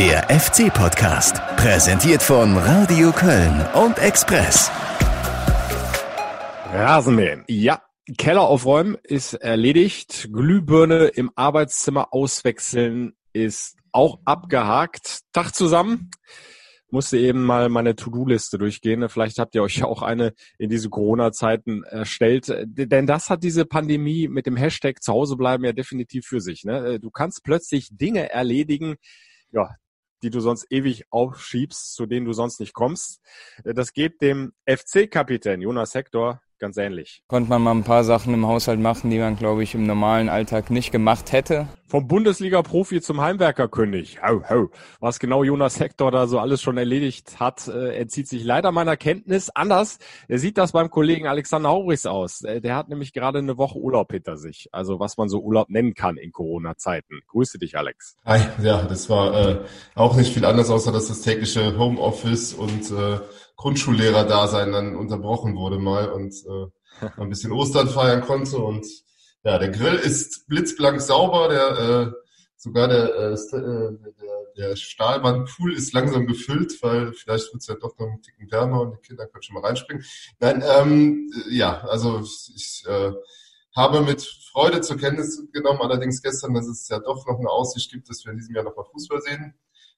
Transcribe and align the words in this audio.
Der 0.00 0.30
FC-Podcast, 0.30 1.36
präsentiert 1.58 2.22
von 2.22 2.56
Radio 2.56 3.12
Köln 3.12 3.66
und 3.74 3.98
Express. 3.98 4.70
Rasenmähen. 6.72 7.44
Ja, 7.48 7.82
Keller 8.16 8.40
aufräumen 8.40 8.96
ist 9.02 9.34
erledigt. 9.34 10.30
Glühbirne 10.32 11.08
im 11.08 11.30
Arbeitszimmer 11.34 12.14
auswechseln 12.14 13.12
ist 13.34 13.76
auch 13.92 14.20
abgehakt. 14.24 15.20
Tag 15.34 15.54
zusammen. 15.54 16.10
Musste 16.88 17.18
eben 17.18 17.42
mal 17.42 17.68
meine 17.68 17.94
To-Do-Liste 17.94 18.56
durchgehen. 18.56 19.06
Vielleicht 19.10 19.38
habt 19.38 19.54
ihr 19.54 19.62
euch 19.62 19.84
auch 19.84 20.00
eine 20.00 20.32
in 20.56 20.70
diese 20.70 20.88
Corona-Zeiten 20.88 21.84
erstellt. 21.84 22.50
Denn 22.64 23.06
das 23.06 23.28
hat 23.28 23.42
diese 23.42 23.66
Pandemie 23.66 24.28
mit 24.28 24.46
dem 24.46 24.56
Hashtag 24.56 25.02
zu 25.02 25.12
Hause 25.12 25.36
bleiben 25.36 25.62
ja 25.62 25.74
definitiv 25.74 26.24
für 26.24 26.40
sich. 26.40 26.64
Ne? 26.64 26.98
Du 27.00 27.10
kannst 27.10 27.44
plötzlich 27.44 27.90
Dinge 27.90 28.30
erledigen, 28.30 28.96
ja, 29.52 29.68
die 30.22 30.30
du 30.30 30.40
sonst 30.40 30.66
ewig 30.70 31.04
aufschiebst, 31.10 31.94
zu 31.94 32.06
denen 32.06 32.26
du 32.26 32.32
sonst 32.32 32.60
nicht 32.60 32.74
kommst. 32.74 33.20
Das 33.64 33.92
geht 33.92 34.20
dem 34.20 34.52
FC-Kapitän 34.66 35.60
Jonas 35.60 35.94
Hector 35.94 36.42
ganz 36.60 36.76
ähnlich. 36.76 37.22
Konnte 37.26 37.48
man 37.48 37.62
mal 37.62 37.72
ein 37.72 37.84
paar 37.84 38.04
Sachen 38.04 38.34
im 38.34 38.46
Haushalt 38.46 38.78
machen, 38.78 39.10
die 39.10 39.18
man, 39.18 39.36
glaube 39.36 39.62
ich, 39.62 39.74
im 39.74 39.84
normalen 39.84 40.28
Alltag 40.28 40.70
nicht 40.70 40.92
gemacht 40.92 41.32
hätte. 41.32 41.66
Vom 41.88 42.06
Bundesliga-Profi 42.06 43.00
zum 43.00 43.20
Heimwerkerkönig. 43.20 44.22
Hau, 44.22 44.42
hau. 44.48 44.68
Was 45.00 45.18
genau 45.18 45.42
Jonas 45.42 45.80
Hector 45.80 46.12
da 46.12 46.28
so 46.28 46.38
alles 46.38 46.62
schon 46.62 46.78
erledigt 46.78 47.40
hat, 47.40 47.66
äh, 47.66 47.96
entzieht 47.96 48.28
sich 48.28 48.44
leider 48.44 48.70
meiner 48.70 48.96
Kenntnis. 48.96 49.50
Anders 49.50 49.98
sieht 50.28 50.56
das 50.56 50.70
beim 50.70 50.90
Kollegen 50.90 51.26
Alexander 51.26 51.70
Aurichs 51.70 52.06
aus. 52.06 52.42
Äh, 52.42 52.60
der 52.60 52.76
hat 52.76 52.88
nämlich 52.88 53.12
gerade 53.12 53.38
eine 53.38 53.58
Woche 53.58 53.76
Urlaub 53.76 54.12
hinter 54.12 54.36
sich. 54.36 54.68
Also 54.70 55.00
was 55.00 55.16
man 55.16 55.28
so 55.28 55.40
Urlaub 55.40 55.68
nennen 55.68 55.94
kann 55.94 56.16
in 56.16 56.30
Corona-Zeiten. 56.30 57.22
Grüße 57.26 57.58
dich, 57.58 57.76
Alex. 57.76 58.14
Hi, 58.24 58.40
ja, 58.62 58.82
das 58.82 59.10
war 59.10 59.34
äh, 59.34 59.58
auch 59.96 60.14
nicht 60.14 60.32
viel 60.32 60.44
anders, 60.44 60.70
außer 60.70 60.92
dass 60.92 61.08
das 61.08 61.22
tägliche 61.22 61.76
Homeoffice 61.76 62.54
und 62.54 62.90
äh, 62.92 63.18
Grundschullehrer-Dasein 63.60 64.72
dann 64.72 64.96
unterbrochen 64.96 65.54
wurde 65.54 65.78
mal 65.78 66.10
und 66.10 66.34
äh, 66.46 67.06
ein 67.18 67.28
bisschen 67.28 67.52
Ostern 67.52 67.88
feiern 67.88 68.22
konnte. 68.22 68.56
Und 68.56 68.86
ja, 69.44 69.58
der 69.58 69.68
Grill 69.68 69.96
ist 69.96 70.48
blitzblank 70.48 71.00
sauber, 71.00 71.48
der 71.48 71.78
äh, 71.78 72.12
sogar 72.56 72.88
der, 72.88 73.14
äh, 73.14 73.32
äh 73.34 73.98
der, 74.56 74.68
der 74.70 74.76
Stahlwandpool 74.76 75.74
ist 75.74 75.92
langsam 75.92 76.26
gefüllt, 76.26 76.82
weil 76.82 77.12
vielleicht 77.12 77.52
wird 77.52 77.60
es 77.60 77.66
ja 77.66 77.74
doch 77.74 77.98
noch 77.98 78.06
einen 78.06 78.22
Ticken 78.22 78.50
wärmer 78.50 78.80
und 78.80 78.96
die 78.96 79.08
Kinder 79.08 79.26
können 79.26 79.42
schon 79.42 79.54
mal 79.54 79.64
reinspringen. 79.64 80.04
Nein, 80.38 80.64
ähm, 80.66 81.30
ja, 81.50 81.82
also 81.82 82.20
ich 82.20 82.82
äh, 82.86 83.12
habe 83.76 84.00
mit 84.00 84.22
Freude 84.52 84.80
zur 84.80 84.96
Kenntnis 84.96 85.42
genommen, 85.52 85.82
allerdings 85.82 86.22
gestern, 86.22 86.54
dass 86.54 86.66
es 86.66 86.88
ja 86.88 86.98
doch 86.98 87.26
noch 87.26 87.38
eine 87.38 87.50
Aussicht 87.50 87.90
gibt, 87.92 88.08
dass 88.08 88.24
wir 88.24 88.32
in 88.32 88.38
diesem 88.38 88.54
Jahr 88.54 88.64
noch 88.64 88.76
mal 88.76 88.84
Fußball 88.90 89.20
sehen. 89.20 89.54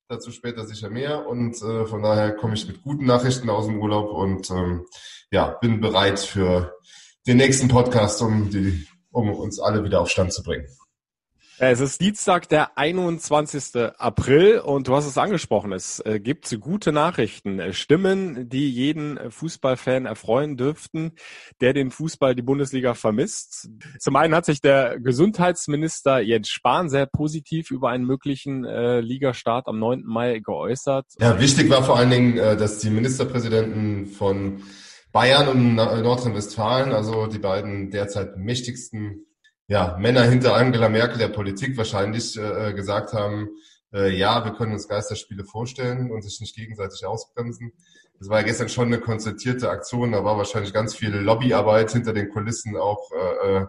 Dazu 0.08 0.31
später 0.31 0.67
sicher 0.67 0.91
mehr. 0.91 1.27
Und 1.27 1.61
äh, 1.62 1.86
von 1.86 2.03
daher 2.03 2.33
komme 2.33 2.55
ich 2.55 2.67
mit 2.67 2.83
guten 2.83 3.06
Nachrichten 3.06 3.48
aus 3.48 3.67
dem 3.67 3.81
Urlaub 3.81 4.11
und 4.11 4.50
ähm, 4.50 4.86
ja, 5.31 5.48
bin 5.61 5.81
bereit 5.81 6.19
für 6.19 6.75
den 7.27 7.39
nächsten 7.39 7.69
Podcast, 7.69 8.20
um, 8.23 8.50
die, 8.50 8.86
um 9.11 9.30
uns 9.30 9.61
alle 9.61 9.84
wieder 9.84 10.00
auf 10.00 10.11
Stand 10.11 10.33
zu 10.33 10.42
bringen. 10.42 10.67
Es 11.65 11.79
ist 11.79 12.01
Dienstag, 12.01 12.49
der 12.49 12.77
21. 12.77 13.93
April 13.97 14.59
und 14.59 14.89
du 14.89 14.97
hast 14.97 15.07
es 15.07 15.17
angesprochen, 15.17 15.71
es 15.71 16.01
äh, 16.01 16.19
gibt 16.19 16.53
gute 16.61 16.91
Nachrichten, 16.91 17.61
äh, 17.61 17.73
Stimmen, 17.73 18.49
die 18.49 18.69
jeden 18.69 19.31
Fußballfan 19.31 20.05
erfreuen 20.05 20.57
dürften, 20.57 21.13
der 21.61 21.73
den 21.73 21.93
Fußball, 21.93 22.35
die 22.35 22.43
Bundesliga 22.43 22.95
vermisst. 22.95 23.71
Zum 24.01 24.17
einen 24.17 24.35
hat 24.35 24.45
sich 24.45 24.61
der 24.61 24.99
Gesundheitsminister 24.99 26.19
Jens 26.19 26.49
Spahn 26.49 26.89
sehr 26.89 27.07
positiv 27.07 27.71
über 27.71 27.91
einen 27.91 28.07
möglichen 28.07 28.65
äh, 28.65 28.99
Ligastart 28.99 29.69
am 29.69 29.79
9. 29.79 30.03
Mai 30.05 30.41
geäußert. 30.41 31.07
Ja, 31.21 31.39
wichtig 31.39 31.71
war 31.71 31.85
vor 31.85 31.97
allen 31.97 32.11
Dingen, 32.11 32.39
äh, 32.39 32.57
dass 32.57 32.79
die 32.79 32.91
Ministerpräsidenten 32.91 34.07
von 34.07 34.65
Bayern 35.13 35.47
und 35.47 35.77
Nordrhein-Westfalen, 35.77 36.92
also 36.92 37.29
die 37.29 37.39
beiden 37.39 37.92
derzeit 37.92 38.36
mächtigsten 38.36 39.27
ja, 39.73 39.97
Männer 39.99 40.25
hinter 40.25 40.55
Angela 40.55 40.91
Merkel 40.91 41.17
der 41.17 41.29
Politik 41.29 41.79
wahrscheinlich 41.79 42.37
äh, 42.37 42.75
gesagt 42.75 43.15
haben, 43.15 43.49
äh, 43.95 44.15
ja, 44.15 44.45
wir 44.45 44.53
können 44.53 44.75
uns 44.75 44.87
Geisterspiele 44.87 45.47
vorstellen 45.47 46.11
und 46.11 46.21
sich 46.21 46.41
nicht 46.43 46.55
gegenseitig 46.55 47.07
ausbremsen. 47.07 47.73
Das 48.19 48.29
war 48.29 48.41
ja 48.41 48.45
gestern 48.45 48.69
schon 48.69 48.89
eine 48.89 49.01
konzertierte 49.01 49.71
Aktion, 49.71 50.13
da 50.13 50.25
war 50.25 50.37
wahrscheinlich 50.37 50.75
ganz 50.75 50.95
viel 50.95 51.15
Lobbyarbeit 51.15 51.91
hinter 51.91 52.13
den 52.13 52.29
Kulissen 52.29 52.77
auch 52.77 53.11
äh, 53.13 53.65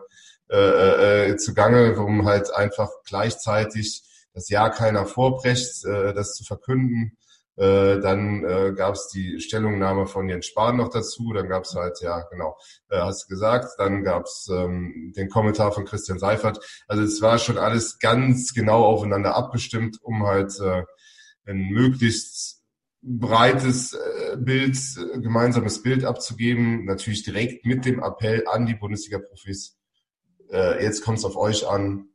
äh, 0.49 0.57
äh, 0.57 1.29
äh 1.29 1.37
zugange, 1.37 1.97
um 1.97 2.25
halt 2.25 2.53
einfach 2.53 2.89
gleichzeitig 3.05 4.03
das 4.33 4.49
Ja 4.49 4.67
keiner 4.67 5.05
vorbrecht, 5.05 5.85
äh, 5.85 6.13
das 6.13 6.35
zu 6.35 6.43
verkünden 6.43 7.17
äh, 7.55 7.99
dann 7.99 8.43
äh, 8.43 8.73
gab 8.75 8.95
es 8.95 9.09
die 9.09 9.39
Stellungnahme 9.39 10.07
von 10.07 10.27
Jens 10.27 10.47
Spahn 10.47 10.77
noch 10.77 10.89
dazu. 10.89 11.33
Dann 11.33 11.47
gab 11.47 11.63
es 11.65 11.75
halt, 11.75 12.01
ja, 12.01 12.21
genau, 12.31 12.57
äh, 12.89 12.97
hast 12.97 13.25
du 13.25 13.27
gesagt. 13.27 13.69
Dann 13.77 14.03
gab 14.03 14.25
es 14.25 14.49
ähm, 14.51 15.13
den 15.15 15.29
Kommentar 15.29 15.71
von 15.71 15.85
Christian 15.85 16.17
Seifert. 16.17 16.59
Also 16.87 17.03
es 17.03 17.21
war 17.21 17.37
schon 17.37 17.59
alles 17.59 17.99
ganz 17.99 18.53
genau 18.53 18.83
aufeinander 18.83 19.35
abgestimmt, 19.35 19.97
um 20.01 20.23
halt 20.23 20.59
äh, 20.59 20.83
ein 21.45 21.69
möglichst 21.69 22.63
breites 23.03 23.93
äh, 23.93 24.37
Bild, 24.37 24.77
äh, 24.97 25.19
gemeinsames 25.19 25.83
Bild 25.83 26.05
abzugeben. 26.05 26.85
Natürlich 26.85 27.23
direkt 27.23 27.65
mit 27.65 27.85
dem 27.85 28.01
Appell 28.01 28.47
an 28.47 28.65
die 28.65 28.75
Bundesliga-Profis. 28.75 29.77
Äh, 30.51 30.83
jetzt 30.83 31.03
kommt 31.03 31.19
es 31.19 31.25
auf 31.25 31.35
euch 31.35 31.67
an. 31.67 32.07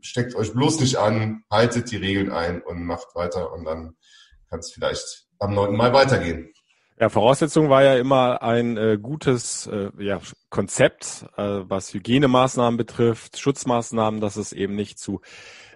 Steckt 0.00 0.36
euch 0.36 0.52
bloß 0.52 0.78
nicht 0.80 0.96
an, 0.96 1.42
haltet 1.50 1.90
die 1.90 1.96
Regeln 1.96 2.30
ein 2.30 2.62
und 2.62 2.84
macht 2.84 3.14
weiter 3.14 3.50
und 3.52 3.64
dann 3.64 3.96
kann 4.48 4.60
es 4.60 4.72
vielleicht 4.72 5.26
am 5.38 5.54
9. 5.54 5.76
Mai 5.76 5.92
weitergehen. 5.92 6.52
Ja, 7.00 7.08
Voraussetzung 7.10 7.70
war 7.70 7.84
ja 7.84 7.94
immer 7.94 8.42
ein 8.42 8.76
äh, 8.76 8.98
gutes 9.00 9.68
äh, 9.68 9.90
ja, 10.00 10.20
Konzept, 10.50 11.26
äh, 11.36 11.42
was 11.42 11.94
Hygienemaßnahmen 11.94 12.76
betrifft, 12.76 13.38
Schutzmaßnahmen, 13.38 14.20
dass 14.20 14.36
es 14.36 14.52
eben 14.52 14.74
nicht 14.74 14.98
zu 14.98 15.20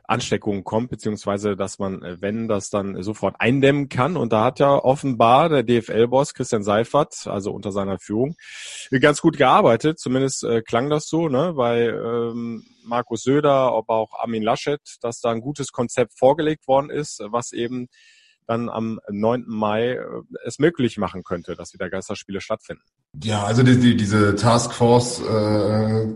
Ansteckungen 0.05 0.65
kommt, 0.65 0.91
beziehungsweise 0.91 1.55
dass 1.55 1.79
man, 1.79 2.03
äh, 2.03 2.21
wenn 2.21 2.49
das 2.49 2.71
dann 2.71 3.01
sofort 3.05 3.37
eindämmen 3.39 3.89
kann. 3.89 4.17
Und 4.17 4.33
da 4.33 4.45
hat 4.45 4.59
ja 4.59 4.75
offenbar 4.75 5.49
der 5.49 5.63
DFL-Boss 5.63 6.35
Christian 6.35 6.65
Seifert, 6.65 7.27
also 7.27 7.53
unter 7.53 7.71
seiner 7.71 8.01
Führung, 8.01 8.35
ganz 9.01 9.21
gut 9.21 9.37
gearbeitet. 9.37 10.01
Zumindest 10.01 10.43
äh, 10.43 10.61
klang 10.63 10.91
das 10.91 11.07
so, 11.07 11.29
ne? 11.29 11.55
Bei 11.55 11.83
ähm, 11.87 12.65
Markus 12.85 13.23
Söder, 13.23 13.73
aber 13.73 13.95
auch 13.95 14.19
Armin 14.19 14.43
Laschet, 14.43 14.81
dass 15.03 15.21
da 15.21 15.31
ein 15.31 15.41
gutes 15.41 15.71
Konzept 15.71 16.19
vorgelegt 16.19 16.67
worden 16.67 16.91
ist, 16.91 17.23
was 17.31 17.53
eben 17.53 17.87
dann 18.47 18.69
am 18.69 19.01
9. 19.09 19.45
Mai 19.47 19.93
äh, 19.93 20.05
es 20.45 20.59
möglich 20.59 20.99
machen 20.99 21.25
könnte, 21.25 21.55
dass 21.55 21.73
wieder 21.73 21.91
Geisterspiele 21.91 22.41
stattfinden. 22.41 22.83
Ja, 23.23 23.45
also 23.45 23.63
die, 23.63 23.79
die, 23.79 23.97
diese 23.97 24.35
Taskforce 24.37 25.21
äh, 25.21 26.07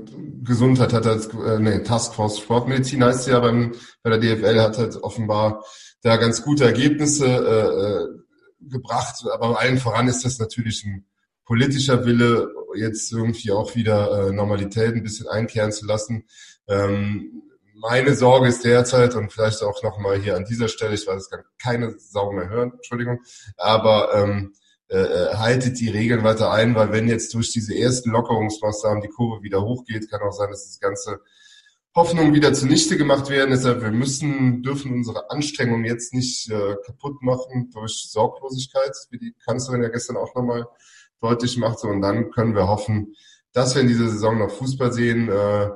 Gesundheit 0.43 0.93
hat 0.93 1.07
halt, 1.07 1.29
äh, 1.35 1.59
nee, 1.59 1.83
Taskforce 1.83 2.39
Sportmedizin 2.39 3.05
heißt 3.05 3.29
ja 3.29 3.41
beim, 3.41 3.75
bei 4.03 4.11
der 4.11 4.19
DFL, 4.19 4.61
hat 4.61 4.79
halt 4.79 4.97
offenbar 4.97 5.65
da 6.03 6.17
ganz 6.17 6.43
gute 6.43 6.65
Ergebnisse 6.65 7.27
äh, 7.27 8.67
äh, 8.67 8.71
gebracht. 8.71 9.25
Aber 9.33 9.61
allen 9.61 9.79
voran 9.79 10.09
ist 10.09 10.25
das 10.25 10.39
natürlich 10.39 10.85
ein 10.85 11.07
politischer 11.45 12.05
Wille, 12.05 12.53
jetzt 12.75 13.13
irgendwie 13.13 13.53
auch 13.53 13.75
wieder 13.75 14.29
äh, 14.29 14.33
Normalität 14.33 14.95
ein 14.95 15.03
bisschen 15.03 15.29
einkehren 15.29 15.73
zu 15.73 15.87
lassen. 15.87 16.25
Ähm, 16.69 17.43
meine 17.79 18.15
Sorge 18.15 18.49
ist 18.49 18.65
derzeit 18.65 19.15
und 19.15 19.33
vielleicht 19.33 19.63
auch 19.63 19.83
nochmal 19.83 20.19
hier 20.19 20.37
an 20.37 20.45
dieser 20.45 20.69
Stelle, 20.69 20.95
ich 20.95 21.07
weiß, 21.07 21.23
es 21.23 21.31
kann 21.31 21.45
keine 21.63 21.95
Sau 21.99 22.33
mehr 22.33 22.49
hören, 22.49 22.73
Entschuldigung, 22.75 23.21
aber 23.57 24.15
ähm, 24.15 24.55
äh, 24.89 24.99
äh, 24.99 25.35
haltet 25.35 25.81
die 25.81 25.91
Regeln 25.91 26.23
weiter 26.25 26.53
ein, 26.53 26.75
weil 26.75 26.93
wenn 26.93 27.09
jetzt 27.09 27.35
durch 27.35 27.51
diese 27.51 27.77
ersten 27.77 28.11
Lockerungsmaßnahmen 28.11 29.03
die 29.03 29.09
Kurve 29.09 29.43
wieder 29.43 29.63
hochgeht, 29.63 30.11
kann 30.11 30.23
auch 30.23 30.33
sein, 30.33 30.51
dass 30.51 30.65
das 30.69 30.81
ganze 30.81 31.21
Hoffnung 31.95 32.35
wieder 32.35 32.53
zunichte 32.53 32.97
gemacht 32.97 33.29
werden. 33.29 33.51
Deshalb, 33.51 33.83
wir 33.83 33.91
müssen, 33.91 34.63
dürfen 34.63 34.93
unsere 34.93 35.31
Anstrengungen 35.31 35.85
jetzt 35.85 36.15
nicht 36.15 36.51
äh, 36.51 36.77
kaputt 36.85 37.21
machen 37.23 37.71
durch 37.73 38.07
Sorglosigkeit, 38.11 38.93
wie 39.11 39.19
die 39.19 39.35
Kanzlerin 39.45 39.83
ja 39.83 39.89
gestern 39.89 40.17
auch 40.17 40.35
nochmal 40.35 40.67
deutlich 41.21 41.57
machte. 41.57 41.89
Und 41.89 42.01
dann 42.01 42.31
können 42.31 42.55
wir 42.55 42.69
hoffen, 42.69 43.15
dass 43.53 43.75
wir 43.75 43.83
in 43.83 43.89
dieser 43.89 44.09
Saison 44.09 44.39
noch 44.39 44.51
Fußball 44.51 44.93
sehen. 44.93 45.29
Äh, 45.29 45.71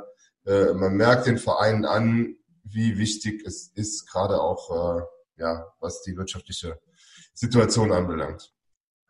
äh, 0.50 0.75
man 0.75 0.94
merkt 0.94 1.26
den 1.26 1.38
Vereinen 1.38 1.85
an, 1.85 2.37
wie 2.64 2.99
wichtig 2.99 3.44
es 3.47 3.70
ist, 3.75 4.11
gerade 4.11 4.41
auch, 4.41 4.99
äh, 4.99 5.02
ja, 5.37 5.73
was 5.79 6.02
die 6.02 6.17
wirtschaftliche 6.17 6.79
Situation 7.32 7.93
anbelangt. 7.93 8.52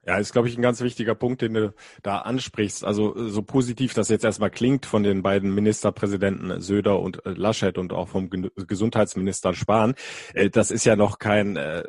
Ja, 0.06 0.16
ist, 0.16 0.32
glaube 0.32 0.48
ich, 0.48 0.56
ein 0.56 0.62
ganz 0.62 0.80
wichtiger 0.80 1.14
Punkt, 1.14 1.42
den 1.42 1.52
du 1.52 1.74
da 2.02 2.20
ansprichst. 2.20 2.84
Also 2.84 3.28
so 3.28 3.42
positiv 3.42 3.92
das 3.92 4.08
jetzt 4.08 4.24
erstmal 4.24 4.50
klingt 4.50 4.86
von 4.86 5.02
den 5.02 5.22
beiden 5.22 5.54
Ministerpräsidenten 5.54 6.62
Söder 6.62 7.00
und 7.00 7.24
äh, 7.26 7.32
Laschet 7.32 7.76
und 7.76 7.92
auch 7.92 8.08
vom 8.08 8.30
Gesundheitsminister 8.30 9.52
Spahn, 9.52 9.94
äh, 10.32 10.48
das 10.48 10.70
ist 10.70 10.86
ja 10.86 10.96
noch 10.96 11.18
kein 11.18 11.56
äh, 11.56 11.82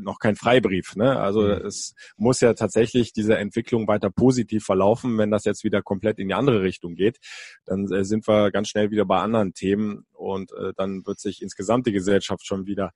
noch 0.00 0.18
kein 0.18 0.34
Freibrief. 0.34 0.96
Ne? 0.96 1.18
Also 1.20 1.42
mhm. 1.42 1.66
es 1.66 1.94
muss 2.16 2.40
ja 2.40 2.54
tatsächlich 2.54 3.12
diese 3.12 3.36
Entwicklung 3.36 3.86
weiter 3.86 4.08
positiv 4.08 4.64
verlaufen. 4.64 5.18
Wenn 5.18 5.30
das 5.30 5.44
jetzt 5.44 5.62
wieder 5.62 5.82
komplett 5.82 6.18
in 6.18 6.28
die 6.28 6.34
andere 6.34 6.62
Richtung 6.62 6.94
geht, 6.94 7.18
dann 7.66 7.86
sind 7.86 8.26
wir 8.26 8.50
ganz 8.50 8.68
schnell 8.68 8.90
wieder 8.90 9.04
bei 9.04 9.18
anderen 9.18 9.52
Themen 9.52 10.06
und 10.12 10.52
dann 10.76 11.04
wird 11.04 11.20
sich 11.20 11.42
insgesamt 11.42 11.86
die 11.86 11.92
Gesellschaft 11.92 12.46
schon 12.46 12.66
wieder 12.66 12.92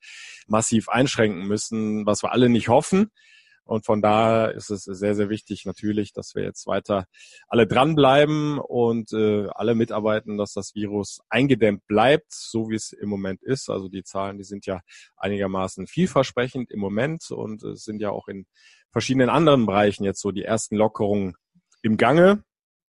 massiv 0.47 0.89
einschränken 0.89 1.47
müssen, 1.47 2.05
was 2.05 2.23
wir 2.23 2.31
alle 2.31 2.49
nicht 2.49 2.69
hoffen. 2.69 3.11
Und 3.67 3.85
von 3.85 4.01
daher 4.01 4.53
ist 4.53 4.69
es 4.69 4.83
sehr, 4.83 5.15
sehr 5.15 5.29
wichtig 5.29 5.65
natürlich, 5.65 6.13
dass 6.13 6.35
wir 6.35 6.43
jetzt 6.43 6.67
weiter 6.67 7.05
alle 7.47 7.67
dranbleiben 7.67 8.59
und 8.59 9.13
äh, 9.13 9.47
alle 9.49 9.75
mitarbeiten, 9.75 10.37
dass 10.37 10.53
das 10.53 10.73
Virus 10.73 11.19
eingedämmt 11.29 11.85
bleibt, 11.87 12.31
so 12.31 12.69
wie 12.69 12.75
es 12.75 12.91
im 12.93 13.09
Moment 13.09 13.43
ist. 13.43 13.69
Also 13.69 13.89
die 13.89 14.03
Zahlen, 14.03 14.37
die 14.37 14.43
sind 14.43 14.65
ja 14.65 14.81
einigermaßen 15.17 15.87
vielversprechend 15.87 16.71
im 16.71 16.79
Moment 16.79 17.29
und 17.31 17.63
es 17.63 17.83
sind 17.83 18.01
ja 18.01 18.09
auch 18.09 18.27
in 18.27 18.45
verschiedenen 18.91 19.29
anderen 19.29 19.65
Bereichen 19.65 20.03
jetzt 20.03 20.21
so 20.21 20.31
die 20.31 20.43
ersten 20.43 20.75
Lockerungen 20.75 21.35
im 21.81 21.97
Gange. 21.97 22.43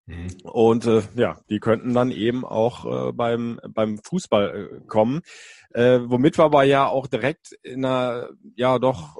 Mhm. 0.06 0.28
Und 0.44 0.86
äh, 0.86 1.02
ja, 1.16 1.38
die 1.50 1.60
könnten 1.60 1.92
dann 1.92 2.10
eben 2.10 2.44
auch 2.44 3.08
äh, 3.08 3.12
beim, 3.12 3.60
beim 3.68 3.98
Fußball 3.98 4.56
äh, 4.56 4.86
kommen. 4.86 5.20
Äh, 5.70 6.00
womit 6.04 6.38
wir 6.38 6.44
aber 6.44 6.64
ja 6.64 6.86
auch 6.86 7.06
direkt 7.06 7.52
in 7.62 7.84
einer 7.84 8.30
ja 8.56 8.78
doch 8.78 9.18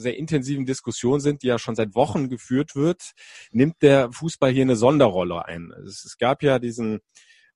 sehr 0.00 0.16
intensiven 0.16 0.66
Diskussion 0.66 1.20
sind, 1.20 1.42
die 1.42 1.48
ja 1.48 1.58
schon 1.58 1.76
seit 1.76 1.94
Wochen 1.94 2.28
geführt 2.28 2.74
wird, 2.74 3.12
nimmt 3.52 3.76
der 3.82 4.10
Fußball 4.12 4.50
hier 4.50 4.62
eine 4.62 4.76
Sonderrolle 4.76 5.44
ein. 5.44 5.72
Es, 5.84 6.16
gab 6.18 6.42
ja 6.42 6.58
diesen 6.58 7.00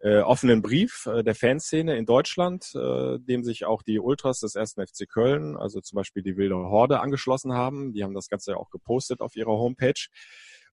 äh, 0.01 0.21
offenen 0.21 0.63
Brief 0.63 1.07
äh, 1.07 1.23
der 1.23 1.35
Fanszene 1.35 1.97
in 1.97 2.07
Deutschland, 2.07 2.73
äh, 2.75 3.19
dem 3.19 3.43
sich 3.43 3.65
auch 3.65 3.83
die 3.83 3.99
Ultras 3.99 4.41
des 4.41 4.55
ersten 4.55 4.87
FC 4.87 5.09
Köln, 5.09 5.57
also 5.57 5.81
zum 5.81 5.97
Beispiel 5.97 6.23
die 6.23 6.37
Wilde 6.37 6.57
Horde, 6.57 7.01
angeschlossen 7.01 7.55
haben. 7.55 7.93
Die 7.93 8.05
haben 8.05 8.15
das 8.15 8.29
Ganze 8.29 8.53
ja 8.53 8.57
auch 8.59 8.71
gepostet 8.71 9.21
auf 9.21 9.37
ihrer 9.37 9.53
Homepage. 9.53 10.09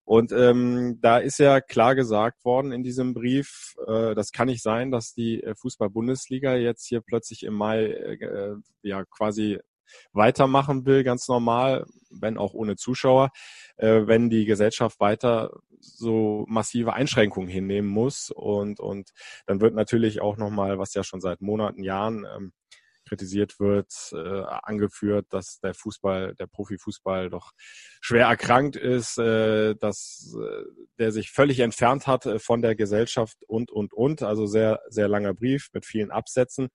Und 0.03 0.31
ähm, 0.31 0.97
da 1.01 1.19
ist 1.19 1.37
ja 1.37 1.61
klar 1.61 1.95
gesagt 1.95 2.43
worden 2.43 2.71
in 2.71 2.83
diesem 2.83 3.13
Brief, 3.13 3.75
äh, 3.87 4.15
das 4.15 4.31
kann 4.31 4.47
nicht 4.47 4.63
sein, 4.63 4.91
dass 4.91 5.13
die 5.13 5.43
Fußball-Bundesliga 5.55 6.55
jetzt 6.55 6.87
hier 6.87 7.01
plötzlich 7.01 7.43
im 7.43 7.53
Mai 7.53 7.85
äh, 7.85 8.55
ja 8.81 9.05
quasi 9.05 9.59
weitermachen 10.13 10.85
will, 10.85 11.03
ganz 11.03 11.27
normal, 11.27 11.85
wenn 12.09 12.37
auch 12.37 12.53
ohne 12.53 12.75
Zuschauer, 12.75 13.29
äh, 13.77 14.01
wenn 14.05 14.29
die 14.29 14.45
Gesellschaft 14.45 14.99
weiter 14.99 15.51
so 15.79 16.45
massive 16.47 16.93
Einschränkungen 16.93 17.49
hinnehmen 17.49 17.89
muss. 17.89 18.29
Und, 18.29 18.79
und 18.79 19.11
dann 19.45 19.61
wird 19.61 19.73
natürlich 19.73 20.21
auch 20.21 20.37
nochmal, 20.37 20.79
was 20.79 20.93
ja 20.93 21.03
schon 21.03 21.21
seit 21.21 21.41
Monaten, 21.41 21.83
Jahren 21.83 22.25
ähm, 22.35 22.53
kritisiert 23.11 23.59
wird, 23.59 23.91
äh, 24.13 24.43
angeführt, 24.63 25.27
dass 25.31 25.59
der 25.59 25.73
Fußball, 25.73 26.33
der 26.35 26.47
Profifußball 26.47 27.29
doch 27.29 27.51
schwer 27.99 28.27
erkrankt 28.27 28.77
ist, 28.77 29.17
äh, 29.17 29.75
dass 29.75 30.33
äh, 30.39 30.63
der 30.97 31.11
sich 31.11 31.31
völlig 31.31 31.59
entfernt 31.59 32.07
hat 32.07 32.25
äh, 32.25 32.39
von 32.39 32.61
der 32.61 32.75
Gesellschaft 32.75 33.37
und, 33.47 33.69
und, 33.69 33.93
und. 33.93 34.23
Also 34.23 34.45
sehr, 34.45 34.79
sehr 34.87 35.09
langer 35.09 35.33
Brief 35.33 35.69
mit 35.73 35.85
vielen 35.85 36.09
Absätzen. 36.09 36.69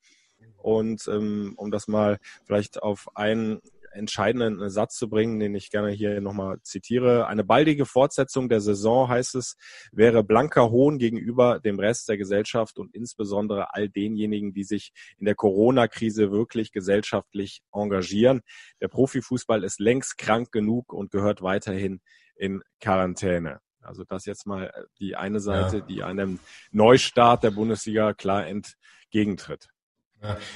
Und 0.56 1.06
ähm, 1.08 1.54
um 1.56 1.70
das 1.70 1.88
mal 1.88 2.18
vielleicht 2.44 2.82
auf 2.82 3.06
einen 3.14 3.60
entscheidenden 3.96 4.68
Satz 4.70 4.96
zu 4.96 5.08
bringen, 5.08 5.40
den 5.40 5.54
ich 5.54 5.70
gerne 5.70 5.90
hier 5.90 6.20
nochmal 6.20 6.58
zitiere. 6.62 7.26
Eine 7.26 7.44
baldige 7.44 7.86
Fortsetzung 7.86 8.48
der 8.48 8.60
Saison, 8.60 9.08
heißt 9.08 9.34
es, 9.34 9.56
wäre 9.90 10.22
blanker 10.22 10.70
Hohn 10.70 10.98
gegenüber 10.98 11.60
dem 11.60 11.78
Rest 11.78 12.08
der 12.08 12.18
Gesellschaft 12.18 12.78
und 12.78 12.94
insbesondere 12.94 13.74
all 13.74 13.88
denjenigen, 13.88 14.52
die 14.52 14.64
sich 14.64 14.92
in 15.18 15.24
der 15.24 15.34
Corona-Krise 15.34 16.30
wirklich 16.30 16.72
gesellschaftlich 16.72 17.62
engagieren. 17.72 18.42
Der 18.80 18.88
Profifußball 18.88 19.64
ist 19.64 19.80
längst 19.80 20.18
krank 20.18 20.52
genug 20.52 20.92
und 20.92 21.10
gehört 21.10 21.42
weiterhin 21.42 22.00
in 22.36 22.62
Quarantäne. 22.80 23.60
Also 23.80 24.04
das 24.04 24.26
jetzt 24.26 24.46
mal 24.46 24.72
die 24.98 25.16
eine 25.16 25.40
Seite, 25.40 25.78
ja. 25.78 25.82
die 25.82 26.02
einem 26.02 26.40
Neustart 26.72 27.44
der 27.44 27.52
Bundesliga 27.52 28.14
klar 28.14 28.46
entgegentritt. 28.46 29.68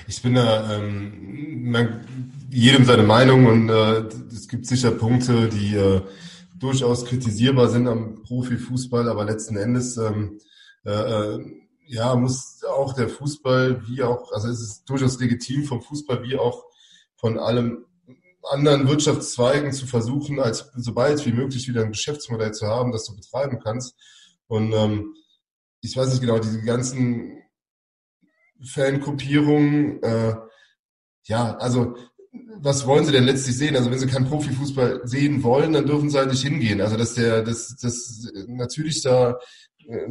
Ich 0.07 0.23
bin 0.23 0.35
da 0.35 0.77
ähm, 0.77 1.71
man, 1.71 2.07
jedem 2.51 2.85
seine 2.85 3.03
Meinung 3.03 3.47
und 3.47 3.69
äh, 3.69 4.05
es 4.33 4.49
gibt 4.49 4.67
sicher 4.67 4.91
Punkte, 4.91 5.49
die 5.49 5.75
äh, 5.77 6.01
durchaus 6.59 7.05
kritisierbar 7.05 7.69
sind 7.69 7.89
am 7.89 8.23
Profifußball, 8.23 9.09
aber 9.09 9.25
letzten 9.25 9.57
Endes 9.57 9.97
ähm, 9.97 10.39
äh, 10.85 10.91
äh, 10.91 11.45
ja 11.87 12.15
muss 12.15 12.63
auch 12.65 12.95
der 12.95 13.09
Fußball 13.09 13.83
wie 13.87 14.03
auch, 14.03 14.33
also 14.33 14.49
es 14.49 14.61
ist 14.61 14.85
durchaus 14.89 15.19
legitim 15.19 15.65
vom 15.65 15.83
Fußball 15.83 16.23
wie 16.23 16.37
auch 16.37 16.65
von 17.17 17.39
allem 17.39 17.85
anderen 18.51 18.89
Wirtschaftszweigen 18.89 19.73
zu 19.73 19.87
versuchen, 19.87 20.41
als 20.41 20.71
sobald 20.75 21.25
wie 21.27 21.33
möglich 21.33 21.69
wieder 21.69 21.83
ein 21.83 21.93
Geschäftsmodell 21.93 22.53
zu 22.53 22.67
haben, 22.67 22.93
das 22.93 23.05
du 23.05 23.15
betreiben 23.15 23.61
kannst. 23.63 23.95
Und 24.47 24.73
ähm, 24.73 25.15
ich 25.83 25.97
weiß 25.97 26.09
nicht 26.09 26.21
genau, 26.21 26.39
diese 26.39 26.63
ganzen 26.63 27.43
Fangruppierung. 28.65 30.03
Äh, 30.03 30.35
ja, 31.25 31.57
also 31.57 31.97
was 32.63 32.87
wollen 32.87 33.05
sie 33.05 33.13
denn 33.13 33.25
letztlich 33.25 33.57
sehen? 33.57 33.77
Also 33.77 33.91
wenn 33.91 33.99
sie 33.99 34.07
keinen 34.07 34.29
Profifußball 34.29 35.01
sehen 35.05 35.43
wollen, 35.43 35.73
dann 35.73 35.87
dürfen 35.87 36.11
sie 36.11 36.19
halt 36.19 36.31
nicht 36.31 36.43
hingehen. 36.43 36.81
Also 36.81 36.97
dass 36.97 37.15
der, 37.15 37.43
dass, 37.43 37.77
dass 37.77 38.31
natürlich 38.47 39.03
da 39.03 39.39
äh, 39.89 40.09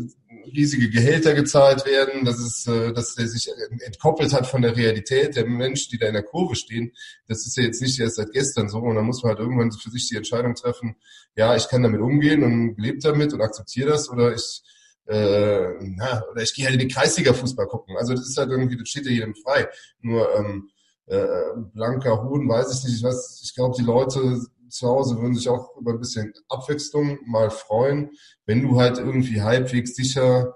riesige 0.54 0.90
Gehälter 0.90 1.34
gezahlt 1.34 1.86
werden, 1.86 2.26
dass 2.26 2.40
es, 2.40 2.68
äh, 2.68 2.92
dass 2.92 3.16
der 3.16 3.28
sich 3.28 3.50
entkoppelt 3.86 4.34
hat 4.34 4.48
von 4.48 4.62
der 4.62 4.76
Realität 4.76 5.36
der 5.36 5.46
Menschen, 5.46 5.92
die 5.92 5.98
da 5.98 6.08
in 6.08 6.14
der 6.14 6.24
Kurve 6.24 6.56
stehen. 6.56 6.92
Das 7.28 7.46
ist 7.46 7.56
ja 7.56 7.64
jetzt 7.64 7.82
nicht 7.82 8.00
erst 8.00 8.18
seit 8.18 8.32
gestern 8.32 8.68
so. 8.68 8.80
Und 8.80 8.96
dann 8.96 9.06
muss 9.06 9.24
man 9.24 9.32
halt 9.32 9.40
irgendwann 9.40 9.72
für 9.72 9.92
sich 9.92 10.10
die 10.10 10.18
Entscheidung 10.18 10.56
treffen, 10.56 10.96
ja, 11.36 11.56
ich 11.56 11.70
kann 11.70 11.84
damit 11.84 12.02
umgehen 12.02 12.44
und 12.44 12.76
lebe 12.78 13.00
damit 13.00 13.32
und 13.34 13.42
akzeptiere 13.42 13.90
das 13.90 14.10
oder 14.10 14.34
ich 14.34 14.62
äh, 15.10 15.74
na, 15.82 16.24
oder 16.32 16.44
ich 16.44 16.54
gehe 16.54 16.66
halt 16.66 16.76
in 16.76 16.80
den 16.80 16.90
Kreisliga-Fußball 16.90 17.68
gucken. 17.68 17.98
Also 17.98 18.14
das 18.14 18.30
ist 18.30 18.38
halt 18.38 18.52
irgendwie, 18.52 18.78
das 18.78 18.90
steht 18.90 19.06
ja 19.06 19.12
jedem 19.12 19.36
frei. 19.36 19.68
Nur 20.02 20.34
ähm, 20.36 20.70
äh, 21.08 21.26
blanker 21.74 22.24
Hoden 22.24 22.48
weiß 22.48 22.72
ich 22.74 22.84
nicht. 22.84 23.04
Ich 23.04 23.44
ich 23.44 23.56
glaube, 23.56 23.76
die 23.78 23.84
Leute 23.84 24.40
zu 24.70 24.88
Hause 24.88 25.18
würden 25.18 25.34
sich 25.34 25.50
auch 25.50 25.76
über 25.78 25.94
ein 25.94 26.00
bisschen 26.00 26.32
Abwechslung 26.48 27.18
mal 27.26 27.50
freuen, 27.50 28.12
wenn 28.46 28.62
du 28.62 28.80
halt 28.80 29.00
irgendwie 29.00 29.42
halbwegs 29.42 29.96
sicher 29.96 30.54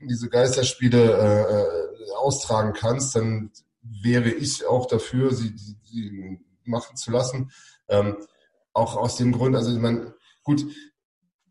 diese 0.00 0.28
Geisterspiele 0.28 0.98
äh, 0.98 1.52
äh 1.52 1.84
austragen 2.16 2.72
kannst, 2.72 3.16
dann 3.16 3.50
wäre 3.82 4.30
ich 4.30 4.64
auch 4.66 4.86
dafür, 4.86 5.34
sie, 5.34 5.52
sie, 5.56 5.76
sie 5.82 6.38
machen 6.64 6.96
zu 6.96 7.10
lassen. 7.10 7.50
Ähm, 7.88 8.16
auch 8.72 8.96
aus 8.96 9.16
dem 9.16 9.32
Grund, 9.32 9.56
also 9.56 9.72
ich 9.72 9.78
meine, 9.78 10.14
gut, 10.42 10.64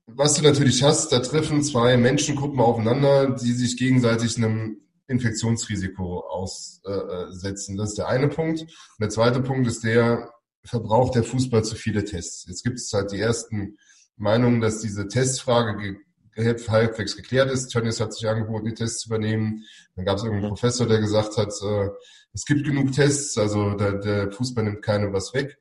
was 0.08 0.36
du 0.36 0.44
natürlich 0.44 0.84
hast, 0.84 1.12
da 1.12 1.20
treffen 1.20 1.64
zwei 1.64 1.98
Menschengruppen 1.98 2.60
aufeinander, 2.60 3.32
die 3.32 3.54
sich 3.54 3.78
gegenseitig 3.78 4.38
einem 4.38 4.82
Infektionsrisiko 5.08 6.20
aussetzen. 6.22 7.78
Das 7.78 7.90
ist 7.90 7.98
der 7.98 8.08
eine 8.08 8.28
Punkt. 8.28 8.62
Und 8.62 8.70
der 9.00 9.10
zweite 9.10 9.42
Punkt 9.42 9.68
ist 9.68 9.84
der, 9.84 10.32
verbraucht 10.66 11.16
der 11.16 11.24
Fußball 11.24 11.64
zu 11.64 11.76
viele 11.76 12.06
Tests. 12.06 12.46
Jetzt 12.48 12.64
gibt 12.64 12.80
es 12.80 12.92
halt 12.94 13.12
die 13.12 13.20
ersten 13.20 13.78
Meinungen, 14.16 14.62
dass 14.62 14.80
diese 14.80 15.08
Testfrage 15.08 15.98
halbwegs 16.36 17.16
geklärt 17.16 17.52
ist. 17.52 17.68
Tönnies 17.68 18.00
hat 18.00 18.14
sich 18.14 18.28
angeboten, 18.28 18.66
die 18.66 18.74
Tests 18.74 19.02
zu 19.02 19.10
übernehmen. 19.10 19.66
Dann 19.96 20.06
gab 20.06 20.18
es 20.18 20.24
irgendeinen 20.24 20.50
Professor, 20.50 20.88
der 20.88 21.00
gesagt 21.00 21.38
hat, 21.38 21.54
äh, 21.62 21.90
es 22.34 22.46
gibt 22.46 22.66
genug 22.66 22.92
Tests, 22.94 23.38
also 23.38 23.76
der, 23.76 23.94
der 23.94 24.32
Fußball 24.32 24.64
nimmt 24.64 24.82
keinem 24.82 25.14
was 25.14 25.34
weg. 25.34 25.58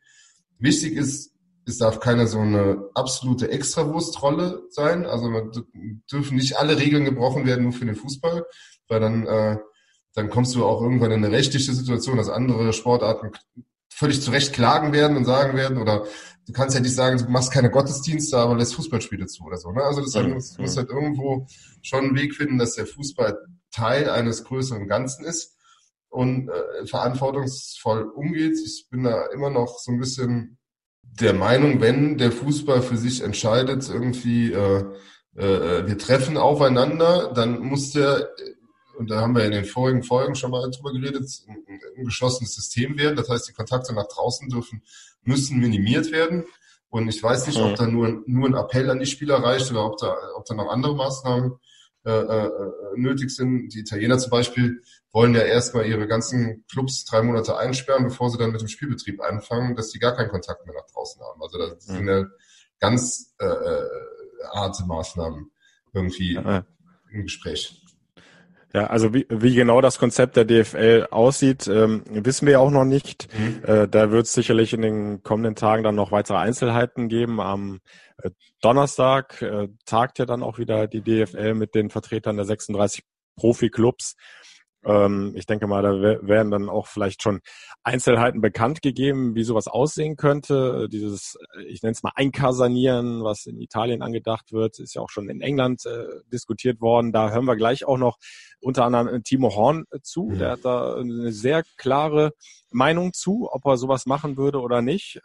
Wichtig 0.59 0.95
ist, 0.95 1.32
es 1.66 1.78
darf 1.78 2.00
keine 2.00 2.26
so 2.26 2.38
eine 2.38 2.88
absolute 2.95 3.50
Extrawurstrolle 3.50 4.62
sein. 4.71 5.07
Also 5.07 5.28
man 5.28 5.50
dürfen 6.11 6.37
nicht 6.37 6.59
alle 6.59 6.78
Regeln 6.78 7.04
gebrochen 7.04 7.47
werden 7.47 7.64
nur 7.64 7.73
für 7.73 7.85
den 7.85 7.97
Fußball, 7.97 8.45
weil 8.88 9.00
dann, 9.00 9.26
äh, 9.26 9.59
dann 10.14 10.31
kommst 10.31 10.54
du 10.54 10.64
auch 10.64 10.83
irgendwann 10.83 11.12
in 11.12 11.25
eine 11.25 11.35
rechtliche 11.35 11.73
Situation, 11.73 12.16
dass 12.16 12.28
andere 12.28 12.73
Sportarten 12.73 13.31
völlig 13.92 14.21
zu 14.21 14.31
Recht 14.31 14.52
klagen 14.52 14.92
werden 14.92 15.16
und 15.16 15.25
sagen 15.25 15.57
werden, 15.57 15.78
oder 15.78 16.04
du 16.47 16.52
kannst 16.52 16.75
ja 16.75 16.81
nicht 16.81 16.95
sagen, 16.95 17.19
du 17.19 17.31
machst 17.31 17.52
keine 17.52 17.71
Gottesdienste, 17.71 18.37
aber 18.38 18.57
lässt 18.57 18.75
Fußballspiele 18.75 19.26
zu 19.26 19.45
oder 19.45 19.59
so. 19.59 19.71
Ne? 19.71 19.83
Also 19.83 20.00
das 20.00 20.14
mhm. 20.14 20.35
muss, 20.35 20.59
muss 20.59 20.76
halt 20.76 20.90
irgendwo 20.90 21.47
schon 21.83 22.07
einen 22.07 22.16
Weg 22.16 22.35
finden, 22.35 22.59
dass 22.59 22.75
der 22.75 22.87
Fußball 22.87 23.38
Teil 23.71 24.11
eines 24.11 24.45
größeren 24.45 24.88
Ganzen 24.88 25.25
ist 25.25 25.57
und 26.09 26.49
äh, 26.49 26.87
verantwortungsvoll 26.87 28.02
umgeht. 28.02 28.59
Ich 28.64 28.87
bin 28.90 29.04
da 29.04 29.26
immer 29.26 29.50
noch 29.50 29.78
so 29.78 29.92
ein 29.92 29.99
bisschen 29.99 30.59
der 31.21 31.35
Meinung, 31.35 31.81
wenn 31.81 32.16
der 32.16 32.33
Fußball 32.33 32.83
für 32.83 32.97
sich 32.97 33.23
entscheidet, 33.23 33.88
irgendwie, 33.88 34.52
äh, 34.52 34.85
äh, 35.37 35.87
wir 35.87 35.99
treffen 35.99 36.37
aufeinander, 36.37 37.33
dann 37.35 37.61
muss 37.61 37.90
der, 37.90 38.28
und 38.99 39.11
da 39.11 39.21
haben 39.21 39.35
wir 39.35 39.45
in 39.45 39.52
den 39.52 39.64
vorigen 39.64 40.02
Folgen 40.02 40.35
schon 40.35 40.50
mal 40.50 40.71
drüber 40.71 40.92
geredet, 40.92 41.28
ein, 41.49 41.64
ein 41.97 42.04
geschlossenes 42.04 42.54
System 42.54 42.99
werden. 42.99 43.16
Das 43.16 43.28
heißt, 43.28 43.49
die 43.49 43.52
Kontakte 43.52 43.95
nach 43.95 44.09
draußen 44.09 44.49
dürfen, 44.49 44.83
müssen 45.23 45.59
minimiert 45.59 46.11
werden. 46.12 46.45
Und 46.88 47.09
ich 47.09 47.23
weiß 47.23 47.47
nicht, 47.47 47.59
ob 47.59 47.73
mhm. 47.73 47.76
da 47.76 47.87
nur, 47.87 48.23
nur 48.26 48.49
ein 48.49 48.54
Appell 48.54 48.90
an 48.90 48.99
die 48.99 49.07
Spieler 49.07 49.37
reicht 49.37 49.71
oder 49.71 49.87
ob 49.87 49.99
da, 49.99 50.14
ob 50.37 50.45
da 50.45 50.54
noch 50.54 50.69
andere 50.69 50.95
Maßnahmen 50.95 51.52
äh, 52.04 52.11
äh, 52.11 52.50
nötig 52.97 53.30
sind. 53.30 53.68
Die 53.68 53.80
Italiener 53.80 54.18
zum 54.18 54.30
Beispiel 54.30 54.82
wollen 55.12 55.35
ja 55.35 55.42
erstmal 55.42 55.87
ihre 55.87 56.09
ganzen 56.09 56.64
Clubs 56.71 57.04
drei 57.04 57.23
Monate 57.23 57.56
einsperren, 57.56 58.04
bevor 58.04 58.30
sie 58.30 58.38
dann 58.38 58.50
mit 58.50 58.61
dem 58.61 58.68
Spielbetrieb 58.68 59.21
anfangen, 59.21 59.76
dass 59.76 59.90
sie 59.90 59.99
gar 59.99 60.16
keinen 60.16 60.30
Kontakt 60.30 60.66
mehr 60.66 60.75
nach 60.75 60.90
draußen 60.92 61.23
haben. 61.23 61.40
Also 61.40 61.59
das 61.59 61.85
sind 61.85 62.09
ja 62.09 62.25
ganz 62.80 63.35
äh, 63.38 63.47
äh, 63.47 63.88
harte 64.52 64.85
Maßnahmen 64.85 65.50
irgendwie 65.92 66.35
ja. 66.35 66.66
im 67.12 67.23
Gespräch. 67.23 67.82
Ja, 68.75 68.87
also 68.87 69.12
wie, 69.12 69.26
wie 69.29 69.55
genau 69.55 69.83
das 69.83 69.99
Konzept 69.99 70.37
der 70.37 70.47
DFL 70.47 71.09
aussieht, 71.11 71.69
ähm, 71.69 72.05
wissen 72.07 72.47
wir 72.47 72.61
auch 72.61 72.71
noch 72.71 72.85
nicht. 72.85 73.29
Mhm. 73.38 73.64
Äh, 73.64 73.88
da 73.88 74.11
wird 74.11 74.26
es 74.26 74.33
sicherlich 74.33 74.73
in 74.73 74.81
den 74.81 75.23
kommenden 75.23 75.57
Tagen 75.57 75.83
dann 75.83 75.95
noch 75.95 76.11
weitere 76.11 76.38
Einzelheiten 76.38 77.09
geben. 77.09 77.41
Am 77.41 77.81
äh, 78.23 78.31
Donnerstag 78.62 79.43
äh, 79.43 79.69
tagt 79.85 80.19
ja 80.19 80.25
dann 80.25 80.43
auch 80.43 80.59
wieder 80.59 80.87
die 80.87 81.02
DFL 81.02 81.52
mit 81.55 81.75
den 81.75 81.91
Vertretern 81.91 82.37
der 82.37 82.47
36 82.47 83.05
Profi-Clubs. 83.37 84.17
Ähm, 84.85 85.33
ich 85.37 85.47
denke 85.47 85.67
mal, 85.67 85.83
da 85.83 85.93
werden 86.27 86.51
dann 86.51 86.69
auch 86.69 86.87
vielleicht 86.87 87.23
schon 87.23 87.41
Einzelheiten 87.83 88.41
bekannt 88.41 88.83
gegeben, 88.83 89.35
wie 89.35 89.45
sowas 89.45 89.69
aussehen 89.69 90.17
könnte. 90.17 90.89
Dieses, 90.91 91.39
ich 91.67 91.83
nenne 91.83 91.93
es 91.93 92.03
mal 92.03 92.12
Einkasanieren, 92.15 93.23
was 93.23 93.47
in 93.47 93.61
Italien 93.61 94.03
angedacht 94.03 94.53
wird, 94.53 94.79
ist 94.79 94.95
ja 94.95 95.03
auch 95.03 95.11
schon 95.11 95.29
in 95.29 95.41
England 95.41 95.87
äh, 95.87 96.07
diskutiert 96.33 96.81
worden. 96.81 97.12
Da 97.12 97.31
hören 97.31 97.45
wir 97.45 97.57
gleich 97.57 97.85
auch 97.85 97.99
noch 97.99 98.19
unter 98.61 98.85
anderem 98.85 99.23
Timo 99.23 99.55
Horn 99.55 99.85
zu. 100.03 100.31
Mhm. 100.31 100.39
Der 100.39 100.51
hat 100.53 100.65
da 100.65 100.97
eine 100.97 101.33
sehr 101.33 101.62
klare 101.77 102.33
Meinung 102.71 103.12
zu, 103.12 103.49
ob 103.51 103.65
er 103.67 103.77
sowas 103.77 104.07
machen 104.07 104.37
würde 104.37 104.61
oder 104.61 104.83
nicht. 104.83 105.21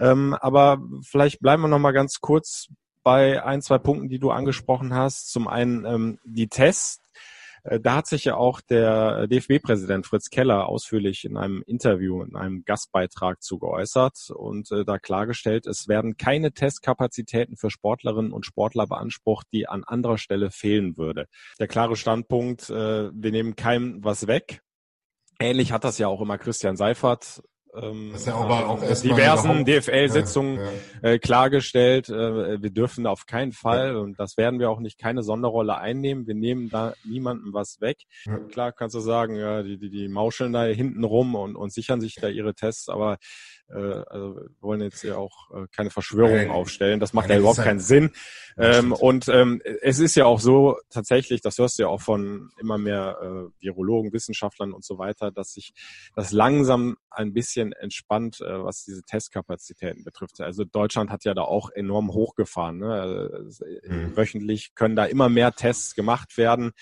Ähm, 0.00 0.34
aber 0.40 0.80
vielleicht 1.02 1.40
bleiben 1.40 1.62
wir 1.62 1.68
noch 1.68 1.78
mal 1.78 1.92
ganz 1.92 2.20
kurz 2.20 2.68
bei 3.02 3.42
ein, 3.42 3.62
zwei 3.62 3.78
Punkten, 3.78 4.08
die 4.08 4.18
du 4.18 4.30
angesprochen 4.30 4.94
hast. 4.94 5.30
Zum 5.30 5.48
einen 5.48 5.84
ähm, 5.84 6.18
die 6.24 6.48
Tests 6.48 7.00
äh, 7.00 7.37
da 7.64 7.96
hat 7.96 8.06
sich 8.06 8.24
ja 8.24 8.36
auch 8.36 8.60
der 8.60 9.26
DFB-Präsident 9.26 10.06
Fritz 10.06 10.30
Keller 10.30 10.68
ausführlich 10.68 11.24
in 11.24 11.36
einem 11.36 11.62
Interview, 11.66 12.22
in 12.22 12.36
einem 12.36 12.64
Gastbeitrag 12.64 13.42
zu 13.42 13.58
geäußert 13.58 14.30
und 14.34 14.70
äh, 14.70 14.84
da 14.84 14.98
klargestellt, 14.98 15.66
es 15.66 15.88
werden 15.88 16.16
keine 16.16 16.52
Testkapazitäten 16.52 17.56
für 17.56 17.70
Sportlerinnen 17.70 18.32
und 18.32 18.46
Sportler 18.46 18.86
beansprucht, 18.86 19.46
die 19.52 19.68
an 19.68 19.84
anderer 19.84 20.18
Stelle 20.18 20.50
fehlen 20.50 20.96
würde. 20.96 21.26
Der 21.58 21.68
klare 21.68 21.96
Standpunkt, 21.96 22.70
äh, 22.70 23.10
wir 23.12 23.30
nehmen 23.30 23.56
keinem 23.56 24.02
was 24.04 24.26
weg. 24.26 24.62
Ähnlich 25.40 25.72
hat 25.72 25.84
das 25.84 25.98
ja 25.98 26.08
auch 26.08 26.20
immer 26.20 26.38
Christian 26.38 26.76
Seifert 26.76 27.42
ähm, 27.74 28.14
ja 28.24 28.34
aber 28.34 28.68
auch 28.68 28.80
diversen 28.80 29.64
DFL-Sitzungen 29.64 30.56
ja, 30.56 30.64
ja. 31.02 31.08
äh, 31.10 31.18
klargestellt, 31.18 32.08
äh, 32.08 32.62
wir 32.62 32.70
dürfen 32.70 33.06
auf 33.06 33.26
keinen 33.26 33.52
Fall, 33.52 33.96
und 33.96 34.18
das 34.18 34.36
werden 34.36 34.58
wir 34.60 34.70
auch 34.70 34.80
nicht, 34.80 34.98
keine 34.98 35.22
Sonderrolle 35.22 35.76
einnehmen. 35.76 36.26
Wir 36.26 36.34
nehmen 36.34 36.70
da 36.70 36.94
niemandem 37.04 37.52
was 37.52 37.80
weg. 37.80 37.98
Klar 38.50 38.72
kannst 38.72 38.94
du 38.94 39.00
sagen, 39.00 39.36
ja, 39.36 39.62
die, 39.62 39.78
die, 39.78 39.90
die 39.90 40.08
mauscheln 40.08 40.52
da 40.52 40.64
hinten 40.64 41.04
rum 41.04 41.34
und, 41.34 41.56
und 41.56 41.72
sichern 41.72 42.00
sich 42.00 42.14
da 42.14 42.28
ihre 42.28 42.54
Tests, 42.54 42.88
aber 42.88 43.18
äh, 43.70 44.02
also 44.06 44.36
wir 44.36 44.50
wollen 44.60 44.80
jetzt 44.80 45.02
ja 45.02 45.16
auch 45.16 45.50
äh, 45.54 45.66
keine 45.74 45.90
Verschwörungen 45.90 46.50
aufstellen. 46.50 47.00
Das 47.00 47.12
macht 47.12 47.30
ja 47.30 47.38
überhaupt 47.38 47.62
keinen 47.62 47.80
Sinn. 47.80 48.10
Ähm, 48.56 48.92
und 48.92 49.28
ähm, 49.28 49.62
es 49.82 49.98
ist 49.98 50.16
ja 50.16 50.24
auch 50.24 50.40
so 50.40 50.78
tatsächlich, 50.90 51.42
das 51.42 51.58
hörst 51.58 51.78
du 51.78 51.84
ja 51.84 51.88
auch 51.88 52.00
von 52.00 52.50
immer 52.58 52.78
mehr 52.78 53.18
äh, 53.22 53.62
Virologen, 53.64 54.12
Wissenschaftlern 54.12 54.72
und 54.72 54.84
so 54.84 54.98
weiter, 54.98 55.30
dass 55.30 55.52
sich 55.52 55.72
das 56.16 56.32
langsam 56.32 56.96
ein 57.10 57.32
bisschen 57.32 57.57
entspannt, 57.58 58.40
äh, 58.40 58.64
was 58.64 58.84
diese 58.84 59.02
Testkapazitäten 59.02 60.04
betrifft. 60.04 60.40
Also 60.40 60.64
Deutschland 60.64 61.10
hat 61.10 61.24
ja 61.24 61.34
da 61.34 61.42
auch 61.42 61.70
enorm 61.70 62.12
hochgefahren. 62.12 62.78
Ne? 62.78 62.92
Also, 62.92 63.64
mhm. 63.86 64.16
Wöchentlich 64.16 64.74
können 64.74 64.96
da 64.96 65.04
immer 65.04 65.28
mehr 65.28 65.52
Tests 65.52 65.94
gemacht 65.94 66.36
werden. 66.36 66.72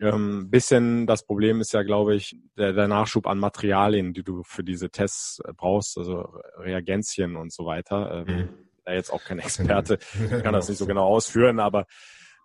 Ähm, 0.00 0.50
bisschen 0.50 1.06
das 1.06 1.24
Problem 1.24 1.60
ist 1.60 1.72
ja, 1.72 1.82
glaube 1.82 2.14
ich, 2.14 2.36
der, 2.56 2.72
der 2.72 2.88
Nachschub 2.88 3.26
an 3.26 3.38
Materialien, 3.38 4.12
die 4.12 4.22
du 4.22 4.42
für 4.42 4.64
diese 4.64 4.90
Tests 4.90 5.40
äh, 5.44 5.52
brauchst, 5.52 5.98
also 5.98 6.28
Reagenzien 6.56 7.36
und 7.36 7.52
so 7.52 7.66
weiter. 7.66 8.24
Ähm, 8.26 8.36
mhm. 8.36 8.48
Da 8.84 8.92
jetzt 8.92 9.12
auch 9.12 9.22
kein 9.22 9.38
Experte, 9.38 9.98
kann 10.42 10.52
das 10.54 10.68
nicht 10.68 10.78
so 10.78 10.86
genau 10.86 11.06
ausführen, 11.06 11.60
aber 11.60 11.86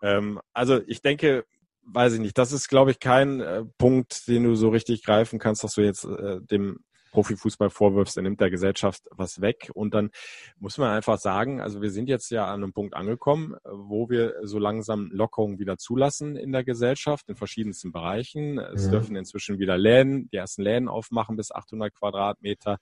ähm, 0.02 0.40
also 0.54 0.82
ich 0.86 1.02
denke, 1.02 1.46
weiß 1.86 2.14
ich 2.14 2.20
nicht, 2.20 2.38
das 2.38 2.52
ist, 2.52 2.68
glaube 2.68 2.92
ich, 2.92 3.00
kein 3.00 3.40
äh, 3.40 3.64
Punkt, 3.78 4.28
den 4.28 4.44
du 4.44 4.56
so 4.56 4.70
richtig 4.70 5.04
greifen 5.04 5.40
kannst, 5.40 5.64
dass 5.64 5.76
du 5.76 5.82
jetzt 5.82 6.06
äh, 6.06 6.42
dem 6.42 6.80
Profifußball 7.16 7.70
vorwirfst, 7.70 8.18
er 8.18 8.24
nimmt 8.24 8.42
der 8.42 8.50
Gesellschaft 8.50 9.04
was 9.10 9.40
weg. 9.40 9.72
Und 9.74 9.94
dann 9.94 10.12
muss 10.60 10.78
man 10.78 10.90
einfach 10.90 11.18
sagen, 11.18 11.62
also 11.62 11.82
wir 11.82 11.90
sind 11.90 12.10
jetzt 12.10 12.30
ja 12.30 12.46
an 12.46 12.62
einem 12.62 12.74
Punkt 12.74 12.94
angekommen, 12.94 13.56
wo 13.64 14.10
wir 14.10 14.36
so 14.44 14.60
langsam 14.60 15.10
Lockerungen 15.12 15.58
wieder 15.58 15.78
zulassen 15.78 16.36
in 16.36 16.52
der 16.52 16.66
Gesellschaft 16.66 17.30
in 17.30 17.36
verschiedensten 17.36 17.94
Bereichen. 17.94 18.60
Es 18.60 18.88
mhm. 18.88 18.92
dürfen 18.92 19.16
inzwischen 19.16 19.60
wieder 19.60 19.78
Läden, 19.78 20.30
die 20.30 20.38
ersten 20.38 20.62
Läden 20.62 20.90
aufmachen 20.90 21.38
bis 21.38 21.52
800 21.52 21.94
Quadratmeter. 21.94 22.80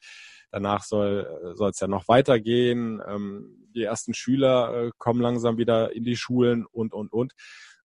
Danach 0.52 0.84
soll 0.84 1.28
es 1.70 1.80
ja 1.80 1.88
noch 1.88 2.08
weitergehen. 2.08 3.02
Ähm, 3.08 3.70
die 3.75 3.84
ersten 3.84 4.13
Schüler 4.13 4.88
äh, 4.88 4.92
kommen 4.98 5.22
langsam 5.22 5.58
wieder 5.58 5.96
in 5.96 6.04
die 6.04 6.16
Schulen 6.16 6.66
und, 6.66 6.94
und, 6.94 7.13
und. 7.13 7.34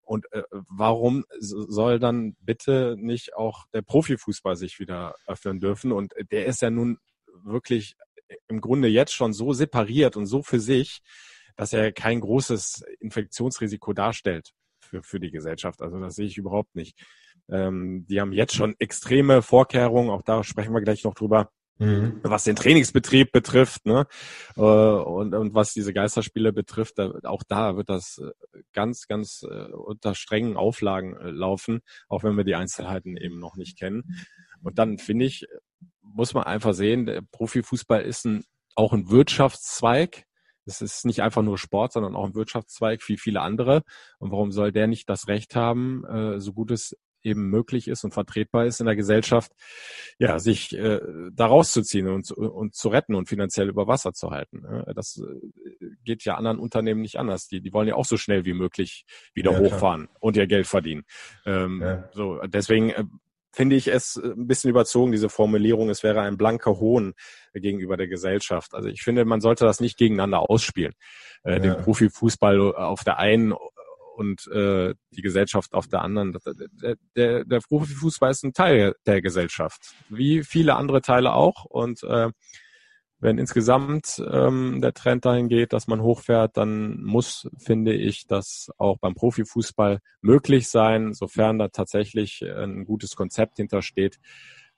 Und 0.08 0.32
äh, 0.32 0.42
warum 0.50 1.26
soll 1.38 1.98
dann 1.98 2.34
bitte 2.40 2.96
nicht 2.98 3.34
auch 3.34 3.66
der 3.74 3.82
Profifußball 3.82 4.56
sich 4.56 4.80
wieder 4.80 5.14
öffnen 5.26 5.60
dürfen? 5.60 5.92
Und 5.92 6.14
der 6.30 6.46
ist 6.46 6.62
ja 6.62 6.70
nun 6.70 6.98
wirklich 7.44 7.94
im 8.48 8.62
Grunde 8.62 8.88
jetzt 8.88 9.12
schon 9.12 9.34
so 9.34 9.52
separiert 9.52 10.16
und 10.16 10.24
so 10.24 10.42
für 10.42 10.60
sich, 10.60 11.02
dass 11.56 11.74
er 11.74 11.92
kein 11.92 12.20
großes 12.20 12.84
Infektionsrisiko 13.00 13.92
darstellt 13.92 14.52
für, 14.80 15.02
für 15.02 15.20
die 15.20 15.30
Gesellschaft. 15.30 15.82
Also 15.82 16.00
das 16.00 16.14
sehe 16.14 16.26
ich 16.26 16.38
überhaupt 16.38 16.74
nicht. 16.74 16.98
Ähm, 17.50 18.06
die 18.08 18.20
haben 18.20 18.32
jetzt 18.32 18.54
schon 18.54 18.76
extreme 18.78 19.42
Vorkehrungen, 19.42 20.10
auch 20.10 20.22
da 20.22 20.42
sprechen 20.42 20.72
wir 20.72 20.80
gleich 20.80 21.04
noch 21.04 21.14
drüber, 21.14 21.50
Mhm. 21.78 22.18
Was 22.24 22.42
den 22.42 22.56
Trainingsbetrieb 22.56 23.30
betrifft, 23.30 23.86
ne? 23.86 24.06
Äh, 24.56 24.60
und, 24.60 25.32
und 25.34 25.54
was 25.54 25.72
diese 25.72 25.92
Geisterspiele 25.92 26.52
betrifft, 26.52 26.98
da, 26.98 27.12
auch 27.22 27.44
da 27.46 27.76
wird 27.76 27.88
das 27.88 28.18
äh, 28.18 28.32
ganz, 28.72 29.06
ganz 29.06 29.44
äh, 29.48 29.72
unter 29.72 30.16
strengen 30.16 30.56
Auflagen 30.56 31.16
laufen, 31.20 31.80
auch 32.08 32.24
wenn 32.24 32.36
wir 32.36 32.42
die 32.42 32.56
Einzelheiten 32.56 33.16
eben 33.16 33.38
noch 33.38 33.56
nicht 33.56 33.78
kennen. 33.78 34.02
Und 34.60 34.78
dann 34.78 34.98
finde 34.98 35.26
ich, 35.26 35.46
muss 36.02 36.34
man 36.34 36.44
einfach 36.44 36.74
sehen, 36.74 37.06
der 37.06 37.22
Profifußball 37.30 38.02
ist 38.02 38.24
ein, 38.26 38.44
auch 38.74 38.92
ein 38.92 39.08
Wirtschaftszweig. 39.08 40.24
Es 40.64 40.80
ist 40.82 41.06
nicht 41.06 41.22
einfach 41.22 41.42
nur 41.42 41.58
Sport, 41.58 41.92
sondern 41.92 42.16
auch 42.16 42.26
ein 42.26 42.34
Wirtschaftszweig 42.34 43.08
wie 43.08 43.18
viele 43.18 43.40
andere. 43.40 43.82
Und 44.18 44.32
warum 44.32 44.50
soll 44.50 44.72
der 44.72 44.88
nicht 44.88 45.08
das 45.08 45.28
Recht 45.28 45.54
haben, 45.54 46.02
so 46.38 46.52
gut 46.52 46.70
es 46.72 46.94
eben 47.22 47.48
möglich 47.48 47.88
ist 47.88 48.04
und 48.04 48.12
vertretbar 48.12 48.66
ist 48.66 48.80
in 48.80 48.86
der 48.86 48.96
Gesellschaft, 48.96 49.52
ja, 50.18 50.38
sich 50.38 50.76
äh, 50.76 51.00
da 51.32 51.46
rauszuziehen 51.46 52.08
und, 52.08 52.30
und 52.30 52.74
zu 52.74 52.88
retten 52.88 53.14
und 53.14 53.28
finanziell 53.28 53.68
über 53.68 53.86
Wasser 53.86 54.12
zu 54.12 54.30
halten. 54.30 54.64
Das 54.94 55.20
äh, 55.20 55.86
geht 56.04 56.24
ja 56.24 56.34
anderen 56.34 56.58
Unternehmen 56.58 57.00
nicht 57.00 57.18
anders. 57.18 57.48
Die, 57.48 57.60
die 57.60 57.72
wollen 57.72 57.88
ja 57.88 57.94
auch 57.94 58.04
so 58.04 58.16
schnell 58.16 58.44
wie 58.44 58.54
möglich 58.54 59.04
wieder 59.34 59.52
ja, 59.52 59.58
hochfahren 59.58 60.06
klar. 60.06 60.16
und 60.20 60.36
ihr 60.36 60.46
Geld 60.46 60.66
verdienen. 60.66 61.04
Ähm, 61.46 61.80
ja. 61.82 62.08
So, 62.12 62.40
deswegen 62.46 62.90
äh, 62.90 63.04
finde 63.52 63.76
ich 63.76 63.88
es 63.88 64.16
ein 64.16 64.46
bisschen 64.46 64.70
überzogen, 64.70 65.12
diese 65.12 65.28
Formulierung, 65.28 65.90
es 65.90 66.02
wäre 66.02 66.20
ein 66.20 66.36
blanker 66.36 66.78
Hohn 66.78 67.14
gegenüber 67.54 67.96
der 67.96 68.06
Gesellschaft. 68.06 68.74
Also 68.74 68.88
ich 68.88 69.02
finde, 69.02 69.24
man 69.24 69.40
sollte 69.40 69.64
das 69.64 69.80
nicht 69.80 69.98
gegeneinander 69.98 70.48
ausspielen. 70.48 70.94
Äh, 71.42 71.54
ja. 71.54 71.58
Den 71.58 71.76
Profifußball 71.78 72.74
auf 72.74 73.04
der 73.04 73.18
einen 73.18 73.54
und 74.18 74.48
äh, 74.48 74.94
die 75.12 75.22
Gesellschaft 75.22 75.74
auf 75.74 75.86
der 75.86 76.02
anderen. 76.02 76.36
Der, 76.82 76.96
der, 77.14 77.44
der 77.44 77.60
Profifußball 77.60 78.32
ist 78.32 78.42
ein 78.42 78.52
Teil 78.52 78.96
der 79.06 79.22
Gesellschaft, 79.22 79.94
wie 80.08 80.42
viele 80.42 80.74
andere 80.74 81.02
Teile 81.02 81.34
auch. 81.34 81.64
Und 81.64 82.02
äh, 82.02 82.30
wenn 83.20 83.38
insgesamt 83.38 84.20
ähm, 84.28 84.80
der 84.80 84.92
Trend 84.92 85.24
dahin 85.24 85.48
geht, 85.48 85.72
dass 85.72 85.86
man 85.86 86.02
hochfährt, 86.02 86.56
dann 86.56 87.00
muss, 87.00 87.48
finde 87.58 87.94
ich, 87.94 88.26
das 88.26 88.70
auch 88.76 88.98
beim 88.98 89.14
Profifußball 89.14 90.00
möglich 90.20 90.68
sein, 90.68 91.14
sofern 91.14 91.60
da 91.60 91.68
tatsächlich 91.68 92.42
ein 92.42 92.86
gutes 92.86 93.14
Konzept 93.14 93.58
hintersteht, 93.58 94.18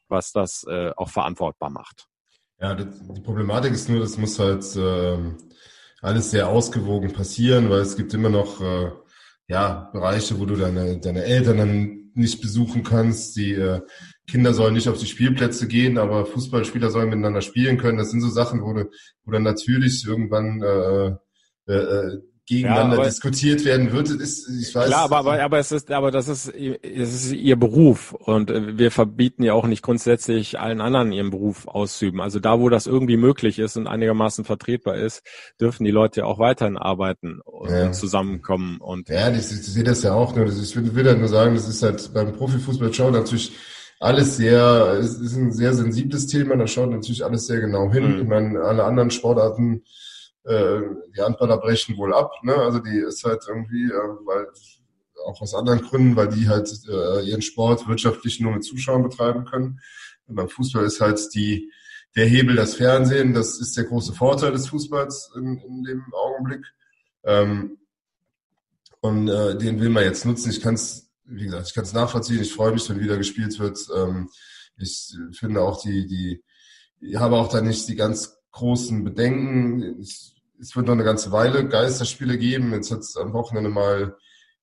was 0.09 0.33
das 0.33 0.67
äh, 0.69 0.91
auch 0.97 1.09
verantwortbar 1.09 1.71
macht. 1.71 2.09
Ja, 2.61 2.75
die 2.75 2.85
Problematik 3.23 3.73
ist 3.73 3.89
nur, 3.89 4.01
das 4.01 4.19
muss 4.19 4.39
halt 4.39 4.77
äh, 4.77 5.19
alles 6.03 6.31
sehr 6.31 6.49
ausgewogen 6.49 7.15
passieren, 7.15 7.71
weil 7.71 7.81
es 7.81 7.97
gibt 7.97 8.13
immer 8.13 8.29
noch 8.29 8.61
äh, 8.61 8.91
ja, 9.51 9.91
Bereiche, 9.93 10.39
wo 10.39 10.47
du 10.47 10.55
deine, 10.55 11.01
deine 11.01 11.25
Eltern 11.25 11.57
dann 11.59 12.11
nicht 12.15 12.41
besuchen 12.41 12.85
kannst. 12.85 13.37
Die 13.37 13.53
äh, 13.53 13.81
Kinder 14.29 14.55
sollen 14.55 14.75
nicht 14.75 14.89
auf 14.89 14.99
die 14.99 15.07
Spielplätze 15.07 15.67
gehen, 15.67 15.99
aber 15.99 16.25
Fußballspieler 16.25 16.89
sollen 16.91 17.09
miteinander 17.09 17.41
spielen 17.41 17.77
können. 17.77 17.99
Das 17.99 18.13
sind 18.13 18.21
so 18.21 18.29
Sachen, 18.29 18.63
wo, 18.63 18.73
du, 18.73 18.89
wo 19.25 19.33
dann 19.33 19.43
natürlich 19.43 20.07
irgendwann 20.07 20.63
äh, 20.63 21.73
äh, 21.73 22.19
gegeneinander 22.51 22.99
ja, 22.99 23.05
diskutiert 23.05 23.65
werden 23.65 23.93
wird, 23.93 24.11
ist, 24.11 24.49
ich 24.49 24.75
weiß. 24.75 24.89
Klar, 24.89 25.05
aber, 25.05 25.19
aber, 25.19 25.41
aber 25.41 25.59
es 25.59 25.71
ist, 25.71 25.91
aber 25.93 26.11
das 26.11 26.27
ist, 26.27 26.53
es 26.53 27.15
ist 27.15 27.33
ihr 27.33 27.55
Beruf 27.55 28.13
und 28.13 28.51
äh, 28.51 28.77
wir 28.77 28.91
verbieten 28.91 29.45
ja 29.45 29.55
auch 29.55 29.69
nicht 29.69 29.83
grundsätzlich 29.83 30.59
allen 30.59 30.81
anderen 30.81 31.13
ihren 31.13 31.31
Beruf 31.31 31.69
auszuüben. 31.69 32.21
Also 32.21 32.41
da, 32.41 32.59
wo 32.59 32.69
das 32.69 32.89
irgendwie 32.89 33.17
möglich 33.17 33.61
ist 33.61 33.77
und 33.77 33.87
einigermaßen 33.87 34.45
vertretbar 34.45 34.97
ist, 34.97 35.23
dürfen 35.61 35.85
die 35.85 35.93
Leute 35.93 36.21
ja 36.21 36.27
auch 36.27 36.41
weiterhin 36.41 36.77
arbeiten 36.77 37.41
und 37.45 37.71
ja. 37.71 37.93
zusammenkommen 37.93 38.79
und. 38.81 39.09
Ja, 39.09 39.31
ich, 39.31 39.37
ich 39.37 39.45
sehe 39.45 39.85
das 39.85 40.03
ja 40.03 40.13
auch 40.13 40.35
nur. 40.35 40.47
Ich 40.47 40.75
will, 40.75 40.95
will 40.95 41.07
halt 41.07 41.21
nur 41.21 41.29
sagen, 41.29 41.55
das 41.55 41.69
ist 41.69 41.85
halt 41.85 42.13
beim 42.13 42.33
Profifußball 42.33 42.93
schon 42.93 43.13
natürlich 43.13 43.53
alles 44.01 44.39
sehr, 44.39 44.97
es 44.99 45.21
ist 45.21 45.37
ein 45.37 45.53
sehr 45.53 45.75
sensibles 45.75 46.27
Thema, 46.27 46.57
da 46.57 46.67
schaut 46.67 46.91
natürlich 46.91 47.25
alles 47.25 47.47
sehr 47.47 47.61
genau 47.61 47.93
hin. 47.93 48.15
Mhm. 48.15 48.23
Ich 48.23 48.29
meine, 48.29 48.61
alle 48.61 48.85
anderen 48.85 49.11
Sportarten 49.11 49.85
äh, 50.51 50.83
die 51.17 51.23
Handballer 51.23 51.59
brechen 51.59 51.97
wohl 51.97 52.13
ab. 52.13 52.33
Ne? 52.43 52.55
Also 52.55 52.81
die 52.81 52.99
ist 52.99 53.25
halt 53.25 53.45
irgendwie, 53.49 53.85
äh, 53.85 54.27
weil 54.27 54.47
auch 55.25 55.41
aus 55.41 55.55
anderen 55.55 55.83
Gründen, 55.83 56.17
weil 56.17 56.29
die 56.29 56.49
halt 56.49 56.71
äh, 56.89 57.23
ihren 57.23 57.43
Sport 57.43 57.87
wirtschaftlich 57.87 58.41
nur 58.41 58.53
mit 58.53 58.65
Zuschauern 58.65 59.03
betreiben 59.03 59.45
können. 59.45 59.81
Und 60.27 60.37
beim 60.37 60.49
Fußball 60.49 60.85
ist 60.85 61.01
halt 61.01 61.21
die 61.35 61.71
der 62.17 62.27
Hebel 62.27 62.57
das 62.57 62.75
Fernsehen. 62.75 63.35
Das 63.35 63.61
ist 63.61 63.77
der 63.77 63.85
große 63.85 64.13
Vorteil 64.13 64.53
des 64.53 64.69
Fußballs 64.69 65.33
in, 65.37 65.59
in 65.59 65.83
dem 65.85 66.05
Augenblick. 66.13 66.65
Ähm, 67.25 67.79
und 69.01 69.29
äh, 69.29 69.57
den 69.57 69.81
will 69.81 69.89
man 69.89 70.05
jetzt 70.05 70.27
nutzen. 70.27 70.51
Ich 70.51 70.61
kann 70.61 70.75
es, 70.75 71.11
wie 71.25 71.45
gesagt, 71.45 71.69
ich 71.69 71.75
kann 71.75 71.85
es 71.85 71.93
nachvollziehen. 71.93 72.41
Ich 72.41 72.53
freue 72.53 72.73
mich, 72.73 72.89
wenn 72.89 73.01
wieder 73.01 73.17
gespielt 73.17 73.59
wird. 73.59 73.79
Ähm, 73.97 74.31
ich 74.77 75.15
finde 75.33 75.63
auch 75.63 75.81
die, 75.83 76.07
die, 76.07 76.43
ich 77.01 77.17
habe 77.17 77.37
auch 77.37 77.49
da 77.49 77.61
nicht 77.61 77.89
die 77.89 77.97
ganz 77.97 78.37
großen 78.53 79.05
Bedenken. 79.05 80.05
Es 80.61 80.77
wird 80.77 80.87
noch 80.87 80.93
eine 80.93 81.05
ganze 81.05 81.33
Weile 81.33 81.67
Geisterspiele 81.67 82.37
geben. 82.37 82.73
Jetzt 82.75 82.91
hat 82.91 83.01
es 83.01 83.17
am 83.17 83.33
Wochenende 83.33 83.71
mal 83.71 84.17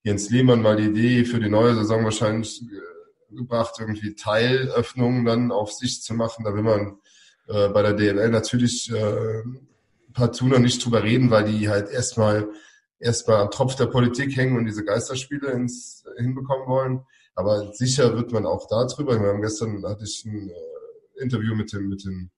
Jens 0.03 0.29
Lehmann 0.29 0.61
mal 0.61 0.75
die 0.75 0.89
Idee 0.89 1.25
für 1.25 1.39
die 1.39 1.49
neue 1.49 1.73
Saison 1.73 2.03
wahrscheinlich 2.03 2.61
äh, 2.61 3.35
gebracht, 3.35 3.75
irgendwie 3.79 4.13
Teilöffnungen 4.13 5.25
dann 5.25 5.51
auf 5.51 5.71
sich 5.71 6.03
zu 6.03 6.13
machen. 6.13 6.45
Da 6.45 6.53
will 6.53 6.61
man 6.61 6.99
äh, 7.47 7.69
bei 7.69 7.81
der 7.81 7.93
DLL 7.93 8.29
natürlich 8.29 8.91
äh, 8.93 9.41
partout 10.13 10.45
noch 10.45 10.59
nicht 10.59 10.85
drüber 10.85 11.01
reden, 11.01 11.31
weil 11.31 11.45
die 11.45 11.67
halt 11.67 11.89
erstmal 11.89 12.47
erstmal 12.99 13.41
am 13.41 13.51
Tropf 13.51 13.75
der 13.75 13.87
Politik 13.87 14.35
hängen 14.37 14.55
und 14.55 14.65
diese 14.65 14.85
Geisterspiele 14.85 15.51
ins, 15.51 16.03
hinbekommen 16.17 16.67
wollen. 16.67 17.01
Aber 17.33 17.73
sicher 17.73 18.15
wird 18.15 18.31
man 18.31 18.45
auch 18.45 18.67
da 18.67 18.85
drüber. 18.85 19.19
Wir 19.19 19.29
haben 19.29 19.41
gestern 19.41 19.83
hatte 19.83 20.03
ich 20.03 20.23
ein 20.25 20.49
äh, 20.49 21.23
Interview 21.23 21.55
mit 21.55 21.73
dem, 21.73 21.89
mit 21.89 22.05
dem 22.05 22.29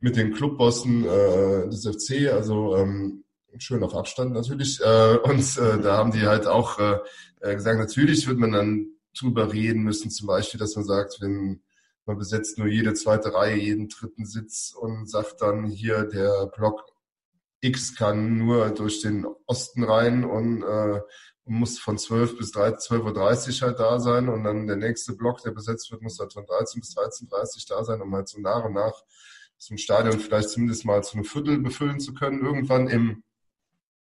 mit 0.00 0.16
den 0.16 0.32
Clubbossen 0.32 1.04
äh, 1.04 1.68
des 1.68 1.86
FC, 1.86 2.32
also 2.32 2.76
ähm, 2.76 3.24
schön 3.58 3.82
auf 3.82 3.94
Abstand 3.94 4.32
natürlich. 4.32 4.80
Äh, 4.80 5.18
und 5.18 5.58
äh, 5.58 5.80
da 5.80 5.96
haben 5.96 6.12
die 6.12 6.26
halt 6.26 6.46
auch 6.46 6.78
äh, 6.78 6.98
äh, 7.40 7.54
gesagt, 7.54 7.78
natürlich 7.78 8.26
wird 8.26 8.38
man 8.38 8.52
dann 8.52 8.86
drüber 9.18 9.52
reden 9.52 9.82
müssen, 9.82 10.10
zum 10.10 10.26
Beispiel, 10.26 10.60
dass 10.60 10.76
man 10.76 10.84
sagt, 10.84 11.20
wenn 11.20 11.62
man 12.06 12.18
besetzt 12.18 12.58
nur 12.58 12.68
jede 12.68 12.94
zweite 12.94 13.34
Reihe, 13.34 13.56
jeden 13.56 13.88
dritten 13.88 14.24
Sitz 14.24 14.74
und 14.78 15.08
sagt 15.08 15.42
dann 15.42 15.66
hier, 15.66 16.04
der 16.04 16.46
Block 16.46 16.84
X 17.60 17.94
kann 17.94 18.38
nur 18.38 18.70
durch 18.70 19.02
den 19.02 19.26
Osten 19.46 19.84
rein 19.84 20.24
und 20.24 20.62
äh, 20.62 21.00
muss 21.44 21.78
von 21.78 21.98
12 21.98 22.38
bis 22.38 22.54
12.30 22.54 23.60
Uhr 23.60 23.68
halt 23.68 23.80
da 23.80 23.98
sein 23.98 24.28
und 24.28 24.44
dann 24.44 24.66
der 24.66 24.76
nächste 24.76 25.14
Block, 25.14 25.42
der 25.42 25.50
besetzt 25.50 25.90
wird, 25.90 26.00
muss 26.00 26.18
halt 26.18 26.32
von 26.32 26.46
13 26.46 26.80
bis 26.80 26.96
13.30 26.96 27.24
Uhr 27.26 27.76
da 27.76 27.84
sein, 27.84 28.00
um 28.00 28.14
halt 28.14 28.28
so 28.28 28.40
nach 28.40 28.64
und 28.64 28.74
nach 28.74 29.02
so 29.60 29.74
ein 29.74 29.78
Stadion 29.78 30.18
vielleicht 30.18 30.48
zumindest 30.48 30.86
mal 30.86 31.04
zu 31.04 31.14
einem 31.14 31.24
Viertel 31.24 31.58
befüllen 31.58 32.00
zu 32.00 32.14
können, 32.14 32.44
irgendwann 32.44 32.88
im, 32.88 33.22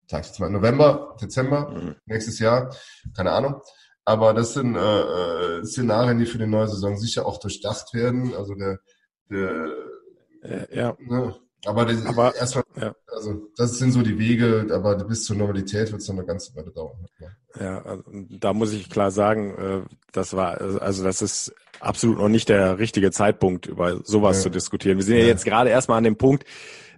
sag 0.06 0.20
ich 0.20 0.26
jetzt 0.28 0.38
mal, 0.38 0.50
November, 0.50 1.16
Dezember, 1.20 1.70
mhm. 1.70 1.96
nächstes 2.04 2.38
Jahr, 2.38 2.76
keine 3.16 3.32
Ahnung. 3.32 3.62
Aber 4.04 4.34
das 4.34 4.52
sind 4.52 4.76
äh, 4.76 4.78
äh, 4.78 5.64
Szenarien, 5.64 6.18
die 6.18 6.26
für 6.26 6.38
die 6.38 6.46
neue 6.46 6.68
Saison 6.68 6.96
sicher 6.98 7.26
auch 7.26 7.40
durchdacht 7.40 7.94
werden. 7.94 8.34
Also 8.34 8.54
der, 8.54 8.78
der 9.30 9.72
äh, 10.42 10.76
ja. 10.76 10.96
Ne, 11.00 11.34
aber, 11.64 11.86
das, 11.86 12.04
aber 12.04 12.36
erstmal, 12.36 12.64
ja. 12.78 12.94
also 13.08 13.48
das 13.56 13.78
sind 13.78 13.92
so 13.92 14.02
die 14.02 14.18
Wege, 14.18 14.68
aber 14.70 14.94
bis 15.04 15.24
zur 15.24 15.36
Normalität 15.36 15.90
wird 15.90 16.02
es 16.02 16.08
noch 16.08 16.16
eine 16.16 16.26
ganze 16.26 16.54
Weile 16.54 16.70
dauern. 16.70 17.06
Ja, 17.58 17.82
also, 17.82 18.04
da 18.12 18.52
muss 18.52 18.72
ich 18.72 18.90
klar 18.90 19.10
sagen, 19.10 19.54
äh, 19.56 19.82
das 20.12 20.34
war, 20.34 20.60
also 20.60 21.02
das 21.02 21.22
ist 21.22 21.54
absolut 21.80 22.18
noch 22.18 22.28
nicht 22.28 22.48
der 22.48 22.78
richtige 22.78 23.10
Zeitpunkt, 23.10 23.66
über 23.66 24.00
sowas 24.04 24.38
ja. 24.38 24.42
zu 24.44 24.50
diskutieren. 24.50 24.98
Wir 24.98 25.04
sind 25.04 25.16
ja, 25.16 25.22
ja 25.22 25.28
jetzt 25.28 25.44
gerade 25.44 25.70
erstmal 25.70 25.98
an 25.98 26.04
dem 26.04 26.16
Punkt, 26.16 26.44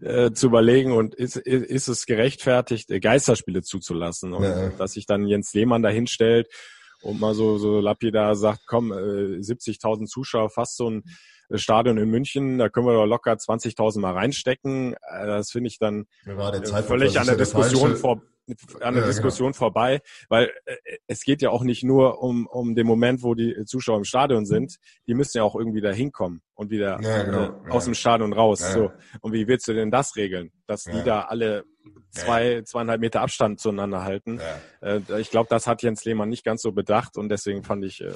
äh, 0.00 0.30
zu 0.32 0.46
überlegen 0.46 0.92
und 0.92 1.14
ist, 1.14 1.36
ist 1.36 1.88
es 1.88 2.06
gerechtfertigt, 2.06 2.90
äh, 2.90 3.00
Geisterspiele 3.00 3.62
zuzulassen 3.62 4.32
und 4.32 4.44
ja. 4.44 4.70
dass 4.70 4.92
sich 4.92 5.06
dann 5.06 5.26
Jens 5.26 5.52
Lehmann 5.54 5.82
da 5.82 5.88
hinstellt 5.88 6.48
und 7.02 7.20
mal 7.20 7.34
so, 7.34 7.58
so 7.58 7.80
lapidar 7.80 8.36
sagt, 8.36 8.60
komm, 8.66 8.92
äh, 8.92 9.40
70.000 9.40 10.06
Zuschauer, 10.06 10.50
fast 10.50 10.76
so 10.76 10.90
ein 10.90 11.04
Stadion 11.54 11.96
in 11.98 12.10
München, 12.10 12.58
da 12.58 12.68
können 12.68 12.86
wir 12.86 12.92
doch 12.92 13.06
locker 13.06 13.32
20.000 13.32 14.00
mal 14.00 14.12
reinstecken. 14.12 14.94
Äh, 14.94 15.26
das 15.26 15.50
finde 15.50 15.68
ich 15.68 15.78
dann 15.78 16.06
äh, 16.26 16.82
völlig 16.82 17.18
an 17.18 17.26
der 17.26 17.36
Diskussion 17.36 17.96
vor 17.96 18.22
an 18.80 18.94
der 18.94 19.02
ja, 19.02 19.08
Diskussion 19.08 19.52
genau. 19.52 19.58
vorbei, 19.58 20.00
weil 20.28 20.50
äh, 20.64 20.76
es 21.06 21.22
geht 21.22 21.42
ja 21.42 21.50
auch 21.50 21.62
nicht 21.62 21.84
nur 21.84 22.22
um, 22.22 22.46
um 22.46 22.74
den 22.74 22.86
Moment, 22.86 23.22
wo 23.22 23.34
die 23.34 23.64
Zuschauer 23.64 23.98
im 23.98 24.04
Stadion 24.04 24.46
sind, 24.46 24.76
die 25.06 25.14
müssen 25.14 25.38
ja 25.38 25.44
auch 25.44 25.54
irgendwie 25.54 25.80
da 25.80 25.90
hinkommen 25.90 26.42
und 26.54 26.70
wieder 26.70 27.00
ja, 27.00 27.22
genau. 27.22 27.44
äh, 27.66 27.70
aus 27.70 27.84
dem 27.84 27.94
Stadion 27.94 28.32
raus. 28.32 28.60
So. 28.72 28.90
Und 29.20 29.32
wie 29.32 29.46
willst 29.46 29.68
du 29.68 29.74
denn 29.74 29.90
das 29.90 30.16
regeln? 30.16 30.52
Dass 30.66 30.84
die 30.84 31.02
da 31.04 31.22
alle 31.22 31.64
zwei, 32.10 32.62
zweieinhalb 32.62 33.00
Meter 33.00 33.20
Abstand 33.20 33.60
zueinander 33.60 34.04
halten. 34.04 34.40
Äh, 34.80 35.00
ich 35.18 35.30
glaube, 35.30 35.48
das 35.50 35.66
hat 35.66 35.82
Jens 35.82 36.04
Lehmann 36.04 36.28
nicht 36.28 36.44
ganz 36.44 36.62
so 36.62 36.72
bedacht 36.72 37.16
und 37.16 37.28
deswegen 37.28 37.62
fand 37.62 37.84
ich 37.84 38.00
äh, 38.00 38.12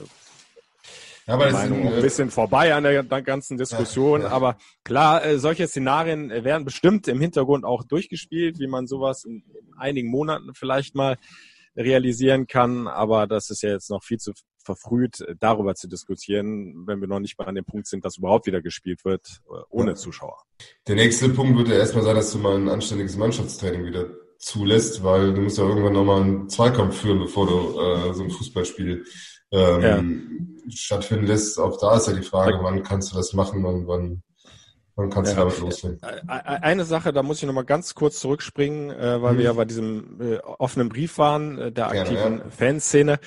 ja, 1.27 1.35
aber 1.35 1.51
Meinung 1.51 1.87
ein, 1.87 1.95
ein 1.95 2.03
bisschen 2.03 2.31
vorbei 2.31 2.75
an 2.75 2.85
der, 2.85 3.03
ganzen 3.23 3.57
Diskussion. 3.57 4.23
Ja, 4.23 4.29
ja. 4.29 4.33
Aber 4.33 4.57
klar, 4.85 5.25
äh, 5.25 5.39
solche 5.39 5.67
Szenarien 5.69 6.31
äh, 6.31 6.45
werden 6.45 6.65
bestimmt 6.65 7.09
im 7.09 7.21
Hintergrund 7.21 7.65
auch 7.65 7.85
durchgespielt, 7.85 8.59
wie 8.59 8.67
man 8.67 8.87
sowas 8.87 9.25
in, 9.25 9.45
in 9.55 9.75
einigen 9.77 10.09
Monaten 10.09 10.55
vielleicht 10.55 10.95
mal 10.95 11.17
realisieren 11.77 12.47
kann. 12.47 12.89
Aber 12.89 13.27
das 13.27 13.51
ist 13.51 13.63
ja 13.63 13.71
jetzt 13.71 13.91
noch 13.91 14.03
viel 14.03 14.19
zu 14.19 14.33
verfrüht, 14.65 15.21
äh, 15.21 15.35
darüber 15.39 15.75
zu 15.75 15.89
diskutieren, 15.89 16.87
wenn 16.87 17.01
wir 17.01 17.09
noch 17.09 17.21
nicht 17.21 17.39
mal 17.39 17.47
an 17.47 17.55
dem 17.55 17.65
Punkt 17.65 17.87
sind, 17.87 18.05
dass 18.05 18.19
überhaupt 18.19 18.47
wieder 18.47 18.63
gespielt 18.63 19.05
wird, 19.05 19.41
ohne 19.71 19.95
Zuschauer. 19.95 20.43
Der 20.87 20.97
nächste 20.97 21.29
Punkt 21.29 21.57
würde 21.57 21.75
erstmal 21.75 22.05
sein, 22.05 22.17
dass 22.17 22.33
du 22.33 22.39
mal 22.39 22.57
ein 22.57 22.69
anständiges 22.69 23.17
Mannschaftstraining 23.17 23.85
wieder 23.85 24.11
zulässt, 24.43 25.05
weil 25.05 25.33
du 25.33 25.41
musst 25.41 25.57
ja 25.57 25.65
irgendwann 25.65 25.93
nochmal 25.93 26.21
einen 26.21 26.49
Zweikampf 26.49 27.01
führen, 27.01 27.21
bevor 27.21 27.47
du 27.47 27.81
äh, 27.81 28.13
so 28.13 28.25
ein 28.25 28.31
Fußballspiel 28.31 29.05
ähm, 29.53 30.59
ja. 30.67 30.73
stattfinden 30.75 31.27
lässt. 31.27 31.59
Auch 31.59 31.79
da 31.79 31.97
ist 31.97 32.09
ja 32.09 32.13
die 32.13 32.23
Frage, 32.23 32.59
wann 32.61 32.83
kannst 32.83 33.13
du 33.13 33.17
das 33.17 33.33
machen 33.35 33.65
und 33.65 33.87
wann, 33.87 34.23
wann 34.97 35.11
kannst 35.11 35.33
ja. 35.33 35.39
du 35.39 35.45
damit 35.45 35.61
loslegen. 35.61 36.01
Eine 36.29 36.85
Sache, 36.85 37.13
da 37.13 37.23
muss 37.23 37.39
ich 37.39 37.45
nochmal 37.45 37.65
ganz 37.65 37.95
kurz 37.95 38.19
zurückspringen, 38.19 38.91
äh, 38.91 39.23
weil 39.23 39.33
hm. 39.33 39.39
wir 39.39 39.45
ja 39.45 39.53
bei 39.53 39.65
diesem 39.65 40.21
äh, 40.21 40.39
offenen 40.39 40.89
Brief 40.89 41.19
waren, 41.19 41.59
äh, 41.59 41.73
der 41.73 41.89
aktiven 41.89 42.39
ja, 42.39 42.51
Fanszene. 42.51 43.21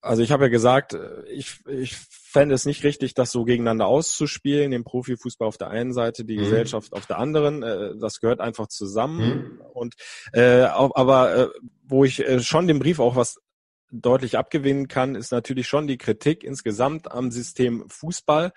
Also 0.00 0.22
ich 0.22 0.32
habe 0.32 0.44
ja 0.44 0.48
gesagt, 0.48 0.94
äh, 0.94 1.24
ich, 1.28 1.58
ich 1.66 1.96
fände 2.36 2.54
es 2.54 2.66
nicht 2.66 2.84
richtig, 2.84 3.14
das 3.14 3.32
so 3.32 3.44
gegeneinander 3.44 3.86
auszuspielen, 3.86 4.70
den 4.70 4.84
Profifußball 4.84 5.48
auf 5.48 5.56
der 5.56 5.70
einen 5.70 5.94
Seite, 5.94 6.26
die 6.26 6.36
mhm. 6.36 6.40
Gesellschaft 6.40 6.92
auf 6.92 7.06
der 7.06 7.18
anderen. 7.18 7.62
Äh, 7.62 7.94
das 7.98 8.20
gehört 8.20 8.40
einfach 8.40 8.66
zusammen. 8.66 9.58
Mhm. 9.58 9.60
Und 9.72 9.94
äh, 10.34 10.60
aber 10.60 11.34
äh, 11.34 11.48
wo 11.84 12.04
ich 12.04 12.20
äh, 12.20 12.40
schon 12.40 12.66
dem 12.66 12.78
Brief 12.78 12.98
auch 12.98 13.16
was 13.16 13.38
deutlich 13.90 14.36
abgewinnen 14.36 14.86
kann, 14.86 15.14
ist 15.14 15.32
natürlich 15.32 15.66
schon 15.66 15.86
die 15.86 15.96
Kritik 15.96 16.44
insgesamt 16.44 17.10
am 17.10 17.30
System 17.30 17.84
Fußball, 17.88 18.52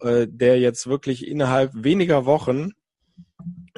äh, 0.00 0.26
der 0.28 0.58
jetzt 0.58 0.88
wirklich 0.88 1.28
innerhalb 1.28 1.70
weniger 1.74 2.26
Wochen 2.26 2.70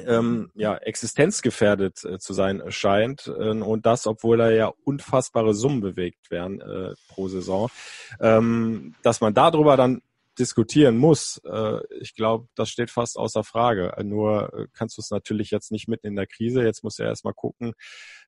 ähm, 0.05 0.51
ja, 0.55 0.75
existenzgefährdet 0.75 2.03
äh, 2.03 2.19
zu 2.19 2.33
sein 2.33 2.63
scheint. 2.69 3.27
Äh, 3.27 3.51
und 3.51 3.85
das, 3.85 4.07
obwohl 4.07 4.37
da 4.37 4.49
ja 4.49 4.71
unfassbare 4.83 5.53
Summen 5.53 5.81
bewegt 5.81 6.31
werden 6.31 6.61
äh, 6.61 6.93
pro 7.07 7.27
Saison. 7.27 7.69
Ähm, 8.19 8.95
dass 9.03 9.21
man 9.21 9.33
darüber 9.33 9.77
dann 9.77 10.01
diskutieren 10.37 10.97
muss, 10.97 11.41
äh, 11.45 11.79
ich 11.99 12.13
glaube, 12.13 12.47
das 12.55 12.69
steht 12.69 12.91
fast 12.91 13.17
außer 13.17 13.43
Frage. 13.43 13.93
Nur 14.03 14.53
äh, 14.53 14.67
kannst 14.73 14.97
du 14.97 15.01
es 15.01 15.11
natürlich 15.11 15.51
jetzt 15.51 15.71
nicht 15.71 15.87
mitten 15.87 16.07
in 16.07 16.15
der 16.15 16.27
Krise. 16.27 16.63
Jetzt 16.63 16.83
musst 16.83 16.99
du 16.99 17.03
ja 17.03 17.09
erstmal 17.09 17.33
gucken, 17.33 17.73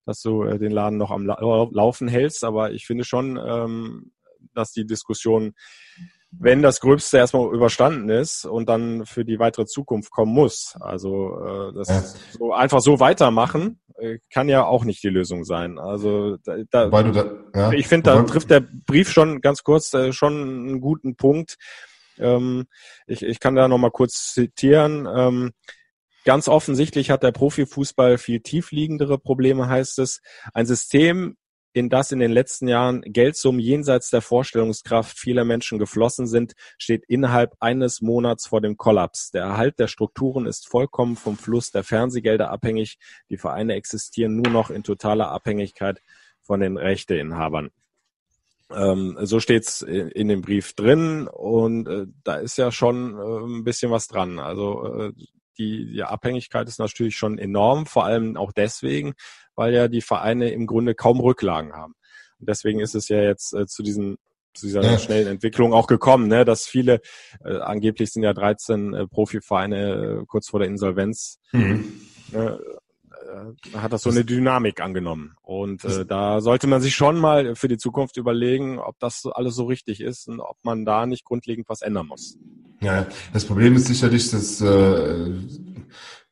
dass 0.06 0.21
du 0.21 0.43
äh, 0.43 0.58
den 0.58 0.71
Laden 0.71 0.97
noch 0.97 1.12
am 1.12 1.26
La 1.26 1.38
Laufen 1.71 2.08
hältst. 2.08 2.43
Aber 2.43 2.71
ich 2.71 2.86
finde 2.86 3.04
schon, 3.04 3.38
ähm, 3.38 4.12
dass 4.54 4.71
die 4.71 4.86
Diskussion, 4.86 5.54
wenn 6.32 6.62
das 6.62 6.80
Gröbste 6.82 7.18
erstmal 7.18 7.54
überstanden 7.54 8.10
ist 8.10 8.46
und 8.46 8.68
dann 8.68 9.06
für 9.06 9.24
die 9.24 9.40
weitere 9.40 9.66
Zukunft 9.66 10.12
kommen 10.12 10.34
muss. 10.34 10.76
Also 10.80 11.40
äh, 11.40 11.74
das 11.74 11.88
ja. 11.88 12.04
so 12.38 12.54
einfach 12.54 12.82
so 12.82 13.00
weitermachen 13.00 13.80
äh, 13.98 14.20
kann 14.32 14.50
ja 14.50 14.66
auch 14.66 14.84
nicht 14.84 15.04
die 15.04 15.10
Lösung 15.10 15.46
sein. 15.46 15.80
Also 15.80 16.38
da, 16.44 16.58
da, 16.70 16.90
da 16.90 17.32
ja, 17.56 17.72
ich 17.72 17.88
finde, 17.88 18.12
da 18.12 18.22
trifft 18.24 18.50
der 18.50 18.62
Brief 18.62 19.10
schon 19.10 19.42
ganz 19.42 19.63
kurz 19.63 19.94
äh, 19.94 20.12
schon 20.12 20.34
einen 20.34 20.82
guten 20.82 21.16
Punkt. 21.16 21.58
Ähm, 22.20 22.66
ich, 23.06 23.24
ich 23.24 23.40
kann 23.40 23.56
da 23.56 23.68
noch 23.68 23.78
mal 23.78 23.92
kurz 23.92 24.34
zitieren. 24.34 25.08
Ähm, 25.13 25.52
ganz 26.26 26.48
offensichtlich 26.48 27.10
hat 27.10 27.24
der 27.24 27.32
Profifußball 27.32 28.18
viel 28.18 28.42
tiefliegendere 28.42 29.18
Probleme, 29.18 29.70
heißt 29.70 30.00
es. 30.00 30.22
Ein 30.54 30.66
System, 30.66 31.38
in 31.78 31.90
das 31.90 32.12
in 32.12 32.18
den 32.18 32.32
letzten 32.32 32.68
Jahren 32.68 33.02
Geldsummen 33.02 33.62
jenseits 33.62 34.10
der 34.10 34.22
Vorstellungskraft 34.22 35.18
vieler 35.18 35.46
Menschen 35.46 35.78
geflossen 35.78 36.26
sind, 36.26 36.54
steht 36.80 37.04
innerhalb 37.08 37.56
eines 37.60 38.02
Monats 38.02 38.48
vor 38.48 38.62
dem 38.62 38.78
Kollaps. 38.78 39.30
Der 39.30 39.44
Erhalt 39.44 39.78
der 39.78 39.88
Strukturen 39.88 40.48
ist 40.48 40.68
vollkommen 40.68 41.16
vom 41.16 41.38
Fluss 41.38 41.70
der 41.70 41.84
Fernsehgelder 41.84 42.50
abhängig. 42.50 42.98
Die 43.30 43.38
Vereine 43.38 43.76
existieren 43.76 44.36
nur 44.36 44.52
noch 44.52 44.72
in 44.72 44.82
totaler 44.82 45.30
Abhängigkeit 45.30 46.02
von 46.42 46.62
den 46.62 46.78
Rechteinhabern. 46.78 47.70
Ähm, 48.74 49.16
so 49.22 49.40
steht's 49.40 49.84
in, 49.84 50.10
in, 50.10 50.28
dem 50.30 50.42
Brief 50.42 50.74
drin 50.74 51.28
und 51.28 51.88
äh, 51.88 52.08
da 52.24 52.38
ist 52.38 52.58
ja 52.58 52.72
schon 52.72 53.18
äh, 53.18 53.60
ein 53.60 53.63
bisschen 53.63 53.92
was 53.92 54.08
dran. 54.08 54.40
Also 54.40 54.84
äh, 54.96 55.13
die, 55.60 55.92
die 55.92 56.04
Abhängigkeit 56.04 56.68
ist 56.68 56.80
natürlich 56.80 57.16
schon 57.16 57.38
enorm, 57.38 57.86
vor 57.86 58.06
allem 58.06 58.36
auch 58.36 58.52
deswegen, 58.52 59.13
weil 59.58 59.74
ja 59.74 59.89
die 59.89 60.02
Vereine 60.02 60.52
im 60.52 60.65
Grunde 60.65 60.96
kaum 60.96 61.20
Rücklagen 61.20 61.74
haben. 61.74 61.93
Und 62.39 62.48
deswegen 62.48 62.80
ist 62.80 62.96
es 62.96 63.10
ja 63.10 63.22
jetzt 63.22 63.54
äh, 63.54 63.65
zu 63.65 63.84
diesen 63.84 64.17
zu 64.54 64.65
dieser 64.65 64.82
ja. 64.82 64.98
schnellen 64.98 65.28
Entwicklung 65.28 65.72
auch 65.72 65.86
gekommen, 65.86 66.28
ne, 66.28 66.43
dass 66.43 66.65
viele, 66.65 67.00
äh, 67.46 67.58
angeblich 67.58 68.12
sind 68.12 68.24
ja 68.24 68.34
13 68.34 68.93
äh, 68.93 69.08
Profivereine 69.08 70.22
äh, 70.22 70.26
kurz 70.26 70.50
vor 70.50 70.60
der 70.60 70.67
Insolvenz, 70.67 71.39
mhm. 71.52 71.93
ne, 72.32 72.60
äh, 73.28 73.78
hat 73.78 73.93
das 73.93 74.02
so 74.02 74.10
eine 74.10 74.26
Dynamik 74.26 74.82
angenommen. 74.82 75.36
Und 75.43 75.86
äh, 75.86 76.06
da 76.06 76.41
sollte 76.41 76.65
man 76.65 76.82
sich 76.82 76.96
schon 76.96 77.20
mal 77.20 77.56
für 77.56 77.67
die 77.67 77.78
Zukunft 77.78 78.17
überlegen, 78.17 78.80
ob 78.80 78.98
das 79.00 79.26
alles 79.26 79.56
so 79.56 79.65
richtig 79.65 80.02
ist 80.02 80.28
und 80.28 80.39
ob 80.39 80.58
man 80.63 80.86
da 80.86 81.06
nicht 81.06 81.24
grundlegend 81.24 81.70
was 81.70 81.82
ändern 81.82 82.08
muss. 82.08 82.38
Ja, 82.82 83.08
das 83.34 83.46
Problem 83.46 83.76
ist 83.76 83.88
sicherlich, 83.88 84.30
dass 84.30 84.62
äh, 84.62 85.34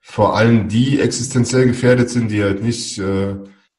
vor 0.08 0.38
allem 0.38 0.70
die 0.70 1.02
existenziell 1.02 1.66
gefährdet 1.66 2.12
sind, 2.12 2.30
die 2.30 2.44
halt 2.44 2.62
nicht 2.62 3.00
äh, 3.00 3.32
äh, 3.32 3.38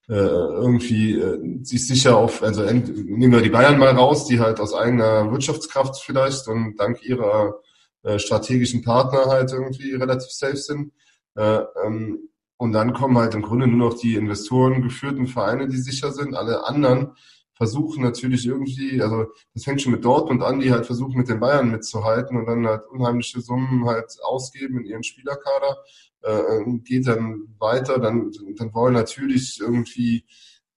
irgendwie 0.08 1.14
äh, 1.14 1.64
sich 1.64 1.86
sicher 1.86 2.16
auf, 2.16 2.42
also 2.42 2.62
nehmen 2.64 3.30
wir 3.32 3.42
die 3.42 3.48
Bayern 3.48 3.78
mal 3.78 3.94
raus, 3.94 4.26
die 4.26 4.40
halt 4.40 4.58
aus 4.58 4.74
eigener 4.74 5.30
Wirtschaftskraft 5.30 6.02
vielleicht 6.02 6.48
und 6.48 6.74
dank 6.78 7.00
ihrer 7.04 7.60
äh, 8.02 8.18
strategischen 8.18 8.82
Partner 8.82 9.26
halt 9.26 9.52
irgendwie 9.52 9.94
relativ 9.94 10.30
safe 10.32 10.56
sind. 10.56 10.92
Äh, 11.36 11.60
ähm, 11.84 12.28
und 12.56 12.72
dann 12.72 12.92
kommen 12.92 13.16
halt 13.18 13.34
im 13.34 13.42
Grunde 13.42 13.68
nur 13.68 13.90
noch 13.90 13.98
die 13.98 14.16
Investoren 14.16 14.82
geführten 14.82 15.28
Vereine, 15.28 15.68
die 15.68 15.78
sicher 15.78 16.10
sind. 16.10 16.34
Alle 16.34 16.66
anderen 16.66 17.12
versuchen 17.56 18.02
natürlich 18.02 18.46
irgendwie, 18.46 19.00
also 19.02 19.26
das 19.54 19.64
fängt 19.64 19.80
schon 19.80 19.92
mit 19.92 20.04
Dortmund 20.04 20.42
an, 20.42 20.60
die 20.60 20.70
halt 20.70 20.84
versuchen 20.84 21.16
mit 21.16 21.28
den 21.28 21.40
Bayern 21.40 21.70
mitzuhalten 21.70 22.36
und 22.36 22.46
dann 22.46 22.66
halt 22.66 22.86
unheimliche 22.86 23.40
Summen 23.40 23.86
halt 23.86 24.16
ausgeben 24.22 24.80
in 24.80 24.86
ihren 24.86 25.02
Spielerkader, 25.02 25.78
äh, 26.22 26.78
geht 26.84 27.06
dann 27.06 27.48
weiter, 27.58 27.98
dann, 27.98 28.30
dann 28.56 28.74
wollen 28.74 28.92
natürlich 28.92 29.58
irgendwie, 29.58 30.26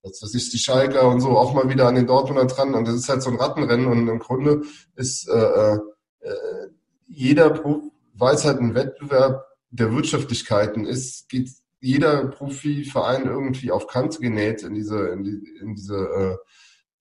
was 0.02 0.22
weiß 0.22 0.34
ich, 0.36 0.50
die 0.52 0.58
Schalker 0.58 1.08
und 1.10 1.20
so 1.20 1.38
auch 1.38 1.54
mal 1.54 1.70
wieder 1.70 1.88
an 1.88 1.96
den 1.96 2.08
Dortmunder 2.08 2.46
dran 2.46 2.74
und 2.74 2.88
das 2.88 2.96
ist 2.96 3.10
halt 3.10 3.22
so 3.22 3.30
ein 3.30 3.38
Rattenrennen 3.38 3.88
und 3.88 4.08
im 4.08 4.20
Grunde 4.20 4.62
ist 4.96 5.28
äh, 5.28 5.74
äh, 6.22 6.68
jeder, 7.08 7.62
weil 8.14 8.36
es 8.36 8.46
halt 8.46 8.60
ein 8.60 8.74
Wettbewerb 8.74 9.44
der 9.70 9.92
Wirtschaftlichkeiten 9.94 10.86
ist, 10.86 11.28
geht 11.28 11.50
jeder 11.82 12.28
Profiverein 12.28 13.26
irgendwie 13.26 13.72
auf 13.72 13.88
Kante 13.88 14.20
genäht 14.20 14.64
in 14.64 14.74
diese, 14.74 15.08
in, 15.10 15.24
die, 15.24 15.42
in 15.62 15.76
diese 15.76 15.96
äh, 15.96 16.38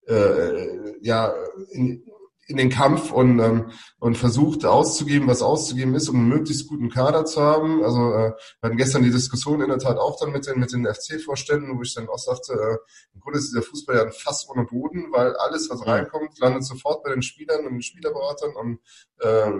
äh, 0.08 0.94
ja, 1.00 1.34
in, 1.70 2.04
in 2.48 2.56
den 2.56 2.70
Kampf 2.70 3.12
und, 3.12 3.38
ähm, 3.40 3.70
und 3.98 4.16
versucht 4.16 4.64
auszugeben, 4.64 5.28
was 5.28 5.42
auszugeben 5.42 5.94
ist, 5.94 6.08
um 6.08 6.16
einen 6.16 6.28
möglichst 6.28 6.66
guten 6.66 6.88
Kader 6.88 7.26
zu 7.26 7.42
haben. 7.42 7.84
Also 7.84 7.98
äh, 7.98 8.32
wir 8.32 8.62
hatten 8.62 8.78
gestern 8.78 9.02
die 9.02 9.10
Diskussion 9.10 9.60
in 9.60 9.68
der 9.68 9.78
Tat 9.78 9.98
auch 9.98 10.18
dann 10.18 10.32
mit 10.32 10.46
den, 10.46 10.58
mit 10.58 10.72
den 10.72 10.86
FC-Vorständen, 10.86 11.76
wo 11.76 11.82
ich 11.82 11.94
dann 11.94 12.08
auch 12.08 12.18
sagte, 12.18 12.54
äh, 12.54 12.78
im 13.14 13.20
Grunde 13.20 13.38
ist 13.38 13.50
dieser 13.50 13.62
Fußball 13.62 13.96
ja 13.96 14.02
ein 14.04 14.12
Fass 14.12 14.48
ohne 14.48 14.64
Boden, 14.64 15.12
weil 15.12 15.36
alles, 15.36 15.68
was 15.68 15.86
reinkommt, 15.86 16.38
landet 16.38 16.64
sofort 16.64 17.04
bei 17.04 17.10
den 17.10 17.22
Spielern 17.22 17.66
und 17.66 17.72
den 17.74 17.82
Spielerberatern 17.82 18.54
und, 18.56 18.78
äh, 19.20 19.52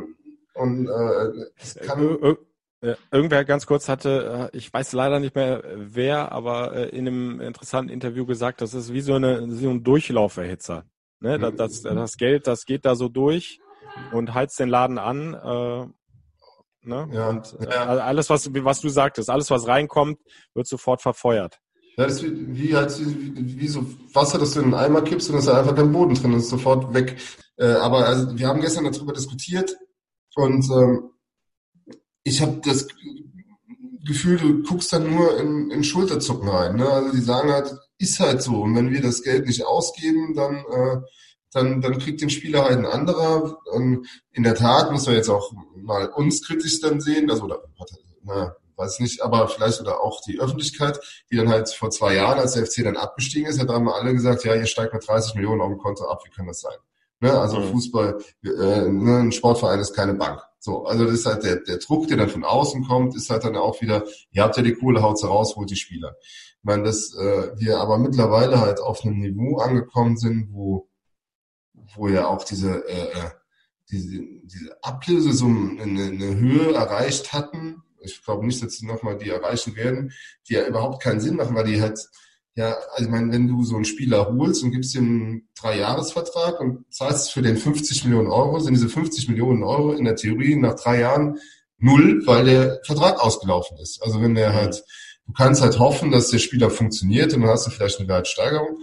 und 0.55 0.89
äh, 0.89 1.87
kann... 1.87 2.39
Äh, 2.81 2.95
irgendwer 3.11 3.45
ganz 3.45 3.67
kurz 3.67 3.89
hatte, 3.89 4.51
äh, 4.53 4.57
ich 4.57 4.73
weiß 4.73 4.93
leider 4.93 5.19
nicht 5.19 5.35
mehr 5.35 5.65
wer, 5.75 6.31
aber 6.31 6.75
äh, 6.75 6.89
in 6.91 7.09
einem 7.09 7.41
interessanten 7.41 7.93
Interview 7.93 8.25
gesagt, 8.25 8.61
das 8.61 8.73
ist 8.73 8.93
wie 8.93 9.01
so, 9.01 9.15
eine, 9.15 9.51
so 9.51 9.71
ein 9.71 9.83
Durchlauferhitzer. 9.83 10.85
Ne? 11.21 11.39
Das, 11.41 11.55
das, 11.57 11.83
das 11.83 12.17
Geld, 12.17 12.47
das 12.47 12.65
geht 12.67 12.85
da 12.85 12.95
so 12.95 13.09
durch 13.09 13.59
und 14.13 14.33
heizt 14.33 14.61
den 14.61 14.69
Laden 14.69 14.99
an. 14.99 15.35
Äh, 15.35 16.89
ne? 16.89 17.09
Ja, 17.13 17.29
und 17.31 17.57
ja. 17.61 17.87
alles, 17.87 18.31
was, 18.31 18.49
was 18.55 18.81
du 18.81 18.89
sagtest, 18.89 19.29
alles, 19.29 19.51
was 19.51 19.67
reinkommt, 19.67 20.21
wird 20.55 20.69
sofort 20.69 21.03
verfeuert. 21.03 21.59
Ja, 21.97 22.05
das 22.05 22.23
ist 22.23 22.25
wie, 22.25 22.57
wie, 22.57 22.77
halt, 22.77 22.97
wie, 23.01 23.61
wie 23.61 23.67
so 23.67 23.85
Wasser, 24.13 24.39
das 24.39 24.55
du 24.55 24.61
in 24.61 24.67
einen 24.67 24.75
Eimer 24.75 25.03
kippst 25.03 25.31
und 25.31 25.39
ist 25.39 25.49
einfach 25.49 25.75
kein 25.75 25.91
Boden 25.91 26.15
drin 26.15 26.33
und 26.33 26.39
ist 26.39 26.51
sofort 26.51 26.95
weg. 26.95 27.17
Äh, 27.57 27.73
aber 27.73 28.07
also, 28.07 28.39
wir 28.39 28.47
haben 28.47 28.61
gestern 28.61 28.85
darüber 28.85 29.13
diskutiert 29.13 29.77
und 30.37 30.65
ähm, 30.71 31.11
ich 32.29 32.43
habe 32.43 32.61
das 32.65 32.87
Gefühl, 34.07 34.39
du 34.39 34.63
guckst 34.63 34.93
dann 34.93 35.11
nur 35.15 35.39
in, 35.39 35.71
in 35.71 35.85
Schulterzucken 35.85 36.49
rein. 36.49 36.77
Ne? 36.77 36.89
Also 36.89 37.13
die 37.13 37.21
sagen 37.21 37.51
halt, 37.51 37.75
ist 37.99 38.21
halt 38.21 38.43
so. 38.43 38.63
Und 38.63 38.77
wenn 38.77 38.91
wir 38.91 39.03
das 39.03 39.23
Geld 39.23 39.47
nicht 39.47 39.65
ausgeben, 39.67 40.35
dann, 40.35 40.57
äh, 40.57 40.97
dann, 41.53 41.81
dann 41.81 41.99
kriegt 41.99 42.21
den 42.21 42.31
Spieler 42.31 42.65
halt 42.65 42.79
ein 42.79 42.87
anderer. 42.87 43.59
Und 43.73 44.07
in 44.33 44.43
der 44.43 44.55
Tat 44.55 44.93
muss 44.93 45.07
man 45.07 45.17
jetzt 45.17 45.29
auch 45.29 45.53
mal 45.77 46.09
uns 46.09 46.47
kritisch 46.47 46.81
dann 46.81 47.01
sehen, 47.01 47.31
also 47.31 47.45
oder 47.45 47.63
na, 48.23 48.55
weiß 48.77 49.01
nicht, 49.01 49.23
aber 49.23 49.49
vielleicht 49.49 49.81
oder 49.81 50.01
auch 50.01 50.21
die 50.23 50.39
Öffentlichkeit, 50.39 51.01
die 51.31 51.37
dann 51.37 51.49
halt 51.49 51.69
vor 51.71 51.91
zwei 51.91 52.15
Jahren, 52.15 52.39
als 52.39 52.53
der 52.53 52.67
FC 52.67 52.85
dann 52.85 52.97
abgestiegen 52.97 53.49
ist, 53.49 53.61
hat 53.61 53.69
haben 53.69 53.89
alle 53.89 54.13
gesagt, 54.13 54.45
ja, 54.45 54.55
ihr 54.55 54.67
steigt 54.67 54.95
mit 54.95 55.07
30 55.07 55.35
Millionen 55.35 55.61
auf 55.61 55.69
dem 55.69 55.79
Konto 55.79 56.05
ab, 56.07 56.21
wie 56.25 56.31
kann 56.31 56.47
das 56.47 56.61
sein? 56.61 56.77
Ne? 57.21 57.39
Also 57.39 57.59
mhm. 57.59 57.71
Fußball, 57.73 58.19
äh, 58.45 58.89
ne, 58.89 59.19
ein 59.19 59.33
Sportverein 59.33 59.81
ist 59.81 59.95
keine 59.95 60.15
Bank. 60.15 60.41
So, 60.61 60.85
also 60.85 61.05
das 61.05 61.15
ist 61.15 61.27
halt 61.27 61.45
der, 61.45 61.57
der 61.57 61.79
Druck, 61.79 62.09
der 62.09 62.17
dann 62.17 62.29
von 62.29 62.45
außen 62.45 62.85
kommt, 62.87 63.15
ist 63.15 63.31
halt 63.31 63.45
dann 63.45 63.57
auch 63.57 63.81
wieder, 63.81 64.05
ihr 64.33 64.43
habt 64.43 64.57
ja 64.57 64.63
die 64.63 64.75
Kohle, 64.75 65.03
haut 65.03 65.23
raus, 65.23 65.55
holt 65.57 65.71
die 65.71 65.77
Spieler. 65.77 66.17
Ich 66.21 66.65
meine, 66.65 66.83
dass 66.83 67.15
äh, 67.15 67.53
wir 67.57 67.79
aber 67.79 67.99
mittlerweile 67.99 68.61
halt 68.61 68.81
auf 68.81 69.05
einem 69.05 69.21
Niveau 69.21 69.59
angekommen 69.59 70.17
sind, 70.17 70.49
wo, 70.53 70.89
wo 71.95 72.09
ja 72.09 72.27
auch 72.27 72.45
diese, 72.45 72.87
äh, 72.89 73.11
äh 73.13 73.31
diese, 73.91 74.21
diese 74.43 74.77
Ablösesummen 74.83 75.81
eine, 75.81 76.05
eine 76.05 76.37
Höhe 76.37 76.75
erreicht 76.75 77.33
hatten. 77.33 77.83
Ich 78.01 78.23
glaube 78.23 78.45
nicht, 78.47 78.63
dass 78.63 78.75
sie 78.75 78.87
nochmal 78.87 79.17
die 79.17 79.31
erreichen 79.31 79.77
werden, 79.77 80.13
die 80.49 80.55
ja 80.55 80.67
überhaupt 80.67 81.03
keinen 81.03 81.21
Sinn 81.21 81.37
machen, 81.37 81.57
weil 81.57 81.65
die 81.65 81.81
halt 81.81 81.99
ja, 82.59 82.77
also 82.91 83.05
ich 83.05 83.09
meine, 83.09 83.31
wenn 83.33 83.47
du 83.47 83.63
so 83.63 83.77
einen 83.77 83.85
Spieler 83.85 84.27
holst 84.27 84.65
und 84.65 84.73
gibst 84.73 84.93
ihm 84.97 85.05
einen 85.05 85.49
Dreijahresvertrag 85.61 86.59
und 86.59 86.93
zahlst 86.93 87.31
für 87.31 87.41
den 87.41 87.57
50 87.57 88.05
Millionen 88.05 88.27
Euro, 88.27 88.59
sind 88.59 88.75
diese 88.75 88.89
50 88.89 89.29
Millionen 89.29 89.63
Euro 89.63 89.93
in 89.93 90.05
der 90.05 90.17
Theorie 90.17 90.57
nach 90.57 90.75
drei 90.75 90.99
Jahren 90.99 91.39
null, 91.79 92.21
weil 92.27 92.47
der 92.47 92.81
Vertrag 92.85 93.21
ausgelaufen 93.21 93.79
ist. 93.79 94.03
Also 94.03 94.21
wenn 94.21 94.35
der 94.35 94.55
halt, 94.55 94.83
du 95.29 95.33
kannst 95.35 95.63
halt 95.63 95.79
hoffen, 95.79 96.11
dass 96.11 96.31
der 96.31 96.41
Spieler 96.41 96.69
funktioniert 96.69 97.33
und 97.33 97.43
dann 97.43 97.51
hast 97.51 97.69
du 97.69 97.71
vielleicht 97.71 98.01
eine 98.01 98.09
Wertsteigerung. 98.09 98.79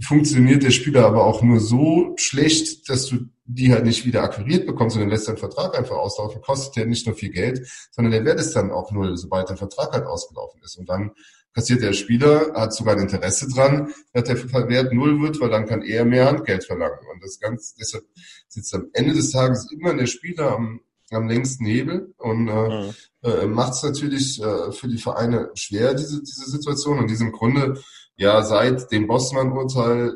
Funktioniert 0.00 0.62
der 0.62 0.70
Spieler 0.70 1.04
aber 1.04 1.26
auch 1.26 1.42
nur 1.42 1.60
so 1.60 2.14
schlecht, 2.16 2.88
dass 2.88 3.04
du 3.04 3.26
die 3.44 3.74
halt 3.74 3.84
nicht 3.84 4.06
wieder 4.06 4.22
akquiriert 4.22 4.64
bekommst, 4.64 4.94
sondern 4.94 5.10
lässt 5.10 5.28
deinen 5.28 5.36
Vertrag 5.36 5.76
einfach 5.76 5.96
auslaufen, 5.96 6.40
kostet 6.40 6.76
der 6.76 6.86
nicht 6.86 7.06
nur 7.06 7.14
viel 7.14 7.30
Geld, 7.30 7.68
sondern 7.90 8.12
der 8.12 8.24
Wert 8.24 8.40
ist 8.40 8.56
dann 8.56 8.70
auch 8.70 8.90
null, 8.90 9.18
sobald 9.18 9.50
der 9.50 9.58
Vertrag 9.58 9.92
halt 9.92 10.06
ausgelaufen 10.06 10.62
ist. 10.62 10.78
Und 10.78 10.88
dann 10.88 11.12
kassiert 11.58 11.82
der 11.82 11.92
Spieler, 11.92 12.52
hat 12.54 12.72
sogar 12.72 12.94
ein 12.94 13.02
Interesse 13.02 13.48
dran, 13.48 13.92
dass 14.12 14.22
der 14.22 14.36
Wert 14.68 14.92
null 14.92 15.20
wird, 15.20 15.40
weil 15.40 15.50
dann 15.50 15.66
kann 15.66 15.82
er 15.82 16.04
mehr 16.04 16.26
Handgeld 16.26 16.64
verlangen. 16.64 17.00
Und 17.12 17.20
das 17.20 17.40
Ganze, 17.40 17.74
deshalb 17.80 18.04
sitzt 18.46 18.72
am 18.76 18.86
Ende 18.92 19.12
des 19.12 19.32
Tages 19.32 19.68
immer 19.72 19.92
der 19.92 20.06
Spieler 20.06 20.52
am, 20.52 20.80
am 21.10 21.26
längsten 21.26 21.66
Hebel 21.66 22.14
und 22.18 22.46
äh, 22.46 22.52
mhm. 22.68 22.94
äh, 23.24 23.46
macht 23.46 23.72
es 23.72 23.82
natürlich 23.82 24.40
äh, 24.40 24.70
für 24.70 24.86
die 24.86 24.98
Vereine 24.98 25.50
schwer, 25.54 25.94
diese, 25.94 26.22
diese 26.22 26.48
Situation. 26.48 27.00
Und 27.00 27.10
diesem 27.10 27.32
Grunde, 27.32 27.82
ja, 28.14 28.40
seit 28.44 28.92
dem 28.92 29.08
Bossmann-Urteil 29.08 30.12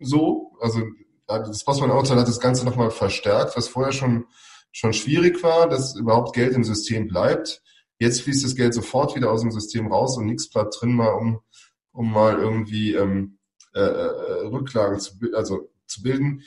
so, 0.00 0.52
also 0.58 0.80
das 1.26 1.64
Bossmann-Urteil 1.64 2.18
hat 2.18 2.28
das 2.28 2.40
Ganze 2.40 2.64
nochmal 2.64 2.90
verstärkt, 2.90 3.58
was 3.58 3.68
vorher 3.68 3.92
schon, 3.92 4.24
schon 4.70 4.94
schwierig 4.94 5.42
war, 5.42 5.68
dass 5.68 5.96
überhaupt 5.96 6.34
Geld 6.34 6.54
im 6.54 6.64
System 6.64 7.08
bleibt. 7.08 7.62
Jetzt 8.02 8.22
fließt 8.22 8.44
das 8.44 8.56
Geld 8.56 8.74
sofort 8.74 9.14
wieder 9.14 9.30
aus 9.30 9.42
dem 9.42 9.52
System 9.52 9.86
raus 9.86 10.18
und 10.18 10.26
nichts 10.26 10.50
bleibt 10.50 10.74
drin, 10.80 10.92
mal 10.92 11.12
um, 11.12 11.40
um 11.92 12.12
mal 12.12 12.36
irgendwie 12.36 12.94
ähm, 12.94 13.38
äh, 13.74 13.80
äh 13.80 14.46
Rücklagen 14.48 14.98
zu, 14.98 15.12
also, 15.34 15.70
zu 15.86 16.02
bilden. 16.02 16.42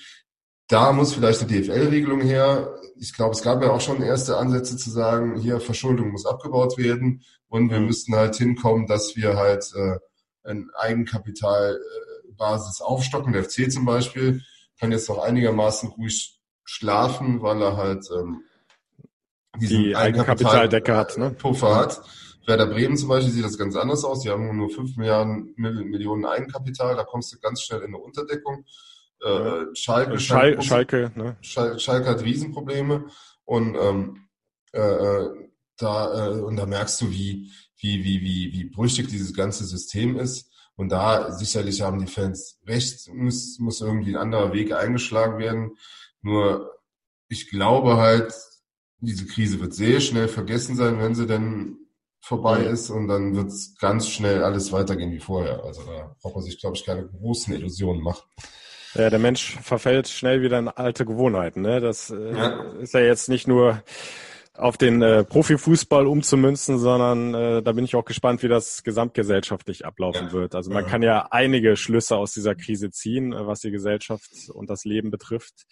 Da 0.67 0.91
muss 0.91 1.13
vielleicht 1.13 1.41
eine 1.41 1.49
DFL-Regelung 1.49 2.19
her. 2.19 2.77
Ich 2.97 3.13
glaube, 3.13 3.35
es 3.35 3.41
gab 3.41 3.61
ja 3.61 3.71
auch 3.71 3.79
schon 3.79 4.01
erste 4.01 4.35
Ansätze 4.35 4.75
zu 4.75 4.89
sagen, 4.89 5.39
hier 5.39 5.61
Verschuldung 5.61 6.11
muss 6.11 6.25
abgebaut 6.25 6.77
werden 6.77 7.23
und 7.47 7.69
wir 7.69 7.79
müssten 7.79 8.15
halt 8.15 8.35
hinkommen, 8.35 8.85
dass 8.85 9.15
wir 9.15 9.37
halt 9.37 9.71
äh, 9.75 9.99
ein 10.43 10.69
Eigenkapitalbasis 10.75 12.81
aufstocken. 12.81 13.31
Der 13.31 13.45
FC 13.45 13.71
zum 13.71 13.85
Beispiel 13.85 14.41
kann 14.77 14.91
jetzt 14.91 15.07
noch 15.07 15.19
einigermaßen 15.19 15.87
ruhig 15.87 16.37
schlafen, 16.65 17.41
weil 17.41 17.61
er 17.61 17.77
halt 17.77 18.09
ähm, 18.11 18.43
die 19.59 19.95
Eigenkapitaldecke 19.95 20.95
hat, 20.95 21.17
ne? 21.17 21.31
Puffer 21.31 21.75
hat. 21.75 22.01
Werder 22.47 22.67
Bremen 22.67 22.95
zum 22.97 23.09
Beispiel 23.09 23.33
sieht 23.33 23.45
das 23.45 23.57
ganz 23.57 23.75
anders 23.75 24.03
aus. 24.03 24.21
Die 24.21 24.29
haben 24.29 24.55
nur 24.55 24.69
5 24.69 24.97
Milliarden 24.97 25.53
Millionen 25.55 26.25
Eigenkapital, 26.25 26.95
da 26.95 27.03
kommst 27.03 27.33
du 27.33 27.39
ganz 27.39 27.61
schnell 27.61 27.79
in 27.79 27.87
eine 27.87 27.97
Unterdeckung. 27.97 28.65
Äh, 29.23 29.73
Schalke, 29.73 30.19
Schalke, 30.19 30.61
Schalke, 30.61 31.11
ne? 31.15 31.37
Schalke, 31.41 31.79
Schalke 31.79 32.09
hat 32.09 32.23
Riesenprobleme 32.23 33.05
und 33.45 33.75
ähm, 33.75 34.27
äh, 34.73 34.79
äh, 34.79 35.49
da 35.77 36.27
äh, 36.27 36.41
und 36.41 36.57
da 36.57 36.65
merkst 36.65 37.01
du, 37.01 37.11
wie 37.11 37.51
wie 37.77 38.03
wie 38.03 38.21
wie 38.21 38.53
wie 38.53 38.65
brüchig 38.65 39.07
dieses 39.07 39.33
ganze 39.33 39.65
System 39.65 40.19
ist. 40.19 40.51
Und 40.75 40.89
da 40.89 41.31
sicherlich 41.31 41.81
haben 41.81 41.99
die 41.99 42.11
Fans 42.11 42.59
recht, 42.67 43.11
muss 43.13 43.57
muss 43.59 43.81
irgendwie 43.81 44.11
ein 44.11 44.21
anderer 44.21 44.53
Weg 44.53 44.73
eingeschlagen 44.73 45.39
werden. 45.39 45.77
Nur 46.21 46.71
ich 47.29 47.49
glaube 47.49 47.97
halt, 47.97 48.33
diese 49.05 49.25
Krise 49.25 49.59
wird 49.59 49.73
sehr 49.73 49.99
schnell 49.99 50.27
vergessen 50.27 50.75
sein, 50.75 50.99
wenn 50.99 51.15
sie 51.15 51.27
denn 51.27 51.77
vorbei 52.21 52.63
ist 52.63 52.89
und 52.89 53.07
dann 53.07 53.35
wird 53.35 53.49
es 53.49 53.77
ganz 53.77 54.09
schnell 54.09 54.43
alles 54.43 54.71
weitergehen 54.71 55.11
wie 55.11 55.19
vorher. 55.19 55.63
Also 55.63 55.83
da 55.83 56.15
braucht 56.21 56.35
man 56.35 56.43
sich, 56.43 56.59
glaube 56.59 56.75
ich, 56.75 56.85
keine 56.85 57.07
großen 57.07 57.53
Illusionen 57.53 58.01
machen. 58.01 58.23
Ja, 58.95 59.09
der 59.09 59.19
Mensch 59.19 59.57
verfällt 59.61 60.07
schnell 60.07 60.41
wieder 60.41 60.57
in 60.57 60.69
alte 60.69 61.05
Gewohnheiten. 61.05 61.61
Ne? 61.61 61.81
Das 61.81 62.09
äh, 62.09 62.33
ja. 62.33 62.63
ist 62.79 62.93
ja 62.93 63.01
jetzt 63.01 63.29
nicht 63.29 63.47
nur 63.47 63.83
auf 64.57 64.77
den 64.77 65.01
äh, 65.01 65.23
Profifußball 65.23 66.07
umzumünzen, 66.07 66.79
sondern 66.79 67.33
äh, 67.33 67.61
da 67.61 67.73
bin 67.73 67.83
ich 67.83 67.95
auch 67.95 68.05
gespannt, 68.05 68.41
wie 68.41 68.47
das 68.47 68.83
gesamtgesellschaftlich 68.83 69.85
ablaufen 69.85 70.27
ja. 70.27 70.33
wird. 70.33 70.55
Also 70.55 70.71
man 70.71 70.85
ja. 70.85 70.89
kann 70.89 71.01
ja 71.01 71.27
einige 71.29 71.75
Schlüsse 71.75 72.15
aus 72.15 72.33
dieser 72.33 72.55
Krise 72.55 72.89
ziehen, 72.89 73.33
äh, 73.33 73.45
was 73.45 73.59
die 73.59 73.71
Gesellschaft 73.71 74.31
und 74.53 74.69
das 74.69 74.85
Leben 74.85 75.11
betrifft. 75.11 75.65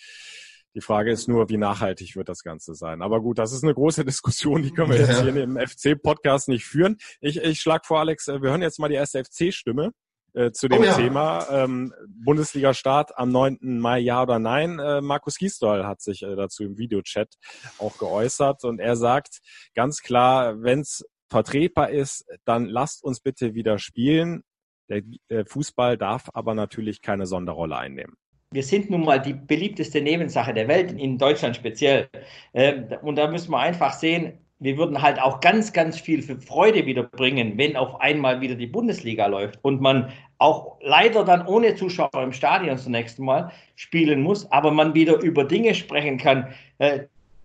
Die 0.76 0.82
Frage 0.82 1.12
ist 1.12 1.28
nur, 1.28 1.50
wie 1.50 1.58
nachhaltig 1.58 2.16
wird 2.16 2.30
das 2.30 2.44
Ganze 2.44 2.74
sein. 2.74 3.02
Aber 3.02 3.22
gut, 3.22 3.38
das 3.38 3.54
ist 3.54 3.64
eine 3.64 3.74
große 3.74 4.06
Diskussion, 4.06 4.64
die 4.64 4.72
können 4.72 4.92
wir 4.92 5.00
jetzt 5.00 5.22
hier 5.22 5.36
im 5.36 5.58
FC-Podcast 5.58 6.50
nicht 6.50 6.66
führen. 6.66 6.98
Ich, 7.22 7.38
ich 7.38 7.62
schlage 7.62 7.84
vor, 7.86 8.00
Alex, 8.00 8.28
äh, 8.28 8.42
wir 8.42 8.50
hören 8.50 8.62
jetzt 8.62 8.80
mal 8.80 8.90
die 8.90 8.96
erste 8.96 9.24
FC-Stimme 9.24 9.92
äh, 10.34 10.52
zu 10.52 10.68
dem 10.68 10.82
oh 10.82 10.84
ja. 10.84 10.94
Thema. 10.94 11.48
Ähm, 11.50 11.94
Bundesliga-Start 12.08 13.18
am 13.18 13.30
9. 13.30 13.60
Mai, 13.62 14.00
ja 14.00 14.24
oder 14.24 14.40
nein? 14.40 14.80
Äh, 14.80 15.02
Markus 15.02 15.38
Gisdol 15.38 15.86
hat 15.86 16.02
sich 16.02 16.24
äh, 16.24 16.36
dazu 16.36 16.64
im 16.64 16.78
Videochat 16.78 17.36
auch 17.78 17.98
geäußert 17.98 18.64
und 18.64 18.80
er 18.80 18.96
sagt 18.96 19.40
ganz 19.76 20.02
klar, 20.02 20.62
wenn 20.64 20.80
es 20.80 21.06
vertretbar 21.30 21.92
ist, 21.92 22.26
dann 22.46 22.66
lasst 22.66 23.04
uns 23.04 23.20
bitte 23.20 23.54
wieder 23.54 23.78
spielen. 23.80 24.44
Der, 24.90 25.02
der 25.30 25.46
Fußball 25.46 25.98
darf 25.98 26.30
aber 26.34 26.56
natürlich 26.56 27.02
keine 27.02 27.26
Sonderrolle 27.26 27.78
einnehmen 27.78 28.16
wir 28.54 28.64
sind 28.64 28.90
nun 28.90 29.04
mal 29.04 29.20
die 29.20 29.34
beliebteste 29.34 30.02
Nebensache 30.02 30.54
der 30.54 30.68
Welt, 30.68 30.92
in 30.94 31.18
Deutschland 31.18 31.56
speziell. 31.56 32.08
Ähm, 32.54 32.86
und 33.02 33.18
da 33.18 33.28
müssen 33.28 33.52
wir 33.52 33.60
einfach 33.60 33.94
sehen, 33.94 34.34
wir 34.60 34.78
würden 34.78 35.02
halt 35.02 35.22
auch 35.22 35.42
ganz, 35.42 35.74
ganz 35.74 36.00
viel 36.00 36.22
für 36.22 36.40
Freude 36.40 36.86
wieder 36.86 37.04
bringen, 37.04 37.58
wenn 37.58 37.76
auf 37.76 38.00
einmal 38.00 38.40
wieder 38.40 38.56
die 38.56 38.68
Bundesliga 38.68 39.26
läuft 39.26 39.60
und 39.62 39.82
man 39.82 40.12
auch 40.38 40.78
leider 40.82 41.26
dann 41.26 41.46
ohne 41.46 41.76
Zuschauer 41.76 42.24
im 42.24 42.32
Stadion 42.32 42.78
zunächst 42.78 43.20
mal 43.20 43.52
spielen 43.76 44.22
muss, 44.22 44.50
aber 44.52 44.72
man 44.72 44.94
wieder 44.94 45.22
über 45.22 45.44
Dinge 45.44 45.76
sprechen 45.76 46.18
kann, 46.18 46.48
äh, 46.78 47.02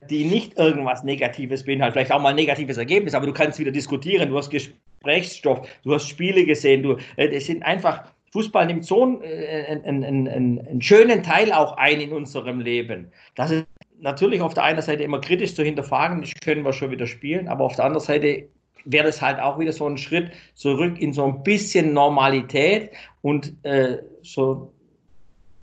die 0.09 0.25
nicht 0.25 0.57
irgendwas 0.59 1.03
Negatives 1.03 1.65
beinhalten, 1.65 1.95
vielleicht 1.95 2.13
auch 2.13 2.21
mal 2.21 2.31
ein 2.31 2.37
negatives 2.37 2.77
Ergebnis, 2.77 3.15
aber 3.15 3.27
du 3.27 3.33
kannst 3.33 3.59
wieder 3.59 3.73
diskutieren, 3.73 4.29
du 4.31 4.39
hast 4.39 4.51
Gesprächsstoff, 4.51 5.69
du 5.83 5.95
hast 5.95 6.09
Spiele 6.09 6.45
gesehen, 6.45 6.83
du, 6.85 6.97
äh, 7.17 7.29
es 7.29 7.47
sind 7.47 7.65
einfach 7.65 8.05
Fußball 8.33 8.67
nimmt 8.67 8.85
so 8.85 9.03
einen, 9.03 9.23
äh, 9.23 9.81
einen, 9.85 10.05
einen, 10.05 10.29
einen, 10.29 10.83
schönen 10.83 11.23
Teil 11.23 11.53
auch 11.53 11.77
ein 11.77 12.01
in 12.01 12.13
unserem 12.13 12.61
Leben. 12.61 13.11
Das 13.35 13.51
ist 13.51 13.67
natürlich 14.01 14.41
auf 14.41 14.55
der 14.55 14.65
einen 14.65 14.83
Seite 14.83 15.03
immer 15.03 15.21
kritisch 15.21 15.55
zu 15.55 15.63
hinterfragen, 15.63 16.21
das 16.21 16.33
können 16.43 16.65
wir 16.65 16.73
schon 16.73 16.91
wieder 16.91 17.07
spielen, 17.07 17.49
aber 17.49 17.65
auf 17.65 17.77
der 17.77 17.87
anderen 17.87 18.05
Seite 18.05 18.49
wäre 18.85 19.07
das 19.07 19.21
halt 19.21 19.41
auch 19.41 19.59
wieder 19.59 19.73
so 19.73 19.87
ein 19.87 19.99
Schritt 19.99 20.31
zurück 20.55 21.01
in 21.01 21.13
so 21.13 21.25
ein 21.25 21.43
bisschen 21.43 21.93
Normalität 21.93 22.91
und 23.23 23.53
äh, 23.65 23.99
so 24.23 24.73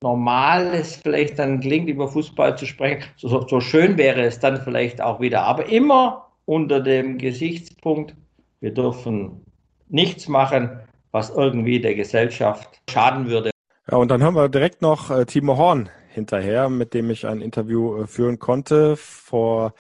normal 0.01 0.67
es 0.73 0.97
vielleicht 0.97 1.39
dann 1.39 1.61
klingt, 1.61 1.89
über 1.89 2.07
Fußball 2.07 2.57
zu 2.57 2.65
sprechen, 2.65 3.03
so, 3.15 3.47
so 3.47 3.59
schön 3.59 3.97
wäre 3.97 4.21
es 4.21 4.39
dann 4.39 4.61
vielleicht 4.61 5.01
auch 5.01 5.19
wieder, 5.19 5.43
aber 5.43 5.67
immer 5.67 6.27
unter 6.45 6.79
dem 6.79 7.17
Gesichtspunkt, 7.17 8.13
wir 8.59 8.73
dürfen 8.73 9.41
nichts 9.89 10.27
machen, 10.27 10.79
was 11.15 11.29
irgendwie 11.29 11.79
der 11.79 11.95
Gesellschaft 11.95 12.81
schaden 12.89 13.29
würde. 13.29 13.49
Ja, 13.89 13.97
und 13.97 14.11
dann 14.11 14.21
haben 14.21 14.35
wir 14.35 14.49
direkt 14.49 14.81
noch 14.81 15.09
äh, 15.09 15.25
Timo 15.25 15.55
Horn 15.55 15.89
hinterher, 16.09 16.67
mit 16.67 16.93
dem 16.93 17.09
ich 17.09 17.25
ein 17.25 17.39
Interview 17.39 18.01
äh, 18.01 18.07
führen 18.07 18.37
konnte 18.37 18.97
vor 18.97 19.73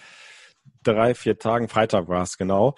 drei, 0.83 1.13
vier 1.13 1.37
Tagen, 1.37 1.67
Freitag 1.67 2.07
war 2.07 2.23
es 2.23 2.37
genau. 2.37 2.75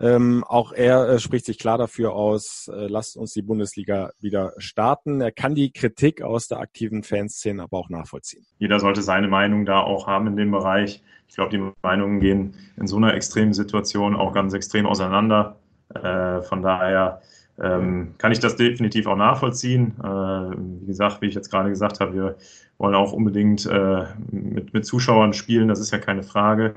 Ähm, 0.00 0.42
auch 0.48 0.72
er 0.72 1.08
äh, 1.08 1.18
spricht 1.20 1.46
sich 1.46 1.58
klar 1.58 1.78
dafür 1.78 2.12
aus, 2.12 2.68
äh, 2.74 2.88
lasst 2.88 3.16
uns 3.16 3.32
die 3.32 3.42
Bundesliga 3.42 4.10
wieder 4.18 4.54
starten. 4.56 5.20
Er 5.20 5.30
kann 5.30 5.54
die 5.54 5.70
Kritik 5.70 6.20
aus 6.20 6.48
der 6.48 6.58
aktiven 6.58 7.04
Fanszene 7.04 7.62
aber 7.62 7.78
auch 7.78 7.90
nachvollziehen. 7.90 8.44
Jeder 8.58 8.80
sollte 8.80 9.02
seine 9.02 9.28
Meinung 9.28 9.66
da 9.66 9.78
auch 9.80 10.08
haben 10.08 10.26
in 10.26 10.36
dem 10.36 10.50
Bereich. 10.50 11.00
Ich 11.28 11.36
glaube, 11.36 11.50
die 11.50 11.72
Meinungen 11.84 12.18
gehen 12.18 12.56
in 12.76 12.88
so 12.88 12.96
einer 12.96 13.14
extremen 13.14 13.52
Situation 13.52 14.16
auch 14.16 14.32
ganz 14.32 14.52
extrem 14.52 14.86
auseinander. 14.86 15.60
Äh, 15.94 16.42
von 16.42 16.62
daher 16.62 17.20
ähm, 17.62 18.14
kann 18.18 18.32
ich 18.32 18.40
das 18.40 18.56
definitiv 18.56 19.06
auch 19.06 19.16
nachvollziehen. 19.16 19.94
Äh, 20.02 20.06
wie 20.06 20.86
gesagt, 20.86 21.20
wie 21.20 21.26
ich 21.26 21.34
jetzt 21.34 21.50
gerade 21.50 21.68
gesagt 21.68 22.00
habe, 22.00 22.14
wir 22.14 22.36
wollen 22.78 22.94
auch 22.94 23.12
unbedingt 23.12 23.66
äh, 23.66 24.04
mit, 24.30 24.72
mit 24.72 24.86
Zuschauern 24.86 25.32
spielen, 25.32 25.68
das 25.68 25.80
ist 25.80 25.90
ja 25.90 25.98
keine 25.98 26.22
Frage. 26.22 26.74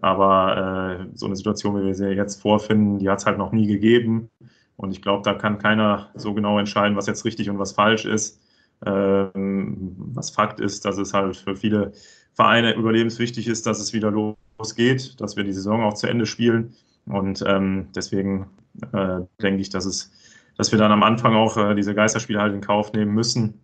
Aber 0.00 1.00
äh, 1.00 1.06
so 1.14 1.26
eine 1.26 1.36
Situation, 1.36 1.80
wie 1.80 1.86
wir 1.86 1.94
sie 1.94 2.08
jetzt 2.08 2.40
vorfinden, 2.40 2.98
die 2.98 3.08
hat 3.08 3.18
es 3.18 3.26
halt 3.26 3.38
noch 3.38 3.52
nie 3.52 3.66
gegeben. 3.66 4.30
Und 4.76 4.92
ich 4.92 5.02
glaube, 5.02 5.22
da 5.24 5.34
kann 5.34 5.58
keiner 5.58 6.10
so 6.14 6.34
genau 6.34 6.58
entscheiden, 6.58 6.96
was 6.96 7.06
jetzt 7.06 7.24
richtig 7.24 7.50
und 7.50 7.58
was 7.58 7.72
falsch 7.72 8.04
ist. 8.04 8.40
Ähm, 8.86 9.96
was 9.98 10.30
Fakt 10.30 10.60
ist, 10.60 10.84
dass 10.84 10.98
es 10.98 11.14
halt 11.14 11.36
für 11.36 11.56
viele 11.56 11.92
Vereine 12.32 12.74
überlebenswichtig 12.74 13.48
ist, 13.48 13.66
dass 13.66 13.80
es 13.80 13.92
wieder 13.92 14.12
losgeht, 14.12 15.20
dass 15.20 15.36
wir 15.36 15.42
die 15.42 15.52
Saison 15.52 15.82
auch 15.82 15.94
zu 15.94 16.06
Ende 16.06 16.26
spielen. 16.26 16.74
Und 17.06 17.42
ähm, 17.46 17.88
deswegen 17.94 18.46
äh, 18.92 19.20
denke 19.42 19.60
ich, 19.60 19.70
dass 19.70 19.84
es, 19.84 20.10
dass 20.56 20.72
wir 20.72 20.78
dann 20.78 20.92
am 20.92 21.02
Anfang 21.02 21.34
auch 21.34 21.56
äh, 21.56 21.74
diese 21.74 21.94
Geisterspiele 21.94 22.40
halt 22.40 22.54
in 22.54 22.60
Kauf 22.60 22.92
nehmen 22.92 23.14
müssen. 23.14 23.60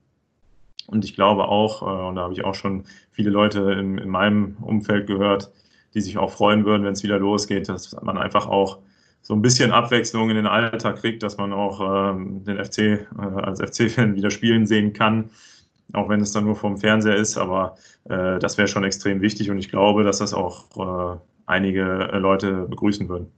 Und 0.87 1.05
ich 1.05 1.14
glaube 1.14 1.48
auch, 1.48 1.83
äh, 1.83 2.09
und 2.09 2.16
da 2.16 2.22
habe 2.22 2.35
ich 2.35 2.44
auch 2.44 2.55
schon 2.55 2.85
viele 3.12 3.31
Leute 3.31 3.72
in, 3.72 3.98
in 3.98 4.09
meinem 4.09 4.57
Umfeld 4.61 5.07
gehört, 5.07 5.50
die 5.94 6.00
sich 6.00 6.18
auch 6.18 6.31
freuen 6.31 6.64
würden, 6.64 6.85
wenn 6.85 6.92
es 6.92 7.03
wieder 7.03 7.18
losgeht, 7.18 7.68
dass 7.68 7.96
man 8.03 8.18
einfach 8.18 8.46
auch 8.46 8.79
so 9.22 9.35
ein 9.35 9.42
bisschen 9.42 9.72
Abwechslung 9.72 10.29
in 10.29 10.37
den 10.37 10.46
Alltag 10.46 10.96
kriegt, 10.96 11.22
dass 11.22 11.38
man 11.38 11.53
auch 11.53 11.81
ähm, 12.12 12.44
den 12.44 12.62
FC 12.62 12.79
äh, 12.79 13.07
als 13.18 13.61
FC-Fan 13.61 14.16
wieder 14.16 14.31
spielen 14.31 14.66
sehen 14.66 14.92
kann, 14.92 15.31
auch 15.94 16.11
wenn 16.11 16.20
es 16.20 16.33
dann 16.33 16.44
nur 16.44 16.57
vom 16.57 16.77
Fernseher 16.77 17.16
ist. 17.16 17.38
Aber 17.38 17.77
äh, 18.05 18.38
das 18.38 18.59
wäre 18.59 18.68
schon 18.68 18.85
extrem 18.85 19.22
wichtig 19.22 19.50
und 19.50 19.59
ich 19.59 19.70
glaube, 19.70 20.05
dass 20.05 20.18
das 20.18 20.35
auch 20.35 21.14
äh, 21.14 21.18
einige 21.46 21.85
Leute 22.18 22.66
begrüßen 22.68 23.09
würden. 23.09 23.33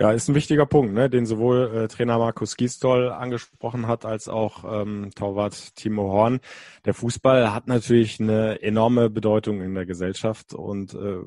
Ja, 0.00 0.12
ist 0.12 0.30
ein 0.30 0.34
wichtiger 0.34 0.64
Punkt, 0.64 0.94
ne, 0.94 1.10
den 1.10 1.26
sowohl 1.26 1.70
äh, 1.74 1.88
Trainer 1.88 2.16
Markus 2.16 2.56
Gisdol 2.56 3.10
angesprochen 3.10 3.86
hat, 3.86 4.06
als 4.06 4.30
auch 4.30 4.64
ähm, 4.64 5.10
Torwart 5.14 5.76
Timo 5.76 6.10
Horn. 6.10 6.40
Der 6.86 6.94
Fußball 6.94 7.52
hat 7.52 7.66
natürlich 7.66 8.18
eine 8.18 8.62
enorme 8.62 9.10
Bedeutung 9.10 9.60
in 9.60 9.74
der 9.74 9.84
Gesellschaft 9.84 10.54
und 10.54 10.94
äh, 10.94 11.18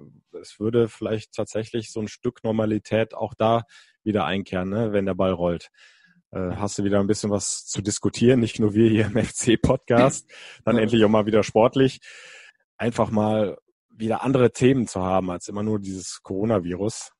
es 0.41 0.59
würde 0.59 0.89
vielleicht 0.89 1.35
tatsächlich 1.35 1.91
so 1.91 1.99
ein 1.99 2.07
Stück 2.07 2.43
Normalität 2.43 3.13
auch 3.13 3.35
da 3.35 3.61
wieder 4.03 4.25
einkehren, 4.25 4.69
ne, 4.69 4.91
wenn 4.91 5.05
der 5.05 5.13
Ball 5.13 5.33
rollt. 5.33 5.69
Äh, 6.31 6.55
hast 6.55 6.79
du 6.79 6.83
wieder 6.83 6.99
ein 6.99 7.05
bisschen 7.05 7.29
was 7.29 7.67
zu 7.67 7.83
diskutieren, 7.83 8.39
nicht 8.39 8.59
nur 8.59 8.73
wir 8.73 8.89
hier 8.89 9.05
im 9.05 9.23
FC-Podcast, 9.23 10.27
dann 10.65 10.79
endlich 10.79 11.05
auch 11.05 11.09
mal 11.09 11.27
wieder 11.27 11.43
sportlich. 11.43 11.99
Einfach 12.77 13.11
mal 13.11 13.55
wieder 13.91 14.23
andere 14.23 14.51
Themen 14.51 14.87
zu 14.87 15.03
haben 15.03 15.29
als 15.29 15.47
immer 15.47 15.61
nur 15.61 15.77
dieses 15.79 16.23
Coronavirus. 16.23 17.11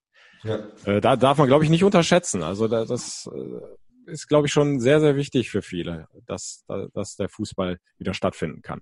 Ja. 0.43 0.59
Äh, 0.85 1.01
da 1.01 1.15
darf 1.15 1.37
man, 1.37 1.47
glaube 1.47 1.63
ich, 1.63 1.69
nicht 1.69 1.83
unterschätzen. 1.83 2.43
Also 2.43 2.67
da, 2.67 2.85
das 2.85 3.29
äh, 3.33 4.11
ist, 4.11 4.27
glaube 4.27 4.47
ich, 4.47 4.53
schon 4.53 4.79
sehr, 4.79 4.99
sehr 4.99 5.15
wichtig 5.15 5.49
für 5.49 5.61
viele, 5.61 6.07
dass, 6.25 6.65
dass 6.93 7.15
der 7.15 7.29
Fußball 7.29 7.79
wieder 7.97 8.13
stattfinden 8.13 8.61
kann. 8.61 8.81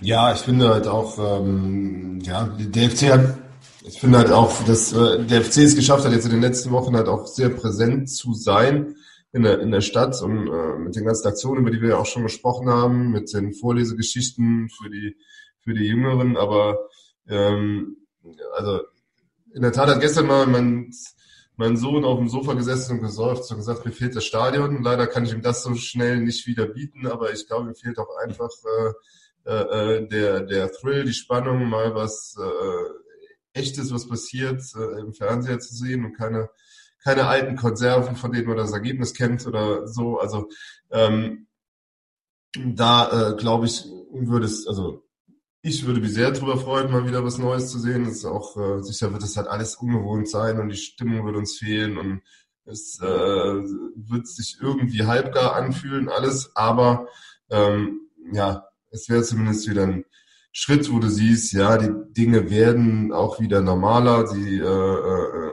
Ja, 0.00 0.32
ich 0.32 0.40
finde 0.40 0.70
halt 0.70 0.86
auch, 0.86 1.18
ähm, 1.18 2.20
ja, 2.22 2.46
der 2.58 2.90
FC 2.90 3.12
hat, 3.12 3.38
ich 3.82 4.00
finde 4.00 4.18
halt 4.18 4.30
auch, 4.30 4.64
dass 4.64 4.92
äh, 4.92 5.24
der 5.24 5.42
FC 5.42 5.58
es 5.58 5.76
geschafft 5.76 6.04
hat, 6.04 6.12
jetzt 6.12 6.24
in 6.24 6.32
den 6.32 6.40
letzten 6.40 6.70
Wochen 6.70 6.96
halt 6.96 7.06
auch 7.06 7.26
sehr 7.26 7.50
präsent 7.50 8.10
zu 8.10 8.32
sein 8.34 8.96
in 9.32 9.42
der, 9.42 9.60
in 9.60 9.70
der 9.70 9.82
Stadt 9.82 10.20
und 10.22 10.48
äh, 10.48 10.78
mit 10.78 10.96
den 10.96 11.04
ganzen 11.04 11.28
Aktionen, 11.28 11.60
über 11.60 11.70
die 11.70 11.80
wir 11.80 11.90
ja 11.90 11.98
auch 11.98 12.06
schon 12.06 12.22
gesprochen 12.22 12.68
haben, 12.68 13.12
mit 13.12 13.32
den 13.32 13.52
Vorlesegeschichten 13.52 14.70
für 14.70 14.90
die, 14.90 15.16
für 15.60 15.74
die 15.74 15.84
Jüngeren, 15.84 16.36
aber 16.36 16.78
ähm, 17.28 17.98
also 18.56 18.80
in 19.54 19.62
der 19.62 19.72
Tat 19.72 19.88
hat 19.88 20.00
gestern 20.00 20.26
mal 20.26 20.46
mein, 20.46 20.92
mein 21.56 21.76
Sohn 21.76 22.04
auf 22.04 22.18
dem 22.18 22.28
Sofa 22.28 22.54
gesessen 22.54 22.98
und 22.98 23.02
gesäuft 23.02 23.50
und 23.50 23.58
gesagt, 23.58 23.84
mir 23.84 23.92
fehlt 23.92 24.16
das 24.16 24.24
Stadion. 24.24 24.82
Leider 24.82 25.06
kann 25.06 25.24
ich 25.24 25.32
ihm 25.32 25.42
das 25.42 25.62
so 25.62 25.74
schnell 25.74 26.20
nicht 26.20 26.46
wieder 26.46 26.66
bieten, 26.66 27.06
aber 27.06 27.32
ich 27.32 27.46
glaube, 27.46 27.68
ihm 27.68 27.74
fehlt 27.74 27.98
auch 27.98 28.16
einfach 28.22 28.50
äh, 29.44 29.52
äh, 29.52 30.08
der, 30.08 30.40
der 30.42 30.72
Thrill, 30.72 31.04
die 31.04 31.12
Spannung, 31.12 31.68
mal 31.68 31.94
was 31.94 32.36
äh, 32.38 33.58
echtes, 33.58 33.92
was 33.92 34.08
passiert, 34.08 34.62
äh, 34.76 35.00
im 35.00 35.12
Fernseher 35.12 35.58
zu 35.58 35.74
sehen 35.74 36.04
und 36.04 36.16
keine, 36.16 36.50
keine 37.02 37.26
alten 37.26 37.56
Konserven, 37.56 38.16
von 38.16 38.32
denen 38.32 38.48
man 38.48 38.56
das 38.56 38.72
Ergebnis 38.72 39.14
kennt 39.14 39.46
oder 39.46 39.88
so. 39.88 40.18
Also 40.18 40.48
ähm, 40.90 41.46
da 42.54 43.30
äh, 43.30 43.36
glaube 43.36 43.66
ich, 43.66 43.84
würde 44.12 44.46
es, 44.46 44.66
also 44.66 45.04
ich 45.62 45.84
würde 45.84 46.00
mich 46.00 46.14
sehr 46.14 46.30
darüber 46.30 46.56
freuen, 46.56 46.90
mal 46.90 47.06
wieder 47.06 47.24
was 47.24 47.38
Neues 47.38 47.70
zu 47.70 47.78
sehen. 47.78 48.06
Es 48.06 48.18
ist 48.18 48.24
auch 48.24 48.56
äh, 48.56 48.82
sicher 48.82 49.12
wird 49.12 49.22
es 49.22 49.36
halt 49.36 49.48
alles 49.48 49.76
ungewohnt 49.76 50.28
sein 50.28 50.58
und 50.58 50.70
die 50.70 50.76
Stimmung 50.76 51.26
wird 51.26 51.36
uns 51.36 51.58
fehlen 51.58 51.98
und 51.98 52.22
es 52.64 52.98
äh, 53.00 53.04
wird 53.04 54.26
sich 54.26 54.58
irgendwie 54.60 55.04
halbgar 55.04 55.56
anfühlen, 55.56 56.08
alles, 56.08 56.54
aber 56.54 57.08
ähm, 57.50 58.08
ja, 58.32 58.68
es 58.90 59.08
wäre 59.08 59.22
zumindest 59.22 59.68
wieder 59.68 59.84
ein 59.84 60.04
Schritt, 60.52 60.90
wo 60.92 60.98
du 60.98 61.08
siehst, 61.08 61.52
ja, 61.52 61.78
die 61.78 61.90
Dinge 62.12 62.50
werden 62.50 63.12
auch 63.12 63.40
wieder 63.40 63.60
normaler, 63.60 64.32
die 64.32 64.58
äh, 64.58 64.64
äh, 64.64 65.52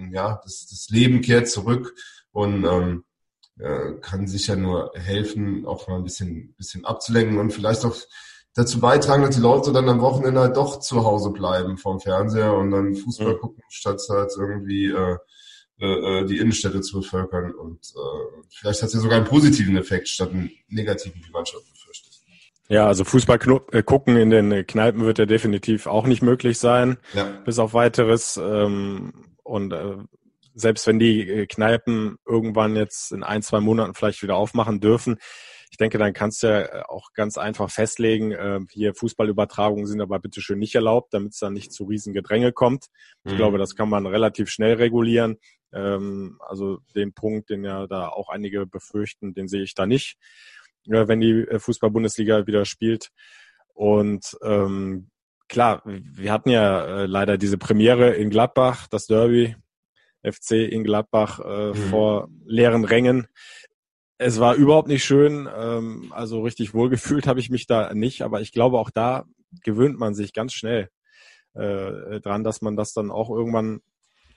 äh, 0.00 0.12
ja, 0.12 0.40
das, 0.42 0.66
das 0.68 0.88
Leben 0.90 1.20
kehrt 1.20 1.48
zurück 1.48 1.94
und 2.30 2.64
ähm, 2.64 3.04
äh, 3.58 3.94
kann 4.00 4.28
sicher 4.28 4.56
nur 4.56 4.92
helfen, 4.94 5.66
auch 5.66 5.88
mal 5.88 5.96
ein 5.96 6.04
bisschen, 6.04 6.54
bisschen 6.56 6.84
abzulenken 6.84 7.38
und 7.38 7.52
vielleicht 7.52 7.84
auch 7.84 7.96
dazu 8.54 8.80
beitragen, 8.80 9.22
dass 9.22 9.36
die 9.36 9.42
Leute 9.42 9.72
dann 9.72 9.88
am 9.88 10.00
Wochenende 10.00 10.40
halt 10.40 10.56
doch 10.56 10.80
zu 10.80 11.04
Hause 11.04 11.30
bleiben 11.30 11.78
vom 11.78 12.00
Fernseher 12.00 12.54
und 12.54 12.70
dann 12.70 12.94
Fußball 12.94 13.34
mhm. 13.34 13.38
gucken, 13.38 13.62
statt 13.68 14.00
halt 14.08 14.32
irgendwie 14.36 14.86
äh, 14.86 15.16
äh, 15.80 15.86
äh, 15.86 16.26
die 16.26 16.38
Innenstädte 16.38 16.80
zu 16.80 16.98
bevölkern. 16.98 17.52
Und 17.52 17.78
äh, 17.94 18.42
vielleicht 18.50 18.82
hat 18.82 18.88
es 18.88 18.94
ja 18.94 19.00
sogar 19.00 19.18
einen 19.18 19.26
positiven 19.26 19.76
Effekt 19.76 20.08
statt 20.08 20.30
einen 20.30 20.50
negativen, 20.66 21.22
wie 21.24 21.30
man 21.30 21.46
schon 21.46 21.60
befürchtet. 21.60 22.14
Ja, 22.68 22.88
also 22.88 23.04
Fußball 23.04 23.38
äh, 23.70 23.82
gucken 23.84 24.16
in 24.16 24.30
den 24.30 24.66
Kneipen 24.66 25.02
wird 25.02 25.18
ja 25.18 25.26
definitiv 25.26 25.86
auch 25.86 26.06
nicht 26.06 26.20
möglich 26.20 26.58
sein, 26.58 26.98
ja. 27.14 27.24
bis 27.44 27.60
auf 27.60 27.74
weiteres. 27.74 28.36
Ähm, 28.42 29.12
und 29.44 29.72
äh, 29.72 29.98
selbst 30.54 30.88
wenn 30.88 30.98
die 30.98 31.46
Kneipen 31.48 32.16
irgendwann 32.26 32.74
jetzt 32.74 33.12
in 33.12 33.22
ein, 33.22 33.42
zwei 33.42 33.60
Monaten 33.60 33.94
vielleicht 33.94 34.24
wieder 34.24 34.34
aufmachen 34.34 34.80
dürfen, 34.80 35.18
ich 35.70 35.76
denke, 35.76 35.98
dann 35.98 36.12
kannst 36.12 36.42
du 36.42 36.48
ja 36.48 36.60
äh, 36.60 36.82
auch 36.88 37.12
ganz 37.12 37.38
einfach 37.38 37.70
festlegen, 37.70 38.32
äh, 38.32 38.60
hier 38.70 38.94
Fußballübertragungen 38.94 39.86
sind 39.86 40.00
aber 40.00 40.18
bitte 40.18 40.40
schön 40.40 40.58
nicht 40.58 40.74
erlaubt, 40.74 41.12
damit 41.12 41.32
es 41.32 41.38
dann 41.38 41.52
nicht 41.52 41.72
zu 41.72 41.84
riesen 41.84 42.12
Gedränge 42.12 42.52
kommt. 42.52 42.86
Ich 43.24 43.32
mhm. 43.32 43.36
glaube, 43.36 43.58
das 43.58 43.74
kann 43.74 43.88
man 43.88 44.06
relativ 44.06 44.50
schnell 44.50 44.74
regulieren. 44.74 45.38
Ähm, 45.72 46.38
also 46.40 46.78
den 46.94 47.12
Punkt, 47.12 47.50
den 47.50 47.64
ja 47.64 47.86
da 47.86 48.08
auch 48.08 48.28
einige 48.28 48.66
befürchten, 48.66 49.34
den 49.34 49.48
sehe 49.48 49.62
ich 49.62 49.74
da 49.74 49.86
nicht, 49.86 50.16
äh, 50.86 51.06
wenn 51.08 51.20
die 51.20 51.40
äh, 51.42 51.58
Fußball-Bundesliga 51.58 52.46
wieder 52.46 52.64
spielt. 52.64 53.10
Und 53.74 54.36
ähm, 54.42 55.10
klar, 55.48 55.82
wir 55.84 56.32
hatten 56.32 56.50
ja 56.50 57.02
äh, 57.02 57.06
leider 57.06 57.38
diese 57.38 57.58
Premiere 57.58 58.14
in 58.14 58.30
Gladbach, 58.30 58.88
das 58.88 59.06
Derby, 59.06 59.56
FC 60.22 60.52
in 60.52 60.84
Gladbach 60.84 61.40
äh, 61.40 61.68
mhm. 61.68 61.74
vor 61.74 62.28
leeren 62.44 62.84
Rängen. 62.84 63.28
Es 64.18 64.40
war 64.40 64.56
überhaupt 64.56 64.88
nicht 64.88 65.04
schön, 65.04 65.48
ähm, 65.56 66.12
also 66.14 66.42
richtig 66.42 66.74
wohlgefühlt 66.74 67.26
habe 67.28 67.38
ich 67.38 67.50
mich 67.50 67.66
da 67.66 67.94
nicht, 67.94 68.22
aber 68.22 68.40
ich 68.40 68.52
glaube 68.52 68.78
auch 68.78 68.90
da 68.90 69.24
gewöhnt 69.62 69.98
man 69.98 70.14
sich 70.14 70.32
ganz 70.32 70.52
schnell 70.52 70.90
äh, 71.54 72.20
dran, 72.20 72.44
dass 72.44 72.60
man 72.60 72.76
das 72.76 72.92
dann 72.92 73.10
auch 73.10 73.30
irgendwann 73.30 73.80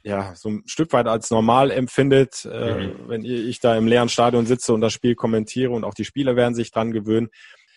ja 0.03 0.35
so 0.35 0.49
ein 0.49 0.63
Stück 0.65 0.93
weit 0.93 1.07
als 1.07 1.29
normal 1.31 1.71
empfindet, 1.71 2.45
äh, 2.45 2.87
mhm. 2.87 3.07
wenn 3.07 3.25
ich 3.25 3.59
da 3.59 3.75
im 3.75 3.87
leeren 3.87 4.09
Stadion 4.09 4.45
sitze 4.45 4.73
und 4.73 4.81
das 4.81 4.93
Spiel 4.93 5.15
kommentiere 5.15 5.71
und 5.71 5.83
auch 5.83 5.93
die 5.93 6.05
Spieler 6.05 6.35
werden 6.35 6.55
sich 6.55 6.71
dran 6.71 6.91
gewöhnen. 6.91 7.29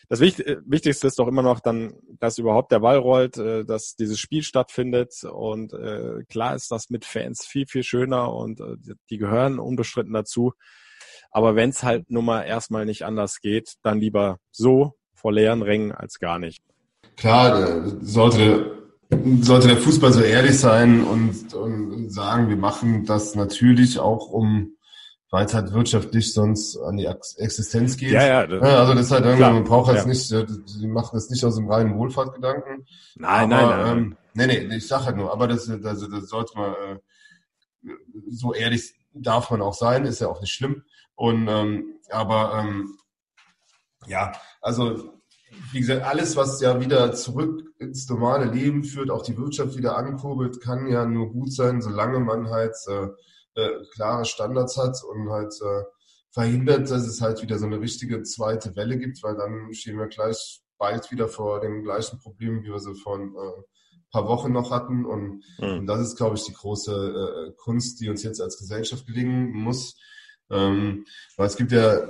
Das 0.09 0.21
Wichtigste 0.21 1.07
ist 1.07 1.19
doch 1.19 1.29
immer 1.29 1.43
noch 1.43 1.61
dann, 1.61 1.95
dass 2.21 2.37
überhaupt 2.37 2.71
der 2.73 2.81
Ball 2.81 2.99
rollt, 2.99 3.38
äh, 3.38 3.64
dass 3.64 3.97
dieses 3.97 4.19
Spiel 4.19 4.43
stattfindet 4.43 5.25
und 5.25 5.73
äh, 5.73 6.25
klar 6.29 6.55
ist 6.55 6.71
das 6.71 6.90
mit 6.90 7.05
Fans 7.05 7.47
viel, 7.47 7.67
viel 7.67 7.83
schöner 7.83 8.33
und 8.33 8.61
äh, 8.61 8.77
die 9.11 9.19
gehören 9.19 9.59
unbestritten 9.59 10.12
dazu. 10.12 10.53
Aber 11.35 11.57
wenn 11.57 11.70
es 11.70 11.83
halt 11.83 12.11
nun 12.11 12.25
mal 12.25 12.42
erstmal 12.42 12.87
nicht 12.87 13.03
anders 13.03 13.40
geht, 13.40 13.75
dann 13.83 13.99
lieber 13.99 14.38
so 14.53 14.94
vor 15.14 15.33
leeren 15.33 15.62
Rängen 15.62 15.90
als 15.90 16.20
gar 16.20 16.38
nicht. 16.38 16.62
Klar, 17.16 17.83
sollte, 18.01 18.85
sollte 19.40 19.66
der 19.66 19.77
Fußball 19.77 20.12
so 20.12 20.20
ehrlich 20.20 20.59
sein 20.59 21.03
und, 21.03 21.53
und 21.53 22.11
sagen, 22.11 22.49
wir 22.49 22.57
machen 22.57 23.05
das 23.05 23.35
natürlich 23.35 23.99
auch, 23.99 24.29
um 24.31 24.77
weil 25.31 25.47
es 25.47 25.55
halt 25.55 25.73
wirtschaftlich 25.73 26.33
sonst 26.33 26.77
an 26.77 26.97
die 26.97 27.07
Existenz 27.07 27.97
geht. 27.97 28.12
Ja, 28.12 28.25
ja. 28.25 28.47
Das, 28.47 28.62
ja 28.62 28.79
also 28.79 28.94
das 28.94 29.07
ist 29.07 29.11
halt 29.11 29.25
irgendwie, 29.25 29.42
man 29.42 29.64
braucht 29.64 29.92
jetzt 29.92 30.07
ja. 30.31 30.38
nicht, 30.38 30.68
sie 30.68 30.87
machen 30.87 31.11
das 31.14 31.29
nicht 31.29 31.44
aus 31.44 31.57
dem 31.57 31.68
reinen 31.68 31.99
Wohlfahrtgedanken. 31.99 32.87
Nein, 33.16 33.53
aber, 33.53 33.77
nein, 33.77 33.81
nein. 33.81 33.99
Ähm, 33.99 34.16
nee, 34.35 34.47
nee, 34.47 34.77
ich 34.77 34.87
sag 34.87 35.05
halt 35.05 35.16
nur, 35.16 35.33
aber 35.33 35.49
das, 35.49 35.66
das, 35.66 36.09
das 36.09 36.29
sollte 36.29 36.57
man, 36.57 36.73
äh, 36.75 37.90
so 38.31 38.55
ehrlich 38.55 38.94
darf 39.12 39.51
man 39.51 39.61
auch 39.61 39.75
sein, 39.75 40.05
ist 40.05 40.20
ja 40.20 40.29
auch 40.29 40.40
nicht 40.40 40.53
schlimm. 40.53 40.85
Und 41.16 41.48
ähm, 41.48 42.00
aber 42.11 42.59
ähm, 42.59 42.96
ja, 44.07 44.33
also 44.61 45.14
wie 45.72 45.81
gesagt, 45.81 46.03
alles, 46.03 46.37
was 46.37 46.61
ja 46.61 46.81
wieder 46.81 47.12
zurück 47.12 47.62
ins 47.79 48.09
normale 48.09 48.46
Leben 48.46 48.85
führt, 48.85 49.11
auch 49.11 49.22
die 49.22 49.37
Wirtschaft 49.37 49.77
wieder 49.77 49.96
ankurbelt, 49.96 50.61
kann 50.61 50.88
ja 50.88 51.07
nur 51.07 51.31
gut 51.31 51.53
sein, 51.53 51.81
solange 51.81 52.20
man 52.20 52.50
halt 52.50 52.74
äh, 52.88 53.09
äh, 53.55 53.85
klare 53.94 54.24
Standards 54.24 54.77
hat 54.77 54.96
und 55.05 55.31
halt 55.31 55.55
äh, 55.62 55.85
verhindert, 56.33 56.90
dass 56.90 57.07
es 57.07 57.20
halt 57.20 57.42
wieder 57.42 57.59
so 57.59 57.66
eine 57.66 57.81
richtige 57.81 58.22
zweite 58.22 58.74
Welle 58.74 58.98
gibt, 58.98 59.22
weil 59.22 59.37
dann 59.37 59.72
stehen 59.72 59.98
wir 59.98 60.09
gleich 60.09 60.61
bald 60.79 61.11
wieder 61.12 61.29
vor 61.29 61.61
den 61.61 61.85
gleichen 61.85 62.18
Problemen, 62.18 62.64
wie 62.64 62.70
wir 62.70 62.81
sie 62.81 62.94
vor 62.94 63.16
ein 63.16 63.29
äh, 63.29 63.62
paar 64.11 64.27
Wochen 64.29 64.53
noch 64.53 64.70
hatten. 64.70 65.05
Und, 65.05 65.44
mhm. 65.59 65.79
und 65.79 65.87
das 65.87 66.00
ist, 66.00 66.16
glaube 66.16 66.37
ich, 66.37 66.44
die 66.44 66.53
große 66.53 66.92
äh, 66.92 67.53
Kunst, 67.57 68.00
die 68.00 68.09
uns 68.09 68.22
jetzt 68.24 68.40
als 68.40 68.59
Gesellschaft 68.59 69.07
gelingen 69.07 69.53
muss, 69.53 69.96
ähm, 70.50 71.04
weil 71.37 71.46
es 71.46 71.57
gibt 71.57 71.72
ja 71.72 72.09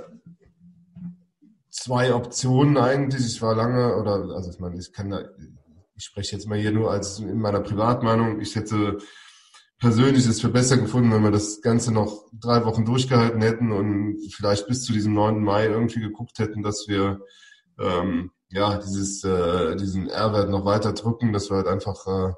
zwei 1.69 2.13
Optionen 2.13 2.77
eigentlich. 2.77 3.25
Ich 3.25 3.41
war 3.41 3.55
lange, 3.55 3.95
oder 3.97 4.35
also 4.35 4.49
ich 4.49 4.59
meine, 4.59 4.79
ich 4.79 4.91
kann 4.91 5.09
da, 5.09 5.21
ich 5.95 6.03
spreche 6.03 6.35
jetzt 6.35 6.47
mal 6.47 6.57
hier 6.57 6.71
nur 6.71 6.91
als 6.91 7.19
in 7.19 7.39
meiner 7.39 7.61
Privatmeinung. 7.61 8.41
Ich 8.41 8.55
hätte 8.55 8.97
persönlich 9.79 10.25
es 10.25 10.41
für 10.41 10.49
besser 10.49 10.77
gefunden, 10.77 11.11
wenn 11.11 11.23
wir 11.23 11.31
das 11.31 11.61
Ganze 11.61 11.93
noch 11.93 12.25
drei 12.33 12.65
Wochen 12.65 12.85
durchgehalten 12.85 13.41
hätten 13.41 13.71
und 13.71 14.17
vielleicht 14.31 14.67
bis 14.67 14.83
zu 14.83 14.93
diesem 14.93 15.13
9. 15.13 15.43
Mai 15.43 15.65
irgendwie 15.65 15.99
geguckt 15.99 16.39
hätten, 16.39 16.63
dass 16.63 16.87
wir 16.87 17.19
ähm, 17.79 18.31
ja 18.49 18.77
dieses 18.77 19.23
äh, 19.23 19.75
diesen 19.75 20.07
R-Wert 20.09 20.49
noch 20.49 20.65
weiter 20.65 20.93
drücken, 20.93 21.33
dass 21.33 21.49
wir 21.49 21.57
halt 21.57 21.67
einfach 21.67 22.07
äh, 22.07 22.33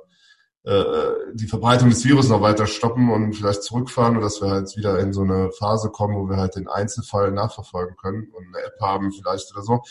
die 1.34 1.47
Verbreitung 1.47 1.89
des 1.89 2.03
Virus 2.03 2.27
noch 2.27 2.41
weiter 2.41 2.67
stoppen 2.67 3.10
und 3.10 3.34
vielleicht 3.34 3.63
zurückfahren 3.63 4.17
und 4.17 4.21
dass 4.21 4.41
wir 4.41 4.49
halt 4.49 4.75
wieder 4.75 4.99
in 4.99 5.13
so 5.13 5.21
eine 5.21 5.49
Phase 5.51 5.89
kommen, 5.89 6.17
wo 6.17 6.30
wir 6.30 6.38
halt 6.38 6.56
den 6.56 6.67
Einzelfall 6.67 7.32
nachverfolgen 7.32 7.95
können 7.95 8.27
und 8.34 8.47
eine 8.47 8.65
App 8.65 8.80
haben 8.82 9.12
vielleicht 9.13 9.49
oder 9.53 9.63
so. 9.63 9.82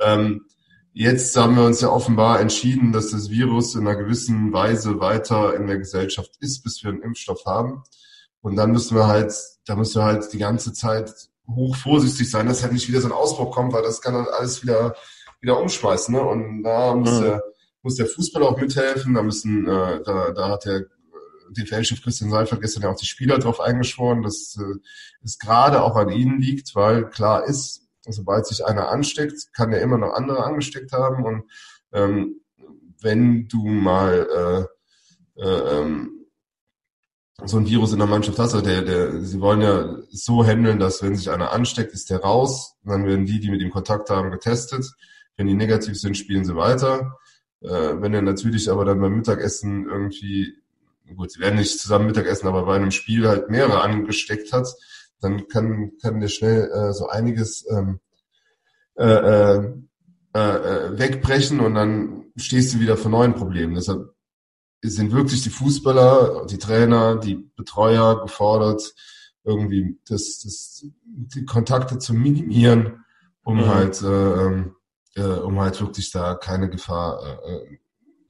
Ähm, 0.00 0.46
jetzt 0.94 1.36
haben 1.36 1.56
wir 1.56 1.64
uns 1.64 1.82
ja 1.82 1.90
offenbar 1.90 2.40
entschieden, 2.40 2.92
dass 2.92 3.10
das 3.10 3.28
Virus 3.28 3.74
in 3.74 3.86
einer 3.86 3.96
gewissen 3.96 4.54
Weise 4.54 5.00
weiter 5.00 5.54
in 5.54 5.66
der 5.66 5.76
Gesellschaft 5.76 6.30
ist, 6.40 6.62
bis 6.62 6.82
wir 6.82 6.90
einen 6.90 7.02
Impfstoff 7.02 7.44
haben. 7.44 7.82
Und 8.40 8.56
dann 8.56 8.72
müssen 8.72 8.96
wir 8.96 9.08
halt, 9.08 9.34
da 9.66 9.76
müssen 9.76 10.00
wir 10.00 10.04
halt 10.04 10.32
die 10.32 10.38
ganze 10.38 10.72
Zeit 10.72 11.12
hoch 11.46 11.76
vorsichtig 11.76 12.30
sein, 12.30 12.46
dass 12.46 12.62
halt 12.62 12.72
nicht 12.72 12.88
wieder 12.88 13.02
so 13.02 13.08
ein 13.08 13.12
Ausbruch 13.12 13.50
kommt, 13.54 13.74
weil 13.74 13.82
das 13.82 14.00
kann 14.00 14.14
dann 14.14 14.26
alles 14.26 14.62
wieder 14.62 14.94
wieder 15.42 15.60
umschmeißen. 15.60 16.14
Ne? 16.14 16.22
Und 16.22 16.62
da 16.62 16.94
muss 16.94 17.20
mhm. 17.20 17.24
der 17.24 17.42
muss 17.82 17.96
der 17.96 18.06
Fußball 18.06 18.42
auch 18.42 18.58
mithelfen. 18.58 19.14
Da 19.14 19.22
müssen, 19.22 19.66
äh, 19.66 20.02
da, 20.04 20.30
da 20.30 20.48
hat 20.48 20.64
der 20.64 20.86
DFL-Chef 21.50 22.02
Christian 22.02 22.30
Seifert 22.30 22.60
gestern 22.60 22.84
ja 22.84 22.90
auch 22.90 22.96
die 22.96 23.06
Spieler 23.06 23.38
drauf 23.38 23.60
eingeschworen, 23.60 24.22
dass 24.22 24.56
äh, 24.56 24.78
es 25.22 25.38
gerade 25.38 25.82
auch 25.82 25.96
an 25.96 26.10
ihnen 26.10 26.40
liegt, 26.40 26.74
weil 26.74 27.08
klar 27.10 27.44
ist, 27.44 27.82
sobald 28.08 28.46
sich 28.46 28.64
einer 28.64 28.88
ansteckt, 28.88 29.52
kann 29.52 29.72
er 29.72 29.80
immer 29.80 29.98
noch 29.98 30.14
andere 30.14 30.44
angesteckt 30.44 30.92
haben. 30.92 31.24
Und 31.24 31.44
ähm, 31.92 32.40
wenn 33.00 33.48
du 33.48 33.66
mal 33.66 34.68
äh, 35.36 35.42
äh, 35.42 35.80
ähm, 35.80 36.26
so 37.44 37.58
ein 37.58 37.66
Virus 37.66 37.92
in 37.92 37.98
der 37.98 38.08
Mannschaft 38.08 38.38
hast, 38.38 38.54
also 38.54 38.64
der, 38.64 38.82
der, 38.82 39.20
sie 39.20 39.40
wollen 39.40 39.62
ja 39.62 39.96
so 40.10 40.44
handeln, 40.44 40.78
dass 40.78 41.02
wenn 41.02 41.16
sich 41.16 41.30
einer 41.30 41.52
ansteckt, 41.52 41.92
ist 41.92 42.10
der 42.10 42.20
raus, 42.20 42.76
dann 42.84 43.06
werden 43.06 43.26
die, 43.26 43.40
die 43.40 43.50
mit 43.50 43.60
ihm 43.60 43.70
Kontakt 43.70 44.10
haben, 44.10 44.30
getestet. 44.30 44.86
Wenn 45.36 45.46
die 45.46 45.54
negativ 45.54 45.98
sind, 45.98 46.16
spielen 46.16 46.44
sie 46.44 46.54
weiter. 46.54 47.18
Äh, 47.62 48.00
wenn 48.00 48.14
er 48.14 48.22
natürlich 48.22 48.70
aber 48.70 48.84
dann 48.84 49.00
beim 49.00 49.16
Mittagessen 49.16 49.86
irgendwie, 49.88 50.54
gut, 51.16 51.32
sie 51.32 51.40
werden 51.40 51.58
nicht 51.58 51.78
zusammen 51.78 52.06
Mittagessen, 52.06 52.48
aber 52.48 52.66
bei 52.66 52.76
einem 52.76 52.90
Spiel 52.90 53.28
halt 53.28 53.50
mehrere 53.50 53.82
angesteckt 53.82 54.52
hat, 54.52 54.68
dann 55.20 55.46
kann, 55.48 55.92
kann 56.00 56.20
der 56.20 56.28
schnell 56.28 56.70
äh, 56.70 56.92
so 56.92 57.08
einiges 57.08 57.64
ähm, 57.70 58.00
äh, 58.96 59.04
äh, 59.04 59.72
äh, 60.34 60.98
wegbrechen 60.98 61.60
und 61.60 61.74
dann 61.74 62.24
stehst 62.36 62.74
du 62.74 62.80
wieder 62.80 62.96
vor 62.96 63.10
neuen 63.10 63.34
Problemen. 63.34 63.74
Deshalb 63.74 64.14
sind 64.82 65.12
wirklich 65.12 65.42
die 65.42 65.50
Fußballer, 65.50 66.46
die 66.46 66.58
Trainer, 66.58 67.16
die 67.16 67.36
Betreuer 67.36 68.20
gefordert, 68.20 68.94
irgendwie 69.44 69.98
das, 70.08 70.40
das, 70.40 70.84
die 71.04 71.44
Kontakte 71.44 71.98
zu 71.98 72.14
minimieren, 72.14 73.04
um 73.44 73.58
mhm. 73.58 73.66
halt 73.66 74.02
äh, 74.02 74.06
ähm, 74.06 74.74
äh, 75.16 75.22
um 75.22 75.60
halt 75.60 75.80
wirklich 75.80 76.10
da 76.10 76.34
keine 76.34 76.68
Gefahr 76.68 77.40
äh, 77.44 77.78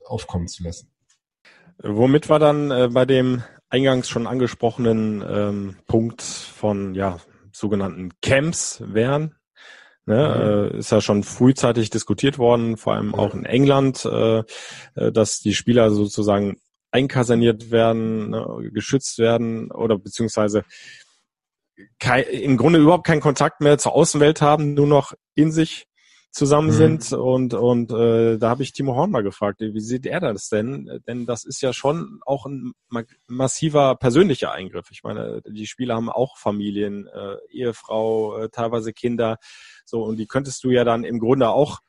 aufkommen 0.04 0.48
zu 0.48 0.64
lassen. 0.64 0.90
Womit 1.78 2.28
wir 2.28 2.38
dann 2.38 2.70
äh, 2.70 2.88
bei 2.92 3.04
dem 3.04 3.42
eingangs 3.68 4.08
schon 4.08 4.26
angesprochenen 4.26 5.24
ähm, 5.26 5.76
Punkt 5.86 6.22
von 6.22 6.94
ja 6.94 7.18
sogenannten 7.52 8.10
Camps 8.20 8.82
wären. 8.86 9.36
Ne, 10.04 10.16
mhm. 10.16 10.74
äh, 10.74 10.78
ist 10.78 10.90
ja 10.90 11.00
schon 11.00 11.22
frühzeitig 11.22 11.88
diskutiert 11.90 12.36
worden, 12.36 12.76
vor 12.76 12.94
allem 12.94 13.14
auch 13.14 13.34
in 13.34 13.44
England, 13.44 14.04
äh, 14.04 14.42
äh, 14.96 15.12
dass 15.12 15.38
die 15.38 15.54
Spieler 15.54 15.92
sozusagen 15.92 16.56
einkaserniert 16.90 17.70
werden, 17.70 18.30
ne, 18.30 18.70
geschützt 18.72 19.18
werden 19.18 19.70
oder 19.70 19.96
beziehungsweise 19.98 20.64
kein, 22.00 22.24
im 22.24 22.56
Grunde 22.56 22.80
überhaupt 22.80 23.06
keinen 23.06 23.20
Kontakt 23.20 23.60
mehr 23.60 23.78
zur 23.78 23.94
Außenwelt 23.94 24.42
haben, 24.42 24.74
nur 24.74 24.88
noch 24.88 25.12
in 25.36 25.52
sich 25.52 25.86
zusammen 26.32 26.68
mhm. 26.68 26.72
sind. 26.72 27.12
Und, 27.12 27.54
und 27.54 27.92
äh, 27.92 28.38
da 28.38 28.48
habe 28.48 28.62
ich 28.62 28.72
Timo 28.72 28.96
Horn 28.96 29.10
mal 29.10 29.22
gefragt, 29.22 29.60
wie 29.60 29.80
sieht 29.80 30.06
er 30.06 30.20
das 30.20 30.48
denn? 30.48 31.00
Denn 31.06 31.26
das 31.26 31.44
ist 31.44 31.60
ja 31.60 31.72
schon 31.72 32.20
auch 32.26 32.46
ein 32.46 32.72
massiver 33.28 33.94
persönlicher 33.96 34.50
Eingriff. 34.50 34.88
Ich 34.90 35.02
meine, 35.04 35.42
die 35.46 35.66
Spieler 35.66 35.94
haben 35.94 36.10
auch 36.10 36.38
Familien, 36.38 37.06
äh, 37.06 37.36
Ehefrau, 37.50 38.38
äh, 38.38 38.48
teilweise 38.48 38.92
Kinder. 38.92 39.36
So, 39.84 40.02
und 40.02 40.16
die 40.16 40.26
könntest 40.26 40.64
du 40.64 40.70
ja 40.70 40.84
dann 40.84 41.04
im 41.04 41.20
Grunde 41.20 41.50
auch 41.50 41.80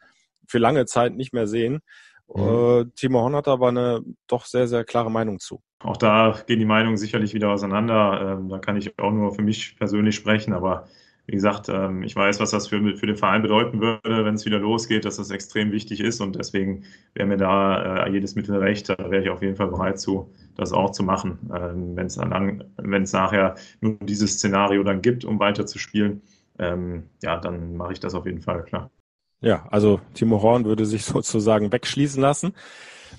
für 0.46 0.60
lange 0.60 0.86
Zeit 0.86 1.16
nicht 1.16 1.34
mehr 1.34 1.48
sehen. 1.48 1.80
Mhm. 2.28 2.44
Äh, 2.44 2.86
Timo 2.96 3.22
Horn 3.22 3.36
hat 3.36 3.48
aber 3.48 3.70
eine 3.70 4.02
doch 4.28 4.46
sehr, 4.46 4.68
sehr 4.68 4.84
klare 4.84 5.10
Meinung 5.10 5.40
zu. 5.40 5.62
Auch 5.80 5.98
da 5.98 6.38
gehen 6.46 6.60
die 6.60 6.66
Meinungen 6.66 6.98
sicherlich 6.98 7.34
wieder 7.34 7.50
auseinander. 7.50 8.38
Ähm, 8.40 8.50
da 8.50 8.60
kann 8.60 8.76
ich 8.76 8.98
auch 9.00 9.12
nur 9.12 9.34
für 9.34 9.42
mich 9.42 9.78
persönlich 9.78 10.16
sprechen, 10.16 10.54
aber 10.54 10.88
wie 11.26 11.36
gesagt, 11.36 11.70
ähm, 11.70 12.04
ich 12.04 12.16
weiß, 12.16 12.40
was 12.40 12.52
das 12.52 12.68
für, 12.68 12.98
für 12.98 13.08
den 13.08 13.16
Verein 13.16 13.42
bedeuten 13.42 13.80
würde, 13.80 14.26
wenn 14.26 14.36
es 14.36 14.46
wieder 14.46 14.60
losgeht, 14.60 15.06
dass 15.06 15.18
das 15.18 15.32
extrem 15.32 15.72
wichtig 15.72 16.02
ist 16.02 16.20
und 16.20 16.36
deswegen 16.36 16.84
wäre 17.14 17.28
mir 17.28 17.38
da 17.38 18.06
äh, 18.06 18.12
jedes 18.12 18.36
Mittel 18.36 18.58
recht, 18.58 18.90
da 18.90 18.98
wäre 19.10 19.24
ich 19.24 19.30
auf 19.30 19.42
jeden 19.42 19.56
Fall 19.56 19.68
bereit 19.68 20.00
zu, 20.00 20.30
das 20.56 20.74
auch 20.74 20.92
zu 20.92 21.04
machen. 21.04 21.40
Ähm, 21.56 21.96
wenn 21.96 22.08
es 22.08 22.18
wenn 22.18 23.04
es 23.04 23.14
nachher 23.14 23.56
nur 23.80 23.98
dieses 24.02 24.34
Szenario 24.34 24.84
dann 24.84 25.02
gibt, 25.02 25.24
um 25.24 25.40
weiterzuspielen, 25.40 26.22
ähm, 26.60 27.04
ja, 27.22 27.38
dann 27.38 27.78
mache 27.78 27.94
ich 27.94 28.00
das 28.02 28.16
auf 28.16 28.26
jeden 28.26 28.42
Fall, 28.42 28.64
klar. 28.64 28.92
Ja, 29.40 29.66
also 29.72 30.00
Timo 30.14 30.42
Horn 30.42 30.66
würde 30.66 30.86
sich 30.86 31.06
sozusagen 31.06 31.72
wegschließen 31.72 32.22
lassen, 32.22 32.54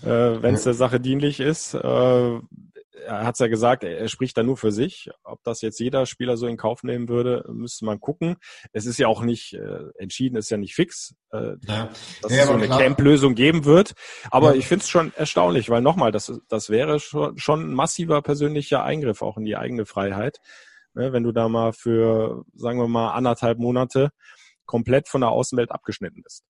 äh, 0.03 0.09
wenn 0.09 0.55
es 0.55 0.65
der 0.65 0.75
Sache 0.75 1.01
dienlich 1.01 1.41
ist. 1.41 1.73
Äh, 1.73 2.41
er 3.07 3.25
hat 3.25 3.35
es 3.35 3.39
ja 3.39 3.47
gesagt, 3.47 3.85
er, 3.85 4.09
spricht 4.09 4.37
da 4.37 4.43
nur 4.43 4.57
für 4.57 4.73
sich. 4.73 5.11
Ob 5.23 5.43
das 5.45 5.61
jetzt 5.61 5.79
jeder 5.81 6.07
Spieler 6.07 6.37
so 6.37 6.47
in 6.47 6.57
Kauf 6.57 6.83
nehmen 6.83 7.09
würde, 7.09 7.45
müsste 7.49 7.85
man 7.85 8.01
gucken. 8.01 8.37
Es 8.73 8.87
ist 8.87 8.99
ja 8.99 9.09
auch 9.09 9.23
nicht 9.23 9.55
äh, 9.55 9.85
entschieden, 9.99 10.37
ist 10.37 10.51
ja 10.51 10.57
nicht 10.57 10.75
fix, 10.75 11.15
äh, 11.33 11.57
ja. 11.67 11.89
dass 12.23 12.33
ja, 12.33 12.43
es 12.43 12.47
so 12.47 12.55
eine 12.55 12.69
Camp-Lösung 12.69 13.35
geben 13.35 13.65
wird. 13.65 13.95
Aber 14.31 14.53
ja. 14.53 14.59
ich 14.59 14.67
finde 14.67 14.83
es 14.83 14.89
schon 14.89 15.13
erstaunlich, 15.15 15.71
weil 15.71 15.83
nochmal, 15.83 16.13
das, 16.13 16.33
das 16.49 16.71
wäre 16.71 17.01
schon, 17.01 17.39
schon 17.39 17.71
ein 17.71 17.75
massiver 17.75 18.23
persönlicher 18.23 18.85
Eingriff 18.85 19.23
auch 19.23 19.37
in 19.37 19.45
die 19.45 19.57
eigene 19.57 19.87
Freiheit. 19.87 20.39
Ne, 20.95 21.13
wenn 21.13 21.25
du 21.25 21.33
da 21.33 21.49
mal 21.49 21.73
für, 21.73 22.45
sagen 22.55 22.79
wir 22.79 22.87
mal, 22.87 23.13
anderthalb 23.15 23.59
Monate 23.59 24.11
komplett 24.65 25.09
von 25.09 25.21
der 25.21 25.31
Außenwelt 25.31 25.73
abgeschnitten 25.73 26.23
bist. 26.23 26.45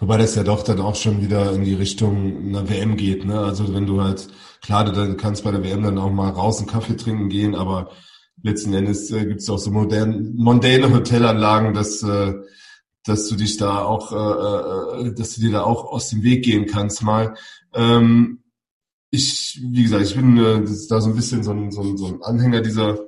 Wobei 0.00 0.16
das 0.16 0.34
ja 0.34 0.44
doch 0.44 0.62
dann 0.62 0.80
auch 0.80 0.96
schon 0.96 1.22
wieder 1.22 1.52
in 1.52 1.64
die 1.64 1.74
Richtung 1.74 2.48
einer 2.48 2.68
WM 2.68 2.96
geht, 2.96 3.24
ne? 3.24 3.38
Also 3.40 3.72
wenn 3.74 3.86
du 3.86 4.02
halt, 4.02 4.28
klar, 4.62 4.84
du 4.84 5.16
kannst 5.16 5.44
bei 5.44 5.50
der 5.50 5.62
WM 5.62 5.82
dann 5.82 5.98
auch 5.98 6.10
mal 6.10 6.30
raus 6.30 6.58
einen 6.58 6.68
Kaffee 6.68 6.96
trinken 6.96 7.28
gehen, 7.28 7.54
aber 7.54 7.90
letzten 8.42 8.72
Endes 8.74 9.10
äh, 9.10 9.26
gibt 9.26 9.40
es 9.40 9.50
auch 9.50 9.58
so 9.58 9.70
modern, 9.70 10.34
mondäne 10.36 10.92
Hotelanlagen, 10.92 11.74
dass, 11.74 12.02
äh, 12.02 12.34
dass 13.04 13.28
du 13.28 13.36
dich 13.36 13.56
da 13.56 13.82
auch, 13.82 14.12
äh, 14.12 15.08
äh, 15.08 15.14
dass 15.14 15.34
du 15.34 15.40
dir 15.40 15.52
da 15.52 15.62
auch 15.62 15.84
aus 15.86 16.08
dem 16.10 16.22
Weg 16.22 16.44
gehen 16.44 16.66
kannst 16.66 17.02
mal. 17.02 17.34
Ähm, 17.74 18.42
ich, 19.10 19.60
wie 19.70 19.82
gesagt, 19.82 20.04
ich 20.04 20.14
bin 20.14 20.36
äh, 20.38 20.64
da 20.88 21.00
so 21.00 21.10
ein 21.10 21.16
bisschen 21.16 21.42
so 21.42 21.52
ein, 21.52 21.70
so 21.70 21.82
ein, 21.82 21.96
so 21.96 22.06
ein 22.06 22.22
Anhänger 22.22 22.60
dieser, 22.60 22.98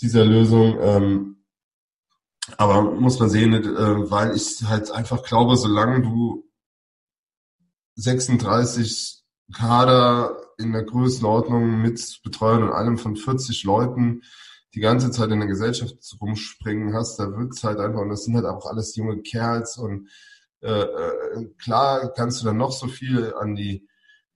dieser 0.00 0.24
Lösung. 0.24 0.78
Ähm, 0.80 1.36
aber 2.58 2.82
muss 2.82 3.18
man 3.18 3.30
sehen, 3.30 3.52
äh, 3.54 4.10
weil 4.10 4.36
ich 4.36 4.62
halt 4.64 4.90
einfach 4.90 5.22
glaube, 5.22 5.56
solange 5.56 6.02
du 6.02 6.48
36 7.96 9.22
Kader 9.54 10.36
in 10.58 10.72
der 10.72 10.84
Größenordnung 10.84 11.80
mit 11.80 12.20
Betreuung 12.22 12.64
und 12.64 12.72
allem 12.72 12.98
von 12.98 13.16
40 13.16 13.64
Leuten 13.64 14.22
die 14.74 14.80
ganze 14.80 15.10
Zeit 15.10 15.30
in 15.30 15.40
der 15.40 15.48
Gesellschaft 15.48 15.96
rumspringen 16.20 16.94
hast, 16.94 17.18
da 17.18 17.36
wird's 17.36 17.62
halt 17.62 17.78
einfach, 17.78 18.00
und 18.00 18.08
das 18.08 18.24
sind 18.24 18.36
halt 18.36 18.46
auch 18.46 18.66
alles 18.66 18.96
junge 18.96 19.20
Kerls 19.20 19.76
und 19.76 20.08
äh, 20.62 20.82
äh, 20.82 21.46
klar 21.58 22.12
kannst 22.14 22.40
du 22.40 22.46
dann 22.46 22.56
noch 22.56 22.72
so 22.72 22.86
viel 22.86 23.34
an 23.34 23.54
die 23.54 23.86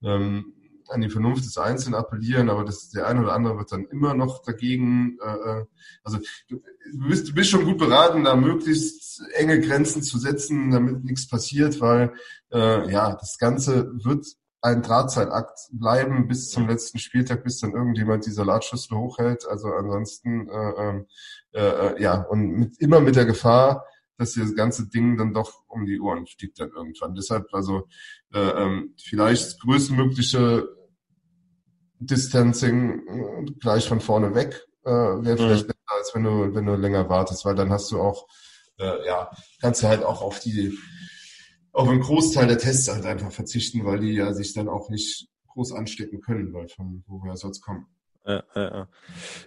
ähm, 0.02 0.55
an 0.89 1.01
die 1.01 1.11
Vernunft 1.11 1.45
des 1.45 1.59
Einzelnen 1.59 1.95
appellieren, 1.95 2.51
aber 2.51 2.64
das, 2.64 2.91
der 2.91 3.07
eine 3.07 3.20
oder 3.20 3.32
andere 3.32 3.59
wird 3.59 3.72
dann 3.72 3.87
immer 3.87 4.14
noch 4.14 4.43
dagegen. 4.43 5.18
Äh, 5.24 5.61
äh, 5.61 5.64
also 6.05 6.18
du, 6.49 6.61
bist, 7.09 7.28
du 7.28 7.34
bist 7.34 7.51
schon 7.51 7.64
gut 7.64 7.78
beraten, 7.78 8.24
da 8.24 8.37
möglichst 8.37 9.22
enge 9.34 9.61
Grenzen 9.61 10.03
zu 10.03 10.18
setzen, 10.18 10.70
damit 10.70 11.05
nichts 11.05 11.28
passiert, 11.28 11.80
weil 11.80 12.12
äh, 12.53 12.91
ja 12.91 13.14
das 13.14 13.39
Ganze 13.39 13.93
wird 14.05 14.26
ein 14.66 14.82
Drahtseilakt 14.82 15.68
bleiben 15.70 16.26
bis 16.26 16.51
zum 16.51 16.68
letzten 16.68 16.99
Spieltag, 16.99 17.45
bis 17.45 17.61
dann 17.61 17.72
irgendjemand 17.72 18.26
die 18.26 18.32
Salatschüssel 18.32 18.97
hochhält. 18.97 19.47
Also 19.49 19.68
ansonsten 19.68 20.49
äh, 20.49 20.70
ähm, 20.78 21.07
äh, 21.53 21.61
äh, 21.61 22.03
ja 22.03 22.22
und 22.22 22.51
mit, 22.51 22.78
immer 22.80 23.01
mit 23.01 23.16
der 23.16 23.26
Gefahr, 23.26 23.84
dass 24.18 24.34
das 24.34 24.55
ganze 24.55 24.89
Ding 24.89 25.16
dann 25.16 25.34
doch 25.34 25.62
um 25.68 25.84
die 25.84 26.01
Ohren 26.01 26.26
fliegt 26.26 26.59
dann 26.59 26.70
irgendwann. 26.70 27.14
Deshalb 27.14 27.53
also 27.53 27.87
äh, 28.32 28.41
ähm, 28.41 28.95
vielleicht 28.99 29.61
größtmögliche 29.61 30.68
Distancing 31.99 33.07
äh, 33.07 33.53
gleich 33.61 33.88
von 33.88 34.01
vorne 34.01 34.34
weg 34.34 34.66
äh, 34.84 34.90
wäre 34.90 35.36
vielleicht 35.36 35.64
mhm. 35.64 35.72
besser, 35.72 35.99
als 35.99 36.14
wenn 36.14 36.24
du, 36.24 36.55
wenn 36.55 36.66
du 36.66 36.74
länger 36.74 37.09
wartest, 37.09 37.44
weil 37.44 37.55
dann 37.55 37.70
hast 37.70 37.90
du 37.90 38.01
auch, 38.01 38.26
äh, 38.78 39.07
ja, 39.07 39.30
kannst 39.61 39.82
du 39.82 39.88
halt 39.88 40.05
auch 40.05 40.22
auf 40.22 40.40
die, 40.40 40.78
auf 41.72 41.88
einen 41.88 42.01
Großteil 42.01 42.47
der 42.47 42.59
Tests 42.59 42.88
halt 42.88 43.07
einfach 43.07 43.32
verzichten, 43.32 43.84
weil 43.84 44.01
die 44.01 44.12
ja 44.12 44.32
sich 44.32 44.55
dann 44.55 44.68
auch 44.68 44.88
nicht 44.88 45.28
groß 45.49 45.72
anstecken 45.72 46.20
können, 46.20 46.53
weil 46.53 46.68
von 46.68 47.03
woher 47.07 47.36
soll 47.36 47.51
es 47.51 47.61
kommen. 47.61 47.86
Ja, 48.26 48.42
ja, 48.55 48.88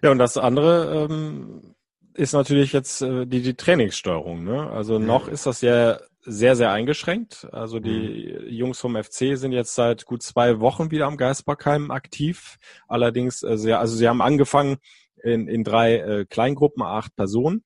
ja, 0.02 0.12
und 0.12 0.20
das 0.20 0.38
andere 0.38 1.08
ähm, 1.10 1.76
ist 2.14 2.34
natürlich 2.34 2.74
jetzt 2.74 3.02
äh, 3.02 3.26
die, 3.26 3.42
die 3.42 3.56
Trainingssteuerung. 3.56 4.44
Ne? 4.44 4.70
Also 4.70 5.00
noch 5.00 5.28
ist 5.28 5.46
das 5.46 5.62
ja 5.62 6.00
sehr, 6.22 6.56
sehr 6.56 6.72
eingeschränkt. 6.72 7.48
Also 7.52 7.80
die 7.80 8.38
mhm. 8.40 8.50
Jungs 8.50 8.80
vom 8.80 9.02
FC 9.02 9.38
sind 9.38 9.52
jetzt 9.52 9.76
seit 9.76 10.06
gut 10.06 10.22
zwei 10.22 10.60
Wochen 10.60 10.92
wieder 10.92 11.08
am 11.08 11.18
Geisbergheim 11.18 11.92
aktiv. 11.92 12.58
Allerdings, 12.88 13.44
äh, 13.44 13.58
sehr, 13.58 13.80
also 13.80 13.96
sie 13.96 14.08
haben 14.08 14.22
angefangen 14.22 14.78
in, 15.24 15.48
in 15.48 15.64
drei 15.64 15.98
äh, 15.98 16.26
Kleingruppen, 16.26 16.84
acht 16.84 17.16
Personen, 17.16 17.64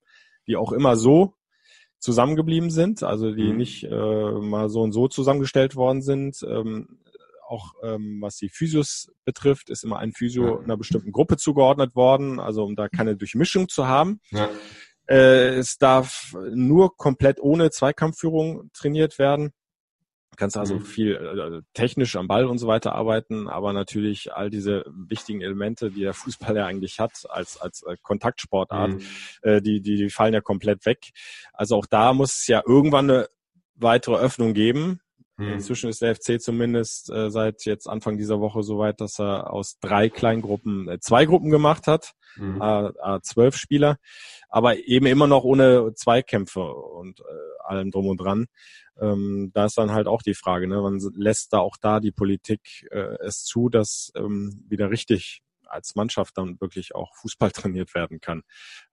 die 0.48 0.56
auch 0.56 0.72
immer 0.72 0.96
so 0.96 1.34
zusammengeblieben 2.00 2.70
sind, 2.70 3.02
also 3.02 3.32
die 3.32 3.52
mhm. 3.52 3.58
nicht 3.58 3.84
äh, 3.86 3.90
mal 3.90 4.70
so 4.70 4.82
und 4.82 4.92
so 4.92 5.08
zusammengestellt 5.08 5.76
worden 5.76 6.02
sind. 6.02 6.44
Ähm, 6.48 7.00
auch 7.48 7.74
ähm, 7.84 8.18
was 8.22 8.38
die 8.38 8.50
Physios 8.50 9.12
betrifft, 9.26 9.70
ist 9.70 9.84
immer 9.84 10.00
ein 10.00 10.12
Physio 10.12 10.60
einer 10.60 10.78
bestimmten 10.78 11.12
Gruppe 11.12 11.38
zugeordnet 11.38 11.96
worden, 11.96 12.40
also 12.40 12.64
um 12.64 12.76
da 12.76 12.90
keine 12.90 13.16
Durchmischung 13.16 13.70
zu 13.70 13.88
haben. 13.88 14.20
Ja. 14.32 14.50
Äh, 15.08 15.56
es 15.56 15.78
darf 15.78 16.36
nur 16.52 16.96
komplett 16.96 17.40
ohne 17.42 17.72
Zweikampfführung 17.72 18.70
trainiert 18.74 19.20
werden. 19.20 19.54
Du 20.34 20.38
kannst 20.38 20.58
also 20.58 20.76
mhm. 20.76 20.82
viel 20.82 21.12
äh, 21.14 21.62
technisch 21.76 22.16
am 22.16 22.28
Ball 22.28 22.46
und 22.46 22.58
so 22.58 22.66
weiter 22.66 22.96
arbeiten, 22.96 23.48
aber 23.48 23.72
natürlich 23.72 24.34
all 24.34 24.50
diese 24.50 24.84
wichtigen 24.88 25.42
Elemente, 25.42 25.92
die 25.92 26.02
der 26.02 26.14
Fußball 26.16 26.56
ja 26.56 26.66
eigentlich 26.66 27.00
hat 27.00 27.12
als 27.30 27.62
als 27.62 27.84
äh, 27.84 27.98
Kontaktsportart, 28.02 28.94
mhm. 28.94 29.02
äh, 29.44 29.62
die, 29.62 29.80
die 29.82 29.96
die 29.98 30.10
fallen 30.10 30.34
ja 30.34 30.42
komplett 30.42 30.88
weg. 30.88 31.12
Also 31.54 31.76
auch 31.76 31.86
da 31.86 32.14
muss 32.14 32.40
es 32.40 32.48
ja 32.48 32.64
irgendwann 32.66 33.12
eine 33.12 33.28
weitere 33.76 34.16
Öffnung 34.16 34.56
geben. 34.56 35.02
Mhm. 35.38 35.54
Inzwischen 35.54 35.90
ist 35.90 36.02
der 36.02 36.16
FC 36.16 36.42
zumindest 36.42 37.12
äh, 37.12 37.30
seit 37.30 37.66
jetzt 37.66 37.88
Anfang 37.88 38.18
dieser 38.18 38.40
Woche 38.40 38.64
so 38.64 38.80
weit, 38.80 39.02
dass 39.02 39.20
er 39.20 39.54
aus 39.54 39.78
drei 39.80 40.10
Kleingruppen 40.10 40.88
äh, 40.88 41.00
zwei 41.00 41.26
Gruppen 41.26 41.52
gemacht 41.52 41.86
hat, 41.86 42.14
mhm. 42.38 42.92
zwölf 43.22 43.56
Spieler 43.56 43.98
aber 44.54 44.78
eben 44.88 45.08
immer 45.08 45.26
noch 45.26 45.44
ohne 45.44 45.96
Zweikämpfe 45.96 46.62
und 46.62 47.22
äh, 47.22 47.24
allem 47.66 47.90
drum 47.90 48.06
und 48.06 48.18
dran. 48.18 48.46
Ähm, 49.02 49.50
da 49.52 49.66
ist 49.66 49.80
dann 49.80 49.92
halt 49.92 50.06
auch 50.06 50.22
die 50.22 50.36
Frage, 50.36 50.68
ne, 50.68 50.84
wann 50.84 51.00
lässt 51.16 51.54
da 51.54 51.58
auch 51.58 51.76
da 51.76 52.00
die 52.00 52.12
Politik 52.12 52.88
äh, 52.92 53.18
es 53.26 53.46
zu, 53.46 53.70
dass 53.70 54.12
ähm, 54.16 54.64
wieder 54.70 54.92
richtig 54.92 55.42
als 55.74 55.96
Mannschaft 55.96 56.38
dann 56.38 56.60
wirklich 56.62 56.96
auch 56.96 57.14
Fußball 57.16 57.52
trainiert 57.52 57.96
werden 57.96 58.22
kann. 58.22 58.44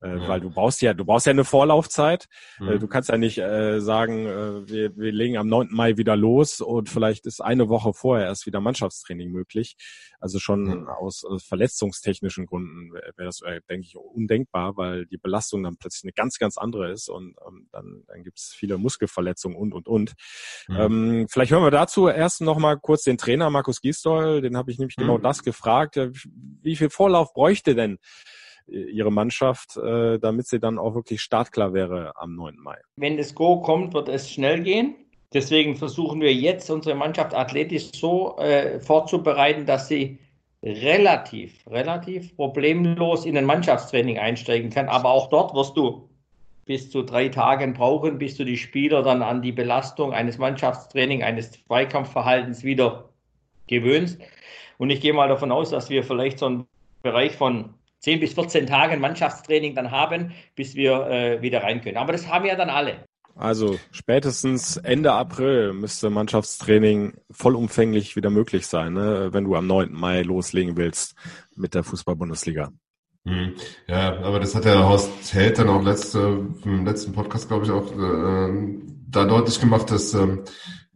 Äh, 0.02 0.18
ja. 0.18 0.28
Weil 0.28 0.40
du 0.40 0.50
brauchst 0.50 0.82
ja, 0.82 0.94
du 0.94 1.04
brauchst 1.04 1.26
ja 1.26 1.30
eine 1.30 1.44
Vorlaufzeit. 1.44 2.26
Äh, 2.58 2.64
mhm. 2.64 2.80
du 2.80 2.88
kannst 2.88 3.08
ja 3.08 3.18
nicht 3.18 3.38
äh, 3.38 3.80
sagen, 3.80 4.26
äh, 4.26 4.68
wir, 4.68 4.96
wir 4.96 5.12
legen 5.12 5.36
am 5.36 5.48
9. 5.48 5.68
Mai 5.70 5.96
wieder 5.96 6.16
los 6.16 6.60
und 6.60 6.88
vielleicht 6.88 7.26
ist 7.26 7.40
eine 7.40 7.68
Woche 7.68 7.92
vorher 7.92 8.26
erst 8.26 8.46
wieder 8.46 8.60
Mannschaftstraining 8.60 9.30
möglich. 9.30 9.76
Also 10.20 10.38
schon 10.38 10.64
mhm. 10.64 10.88
aus, 10.88 11.24
aus 11.24 11.44
verletzungstechnischen 11.44 12.46
Gründen 12.46 12.92
wäre 12.92 13.12
das, 13.16 13.42
äh, 13.42 13.60
denke 13.68 13.86
ich, 13.86 13.96
undenkbar, 13.96 14.76
weil 14.76 15.06
die 15.06 15.16
Belastung 15.16 15.62
dann 15.62 15.76
plötzlich 15.76 16.04
eine 16.04 16.12
ganz, 16.12 16.38
ganz 16.38 16.58
andere 16.58 16.90
ist 16.90 17.08
und 17.08 17.36
ähm, 17.46 17.68
dann, 17.72 18.04
dann 18.06 18.22
gibt 18.22 18.38
es 18.38 18.52
viele 18.56 18.78
Muskelverletzungen 18.78 19.56
und, 19.56 19.72
und, 19.72 19.88
und. 19.88 20.12
Mhm. 20.68 20.76
Ähm, 20.76 21.26
vielleicht 21.30 21.52
hören 21.52 21.62
wir 21.62 21.70
dazu 21.70 22.08
erst 22.08 22.40
noch 22.40 22.58
mal 22.58 22.76
kurz 22.78 23.02
den 23.02 23.18
Trainer 23.18 23.50
Markus 23.50 23.80
Gisdol, 23.80 24.40
den 24.40 24.56
habe 24.56 24.70
ich 24.70 24.78
nämlich 24.78 24.96
genau 24.96 25.18
mhm. 25.18 25.22
das 25.22 25.42
gefragt. 25.42 25.98
Wie 26.62 26.69
viel 26.76 26.90
Vorlauf 26.90 27.32
bräuchte 27.32 27.74
denn 27.74 27.98
ihre 28.70 29.10
Mannschaft, 29.10 29.76
äh, 29.76 30.18
damit 30.18 30.46
sie 30.46 30.60
dann 30.60 30.78
auch 30.78 30.94
wirklich 30.94 31.20
startklar 31.20 31.74
wäre 31.74 32.12
am 32.16 32.34
9. 32.36 32.56
Mai? 32.58 32.78
Wenn 32.96 33.16
das 33.16 33.34
Go 33.34 33.60
kommt, 33.60 33.94
wird 33.94 34.08
es 34.08 34.30
schnell 34.30 34.62
gehen. 34.62 34.94
Deswegen 35.32 35.76
versuchen 35.76 36.20
wir 36.20 36.34
jetzt 36.34 36.70
unsere 36.70 36.94
Mannschaft 36.96 37.34
athletisch 37.34 37.90
so 37.94 38.36
äh, 38.38 38.80
vorzubereiten, 38.80 39.64
dass 39.64 39.88
sie 39.88 40.18
relativ, 40.62 41.64
relativ 41.68 42.36
problemlos 42.36 43.24
in 43.24 43.36
ein 43.36 43.44
Mannschaftstraining 43.44 44.18
einsteigen 44.18 44.70
kann. 44.70 44.88
Aber 44.88 45.10
auch 45.10 45.28
dort 45.30 45.54
wirst 45.54 45.76
du 45.76 46.08
bis 46.66 46.90
zu 46.90 47.02
drei 47.02 47.28
Tagen 47.28 47.74
brauchen, 47.74 48.18
bis 48.18 48.36
du 48.36 48.44
die 48.44 48.56
Spieler 48.56 49.02
dann 49.02 49.22
an 49.22 49.40
die 49.42 49.52
Belastung 49.52 50.12
eines 50.12 50.38
Mannschaftstrainings, 50.38 51.24
eines 51.24 51.52
Zweikampfverhaltens 51.52 52.64
wieder 52.64 53.09
gewöhnst. 53.70 54.20
Und 54.76 54.90
ich 54.90 55.00
gehe 55.00 55.14
mal 55.14 55.28
davon 55.28 55.50
aus, 55.50 55.70
dass 55.70 55.88
wir 55.88 56.04
vielleicht 56.04 56.38
so 56.38 56.46
einen 56.46 56.66
Bereich 57.02 57.36
von 57.36 57.74
10 58.00 58.20
bis 58.20 58.34
14 58.34 58.66
Tagen 58.66 59.00
Mannschaftstraining 59.00 59.74
dann 59.74 59.90
haben, 59.90 60.32
bis 60.54 60.74
wir 60.74 61.06
äh, 61.06 61.42
wieder 61.42 61.62
rein 61.62 61.80
können. 61.80 61.96
Aber 61.96 62.12
das 62.12 62.28
haben 62.28 62.44
ja 62.44 62.56
dann 62.56 62.70
alle. 62.70 63.04
Also 63.36 63.78
spätestens 63.90 64.76
Ende 64.76 65.12
April 65.12 65.72
müsste 65.72 66.10
Mannschaftstraining 66.10 67.14
vollumfänglich 67.30 68.16
wieder 68.16 68.28
möglich 68.28 68.66
sein, 68.66 68.92
ne? 68.92 69.28
wenn 69.32 69.44
du 69.44 69.54
am 69.54 69.66
9. 69.66 69.92
Mai 69.92 70.22
loslegen 70.22 70.76
willst 70.76 71.14
mit 71.56 71.74
der 71.74 71.84
Fußball-Bundesliga. 71.84 72.70
Hm. 73.24 73.54
Ja, 73.86 74.18
aber 74.20 74.40
das 74.40 74.54
hat 74.54 74.64
der 74.64 74.88
Horst 74.88 75.10
Held 75.32 75.58
dann 75.58 75.68
auch 75.68 75.82
letzte, 75.82 76.46
im 76.64 76.84
letzten 76.86 77.12
Podcast, 77.12 77.48
glaube 77.48 77.66
ich, 77.66 77.70
auch 77.70 77.92
äh, 77.92 78.78
da 79.08 79.24
deutlich 79.24 79.60
gemacht, 79.60 79.90
dass 79.90 80.14
äh, 80.14 80.38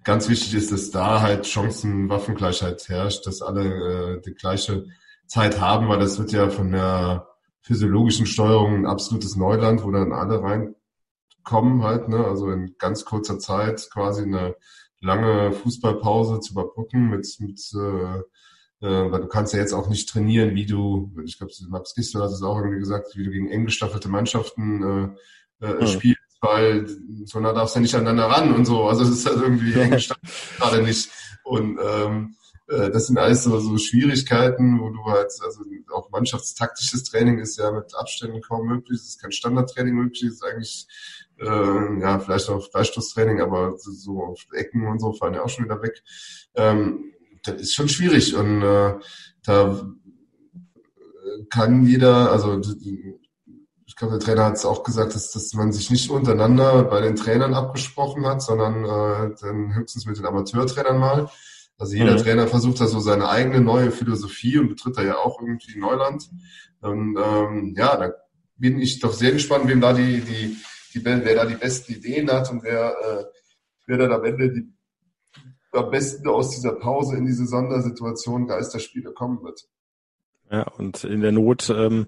ganz 0.04 0.28
wichtig 0.28 0.54
ist, 0.54 0.70
dass 0.70 0.90
da 0.90 1.20
halt 1.20 1.44
Chancen-Waffengleichheit 1.44 2.88
herrscht, 2.88 3.26
dass 3.26 3.42
alle 3.42 4.16
äh, 4.16 4.20
die 4.20 4.34
gleiche 4.34 4.86
Zeit 5.26 5.60
haben, 5.60 5.88
weil 5.88 5.98
das 5.98 6.18
wird 6.18 6.32
ja 6.32 6.50
von 6.50 6.70
der 6.72 7.28
physiologischen 7.62 8.26
Steuerung 8.26 8.74
ein 8.74 8.86
absolutes 8.86 9.36
Neuland, 9.36 9.82
wo 9.82 9.90
dann 9.90 10.12
alle 10.12 10.42
reinkommen 10.42 11.82
halt, 11.82 12.08
ne? 12.08 12.24
Also 12.24 12.50
in 12.50 12.76
ganz 12.78 13.04
kurzer 13.04 13.38
Zeit 13.38 13.88
quasi 13.90 14.22
eine 14.22 14.54
lange 15.00 15.52
Fußballpause 15.52 16.40
zu 16.40 16.52
überbrücken 16.52 17.08
mit, 17.08 17.26
mit 17.40 17.60
äh, 17.74 18.22
äh, 18.84 19.10
weil 19.10 19.22
du 19.22 19.28
kannst 19.28 19.54
ja 19.54 19.60
jetzt 19.60 19.72
auch 19.72 19.88
nicht 19.88 20.10
trainieren, 20.10 20.54
wie 20.54 20.66
du, 20.66 21.10
ich 21.24 21.38
glaube, 21.38 21.52
Max 21.68 21.94
Gistel 21.94 22.22
hat 22.22 22.30
es 22.30 22.42
auch 22.42 22.58
irgendwie 22.58 22.80
gesagt, 22.80 23.16
wie 23.16 23.24
du 23.24 23.30
gegen 23.30 23.48
eng 23.48 23.64
gestaffelte 23.64 24.10
Mannschaften 24.10 25.16
äh, 25.60 25.66
äh, 25.66 25.80
mhm. 25.80 25.86
spielst, 25.86 26.20
weil 26.44 26.86
so 27.24 27.40
nah 27.40 27.52
darfst 27.52 27.74
du 27.74 27.78
ja 27.78 27.82
nicht 27.82 27.94
aneinander 27.94 28.26
ran 28.26 28.54
und 28.54 28.64
so. 28.64 28.84
Also 28.84 29.02
es 29.02 29.10
ist 29.10 29.26
halt 29.26 29.40
irgendwie 29.40 29.72
eng 29.80 29.98
gerade 30.58 30.82
nicht. 30.82 31.10
Und 31.42 31.78
ähm, 31.82 32.36
äh, 32.68 32.90
das 32.90 33.06
sind 33.06 33.18
alles 33.18 33.44
so, 33.44 33.58
so 33.58 33.76
Schwierigkeiten, 33.78 34.80
wo 34.80 34.90
du 34.90 35.04
halt, 35.04 35.32
also 35.44 35.62
auch 35.92 36.10
mannschaftstaktisches 36.10 37.04
Training 37.04 37.38
ist 37.38 37.58
ja 37.58 37.70
mit 37.70 37.94
Abständen 37.94 38.40
kaum 38.40 38.66
möglich, 38.66 39.00
es 39.00 39.08
ist 39.08 39.22
kein 39.22 39.32
Standardtraining 39.32 39.94
möglich, 39.94 40.24
es 40.24 40.34
ist 40.34 40.44
eigentlich 40.44 40.86
äh, 41.38 42.00
ja, 42.00 42.18
vielleicht 42.18 42.48
auch 42.48 42.70
Freistoßtraining, 42.70 43.40
aber 43.40 43.74
so 43.78 44.22
auf 44.22 44.40
Ecken 44.52 44.86
und 44.86 45.00
so 45.00 45.12
fallen 45.12 45.34
ja 45.34 45.42
auch 45.42 45.48
schon 45.48 45.64
wieder 45.64 45.82
weg. 45.82 46.02
Ähm, 46.54 47.12
das 47.42 47.60
ist 47.60 47.74
schon 47.74 47.88
schwierig 47.88 48.34
und 48.34 48.62
äh, 48.62 48.94
da 49.42 49.86
kann 51.50 51.84
jeder, 51.86 52.30
also 52.30 52.60
ich 53.94 53.98
glaube, 53.98 54.18
der 54.18 54.26
Trainer 54.26 54.46
hat 54.46 54.56
es 54.56 54.64
auch 54.64 54.82
gesagt, 54.82 55.14
dass, 55.14 55.30
dass 55.30 55.54
man 55.54 55.72
sich 55.72 55.88
nicht 55.88 56.10
untereinander 56.10 56.82
bei 56.82 57.00
den 57.00 57.14
Trainern 57.14 57.54
abgesprochen 57.54 58.26
hat, 58.26 58.42
sondern 58.42 58.84
äh, 58.84 59.36
dann 59.40 59.72
höchstens 59.72 60.04
mit 60.04 60.18
den 60.18 60.26
Amateurtrainern 60.26 60.98
mal. 60.98 61.30
Also 61.78 61.94
jeder 61.94 62.14
mhm. 62.14 62.16
Trainer 62.16 62.48
versucht 62.48 62.80
da 62.80 62.88
so 62.88 62.98
seine 62.98 63.28
eigene 63.28 63.60
neue 63.60 63.92
Philosophie 63.92 64.58
und 64.58 64.70
betritt 64.70 64.96
da 64.96 65.04
ja 65.04 65.18
auch 65.18 65.40
irgendwie 65.40 65.78
Neuland. 65.78 66.28
Und 66.80 67.16
ähm, 67.16 67.74
ja, 67.76 67.96
da 67.96 68.12
bin 68.56 68.80
ich 68.80 68.98
doch 68.98 69.12
sehr 69.12 69.30
gespannt, 69.30 69.68
wem 69.68 69.80
da 69.80 69.92
die, 69.92 70.22
die, 70.22 70.56
die 70.92 71.04
wer 71.04 71.36
da 71.36 71.46
die 71.46 71.54
besten 71.54 71.92
Ideen 71.92 72.28
hat 72.32 72.50
und 72.50 72.64
wer, 72.64 72.96
äh, 73.00 73.24
wer 73.86 73.98
dann 73.98 74.12
am 74.12 74.24
Ende 74.24 74.50
die 74.50 74.72
am 75.70 75.90
besten 75.92 76.26
aus 76.26 76.50
dieser 76.50 76.72
Pause 76.72 77.16
in 77.16 77.26
diese 77.26 77.46
Sondersituation 77.46 78.48
Geisterspiele 78.48 79.12
kommen 79.12 79.40
wird. 79.44 79.68
Ja, 80.50 80.62
und 80.78 81.04
in 81.04 81.20
der 81.20 81.32
Not 81.32 81.70
ähm, 81.70 82.06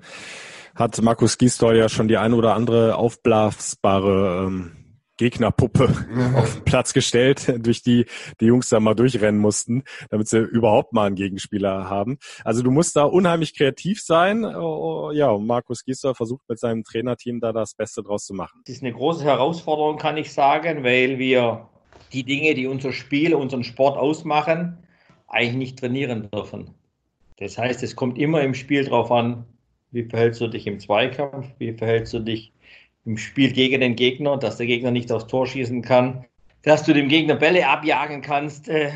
hat 0.77 1.01
Markus 1.03 1.39
Gisdol 1.39 1.77
ja 1.77 1.89
schon 1.89 2.07
die 2.07 2.19
eine 2.19 2.37
oder 2.37 2.55
andere 2.55 2.97
aufblasbare 2.97 4.47
ähm, 4.47 4.73
Gegnerpuppe 5.17 5.89
auf 6.35 6.55
den 6.55 6.65
Platz 6.65 6.93
gestellt, 6.93 7.53
durch 7.67 7.83
die 7.83 8.05
die 8.41 8.47
Jungs 8.47 8.69
da 8.69 8.79
mal 8.81 8.95
durchrennen 8.95 9.41
mussten, 9.41 9.83
damit 10.11 10.29
sie 10.29 10.39
überhaupt 10.39 10.93
mal 10.93 11.07
einen 11.07 11.17
Gegenspieler 11.17 11.89
haben. 11.89 12.19
Also 12.45 12.63
du 12.63 12.71
musst 12.71 12.97
da 12.97 13.05
unheimlich 13.05 13.57
kreativ 13.57 14.03
sein. 14.03 14.45
Oh, 14.45 15.11
ja, 15.13 15.31
und 15.31 15.47
Markus 15.47 15.85
Gisdol 15.85 16.15
versucht 16.15 16.47
mit 16.49 16.59
seinem 16.59 16.85
Trainerteam 16.85 17.41
da 17.41 17.53
das 17.53 17.75
Beste 17.75 18.03
draus 18.03 18.27
zu 18.27 18.35
machen. 18.35 18.61
Das 18.67 18.77
ist 18.77 18.83
eine 18.83 18.93
große 18.93 19.25
Herausforderung, 19.25 19.97
kann 19.97 20.19
ich 20.19 20.33
sagen, 20.33 20.85
weil 20.85 21.19
wir 21.19 21.71
die 22.13 22.25
Dinge, 22.25 22.55
die 22.55 22.67
unser 22.67 22.93
Spiel, 22.93 23.35
unseren 23.35 23.65
Sport 23.65 23.97
ausmachen, 23.97 24.79
eigentlich 25.27 25.57
nicht 25.57 25.79
trainieren 25.79 26.29
dürfen. 26.31 26.75
Das 27.39 27.59
heißt, 27.59 27.83
es 27.83 27.97
kommt 27.97 28.19
immer 28.19 28.43
im 28.43 28.55
Spiel 28.55 28.85
darauf 28.85 29.11
an, 29.11 29.47
wie 29.93 30.05
verhältst 30.05 30.41
du 30.41 30.49
dich 30.49 30.67
im 30.67 30.81
Zweikampf, 30.81 31.47
wie 31.59 31.73
verhältst 31.73 32.13
du 32.15 32.21
dich 32.21 32.53
im 33.05 33.17
Spiel 33.17 33.53
gegen 33.53 33.81
den 33.81 33.97
Gegner, 33.97 34.37
dass 34.37 34.57
der 34.57 34.67
Gegner 34.67 34.91
nicht 34.91 35.13
aufs 35.13 35.27
Tor 35.27 35.47
schießen 35.47 35.83
kann, 35.83 36.25
dass 36.63 36.83
du 36.83 36.93
dem 36.93 37.09
Gegner 37.09 37.37
Bälle 37.37 37.69
abjagen 37.69 38.23
kannst, 38.23 38.69
äh, 38.69 38.91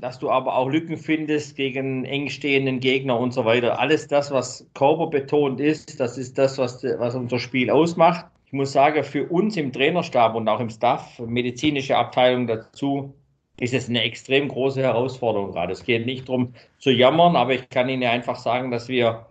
dass 0.00 0.18
du 0.18 0.30
aber 0.30 0.56
auch 0.56 0.70
Lücken 0.70 0.96
findest 0.96 1.56
gegen 1.56 2.06
eng 2.06 2.30
stehenden 2.30 2.80
Gegner 2.80 3.18
und 3.18 3.34
so 3.34 3.44
weiter. 3.44 3.78
Alles 3.78 4.08
das, 4.08 4.30
was 4.30 4.66
körperbetont 4.72 5.60
ist, 5.60 6.00
das 6.00 6.16
ist 6.16 6.38
das, 6.38 6.56
was, 6.56 6.82
was 6.82 7.14
unser 7.14 7.38
Spiel 7.38 7.70
ausmacht. 7.70 8.24
Ich 8.46 8.52
muss 8.52 8.72
sagen, 8.72 9.04
für 9.04 9.26
uns 9.26 9.58
im 9.58 9.72
Trainerstab 9.72 10.34
und 10.34 10.48
auch 10.48 10.60
im 10.60 10.70
Staff, 10.70 11.18
medizinische 11.18 11.96
Abteilung 11.96 12.46
dazu, 12.46 13.14
ist 13.60 13.74
es 13.74 13.90
eine 13.90 14.02
extrem 14.02 14.48
große 14.48 14.80
Herausforderung 14.80 15.52
gerade. 15.52 15.72
Es 15.72 15.84
geht 15.84 16.06
nicht 16.06 16.28
darum 16.28 16.54
zu 16.78 16.90
jammern, 16.90 17.36
aber 17.36 17.52
ich 17.52 17.68
kann 17.68 17.90
Ihnen 17.90 18.04
einfach 18.04 18.36
sagen, 18.36 18.70
dass 18.70 18.88
wir 18.88 19.26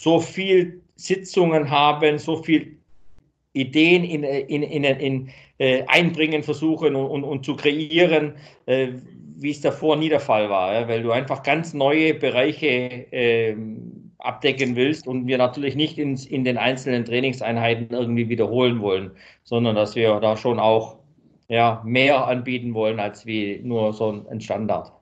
so 0.00 0.18
viel 0.18 0.80
Sitzungen 0.96 1.70
haben, 1.70 2.18
so 2.18 2.42
viel 2.42 2.78
Ideen 3.52 4.02
in, 4.02 4.24
in, 4.24 4.62
in, 4.62 4.84
in 4.84 5.28
äh, 5.58 5.82
einbringen 5.88 6.42
versuchen 6.42 6.96
und, 6.96 7.10
und, 7.10 7.24
und 7.24 7.44
zu 7.44 7.54
kreieren, 7.54 8.32
äh, 8.64 8.88
wie 9.36 9.50
es 9.50 9.60
davor 9.60 9.96
nie 9.96 10.08
der 10.08 10.20
Fall 10.20 10.48
war, 10.48 10.72
ja? 10.72 10.88
weil 10.88 11.02
du 11.02 11.10
einfach 11.10 11.42
ganz 11.42 11.74
neue 11.74 12.14
Bereiche 12.14 12.66
äh, 13.12 13.54
abdecken 14.20 14.74
willst 14.74 15.06
und 15.06 15.26
wir 15.26 15.36
natürlich 15.36 15.76
nicht 15.76 15.98
ins, 15.98 16.24
in 16.24 16.44
den 16.44 16.56
einzelnen 16.56 17.04
Trainingseinheiten 17.04 17.90
irgendwie 17.90 18.30
wiederholen 18.30 18.80
wollen, 18.80 19.10
sondern 19.44 19.76
dass 19.76 19.96
wir 19.96 20.18
da 20.20 20.34
schon 20.34 20.58
auch 20.58 20.96
ja, 21.48 21.82
mehr 21.84 22.26
anbieten 22.26 22.72
wollen 22.72 23.00
als 23.00 23.26
wie 23.26 23.60
nur 23.62 23.92
so 23.92 24.24
ein 24.30 24.40
Standard. 24.40 24.92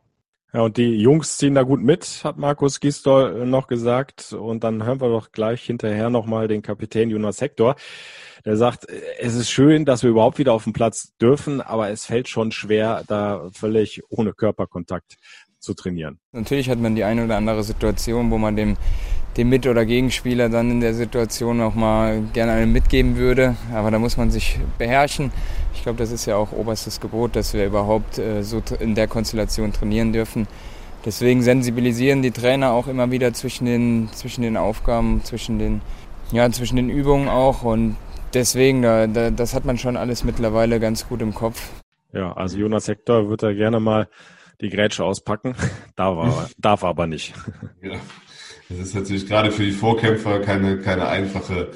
Ja, 0.55 0.63
und 0.63 0.79
die 0.79 0.97
Jungs 0.97 1.37
ziehen 1.37 1.55
da 1.55 1.63
gut 1.63 1.83
mit, 1.83 2.23
hat 2.25 2.39
Markus 2.39 2.81
Gisdol 2.81 3.47
noch 3.47 3.67
gesagt. 3.67 4.33
Und 4.33 4.65
dann 4.65 4.83
hören 4.83 5.01
wir 5.01 5.11
doch 5.11 5.31
gleich 5.31 5.63
hinterher 5.63 6.09
nochmal 6.09 6.49
den 6.49 6.63
Kapitän 6.63 7.11
Jonas 7.11 7.43
Hector. 7.43 7.77
Der 8.47 8.57
sagt, 8.57 8.87
es 9.21 9.35
ist 9.35 9.51
schön, 9.51 9.85
dass 9.85 10.03
wir 10.03 10.11
überhaupt 10.11 10.39
wieder 10.39 10.55
auf 10.55 10.65
den 10.65 10.73
Platz 10.73 11.15
dürfen, 11.21 11.61
aber 11.61 11.91
es 11.91 12.07
fällt 12.07 12.29
schon 12.29 12.51
schwer, 12.51 13.03
da 13.07 13.51
völlig 13.53 14.01
ohne 14.09 14.33
Körperkontakt 14.33 15.17
zu 15.59 15.75
trainieren. 15.75 16.19
Natürlich 16.33 16.71
hat 16.71 16.79
man 16.79 16.95
die 16.95 17.05
eine 17.05 17.25
oder 17.25 17.37
andere 17.37 17.63
Situation, 17.63 18.31
wo 18.31 18.39
man 18.39 18.57
dem, 18.57 18.79
dem 19.37 19.51
Mit- 19.51 19.67
oder 19.67 19.85
Gegenspieler 19.85 20.49
dann 20.49 20.71
in 20.71 20.81
der 20.81 20.95
Situation 20.95 21.61
auch 21.61 21.75
mal 21.75 22.23
gerne 22.33 22.53
einen 22.53 22.73
mitgeben 22.73 23.17
würde. 23.17 23.57
Aber 23.75 23.91
da 23.91 23.99
muss 23.99 24.17
man 24.17 24.31
sich 24.31 24.59
beherrschen. 24.79 25.31
Ich 25.79 25.85
glaube, 25.85 25.99
das 26.01 26.11
ist 26.11 26.27
ja 26.27 26.35
auch 26.35 26.51
oberstes 26.51 26.99
Gebot, 26.99 27.37
dass 27.37 27.55
wir 27.55 27.65
überhaupt 27.65 28.19
äh, 28.19 28.43
so 28.43 28.61
in 28.81 28.97
der 28.97 29.07
Konstellation 29.07 29.73
trainieren 29.73 30.13
dürfen. 30.13 30.49
Deswegen 31.05 31.41
sensibilisieren 31.41 32.21
die 32.21 32.33
Trainer 32.33 32.73
auch 32.73 32.89
immer 32.89 33.13
wieder 33.13 33.33
zwischen 33.33 33.65
den, 33.65 34.09
zwischen 34.13 34.43
den 34.43 34.57
Aufgaben, 34.57 35.23
zwischen 35.23 35.61
den, 35.61 35.81
ja, 36.33 36.51
zwischen 36.51 36.75
den 36.75 36.91
Übungen 36.91 37.29
auch. 37.29 37.63
Und 37.63 37.97
deswegen, 38.35 38.83
da, 38.83 39.07
da, 39.07 39.31
das 39.31 39.55
hat 39.55 39.65
man 39.65 39.79
schon 39.79 39.97
alles 39.97 40.25
mittlerweile 40.25 40.81
ganz 40.81 41.07
gut 41.07 41.23
im 41.23 41.33
Kopf. 41.33 41.71
Ja, 42.13 42.33
also 42.33 42.59
Jonas 42.59 42.89
Hector 42.89 43.31
wird 43.31 43.45
da 43.45 43.53
gerne 43.53 43.79
mal 43.79 44.09
die 44.61 44.71
Grätsche 44.71 45.05
auspacken. 45.05 45.55
darf, 45.95 46.19
aber, 46.19 46.51
darf 46.59 46.83
aber 46.83 47.07
nicht. 47.07 47.35
Ja. 47.83 47.95
das 48.69 48.79
ist 48.89 48.95
natürlich 48.97 49.29
gerade 49.29 49.53
für 49.53 49.63
die 49.63 49.71
Vorkämpfer 49.71 50.41
keine, 50.41 50.79
keine 50.81 51.07
einfache 51.07 51.71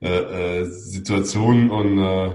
äh, 0.00 0.60
äh, 0.60 0.64
Situation 0.64 1.70
und 1.70 1.98
äh, 1.98 2.34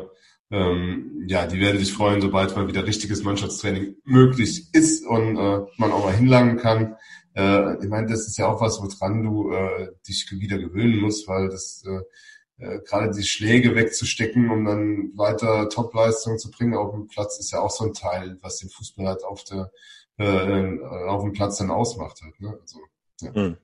ähm, 0.54 1.24
ja, 1.26 1.48
die 1.48 1.60
werden 1.60 1.80
sich 1.80 1.94
freuen, 1.94 2.22
sobald 2.22 2.56
mal 2.56 2.68
wieder 2.68 2.86
richtiges 2.86 3.24
Mannschaftstraining 3.24 3.96
möglich 4.04 4.68
ist 4.72 5.04
und 5.04 5.36
äh, 5.36 5.66
man 5.78 5.92
auch 5.92 6.06
mal 6.06 6.14
hinlangen 6.14 6.58
kann. 6.58 6.96
Äh, 7.36 7.84
ich 7.84 7.90
meine, 7.90 8.06
das 8.08 8.28
ist 8.28 8.38
ja 8.38 8.48
auch 8.48 8.62
was, 8.62 8.80
woran 8.80 9.24
du 9.24 9.52
äh, 9.52 9.88
dich 10.08 10.30
wieder 10.32 10.60
gewöhnen 10.60 11.00
musst, 11.00 11.28
weil 11.28 11.50
das 11.50 11.84
äh, 11.88 12.64
äh, 12.64 12.80
gerade 12.82 13.10
die 13.10 13.24
Schläge 13.24 13.74
wegzustecken, 13.74 14.52
um 14.52 14.64
dann 14.66 15.12
weiter 15.16 15.70
Topleistung 15.70 16.38
zu 16.38 16.52
bringen 16.52 16.76
auf 16.76 16.92
dem 16.92 17.08
Platz, 17.08 17.40
ist 17.40 17.52
ja 17.52 17.60
auch 17.60 17.72
so 17.72 17.86
ein 17.86 17.94
Teil, 17.94 18.38
was 18.42 18.58
den 18.58 18.70
Fußball 18.70 19.08
halt 19.08 19.24
auf 19.24 19.44
der 19.46 19.72
äh, 20.20 20.80
auf 21.08 21.24
dem 21.24 21.34
Platz 21.34 21.58
dann 21.58 21.72
ausmacht 21.72 22.22
halt. 22.22 22.40
Ne? 22.40 22.56
Also, 22.62 22.80
ja. 23.22 23.32
Mhm. 23.32 23.58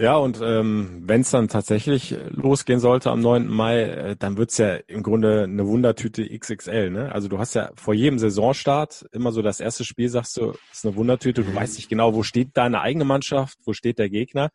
Ja, 0.00 0.16
und 0.16 0.40
ähm, 0.40 1.02
wenn 1.06 1.22
es 1.22 1.30
dann 1.30 1.48
tatsächlich 1.48 2.14
losgehen 2.30 2.78
sollte 2.78 3.10
am 3.10 3.20
9. 3.20 3.48
Mai, 3.48 3.82
äh, 3.82 4.16
dann 4.16 4.36
wird's 4.36 4.56
ja 4.56 4.76
im 4.86 5.02
Grunde 5.02 5.42
eine 5.42 5.66
Wundertüte 5.66 6.24
XXL. 6.24 6.90
Ne? 6.90 7.10
Also 7.10 7.26
du 7.26 7.40
hast 7.40 7.54
ja 7.54 7.72
vor 7.74 7.94
jedem 7.94 8.20
Saisonstart 8.20 9.06
immer 9.10 9.32
so 9.32 9.42
das 9.42 9.58
erste 9.58 9.84
Spiel, 9.84 10.08
sagst 10.08 10.36
du, 10.36 10.54
ist 10.70 10.86
eine 10.86 10.94
Wundertüte. 10.94 11.42
Du 11.42 11.52
weißt 11.52 11.74
nicht 11.78 11.88
genau, 11.88 12.14
wo 12.14 12.22
steht 12.22 12.50
deine 12.56 12.80
eigene 12.80 13.04
Mannschaft, 13.04 13.58
wo 13.64 13.72
steht 13.72 13.98
der 13.98 14.08
Gegner. 14.08 14.50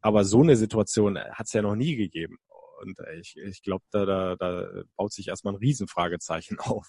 Aber 0.00 0.24
so 0.24 0.42
eine 0.42 0.54
Situation 0.54 1.18
hat's 1.32 1.52
ja 1.54 1.62
noch 1.62 1.74
nie 1.74 1.96
gegeben. 1.96 2.38
Und 2.80 2.98
ich, 3.18 3.36
ich 3.36 3.62
glaube, 3.62 3.84
da, 3.90 4.04
da, 4.04 4.36
da 4.36 4.82
baut 4.96 5.12
sich 5.12 5.28
erstmal 5.28 5.54
ein 5.54 5.58
Riesenfragezeichen 5.58 6.58
auf, 6.60 6.86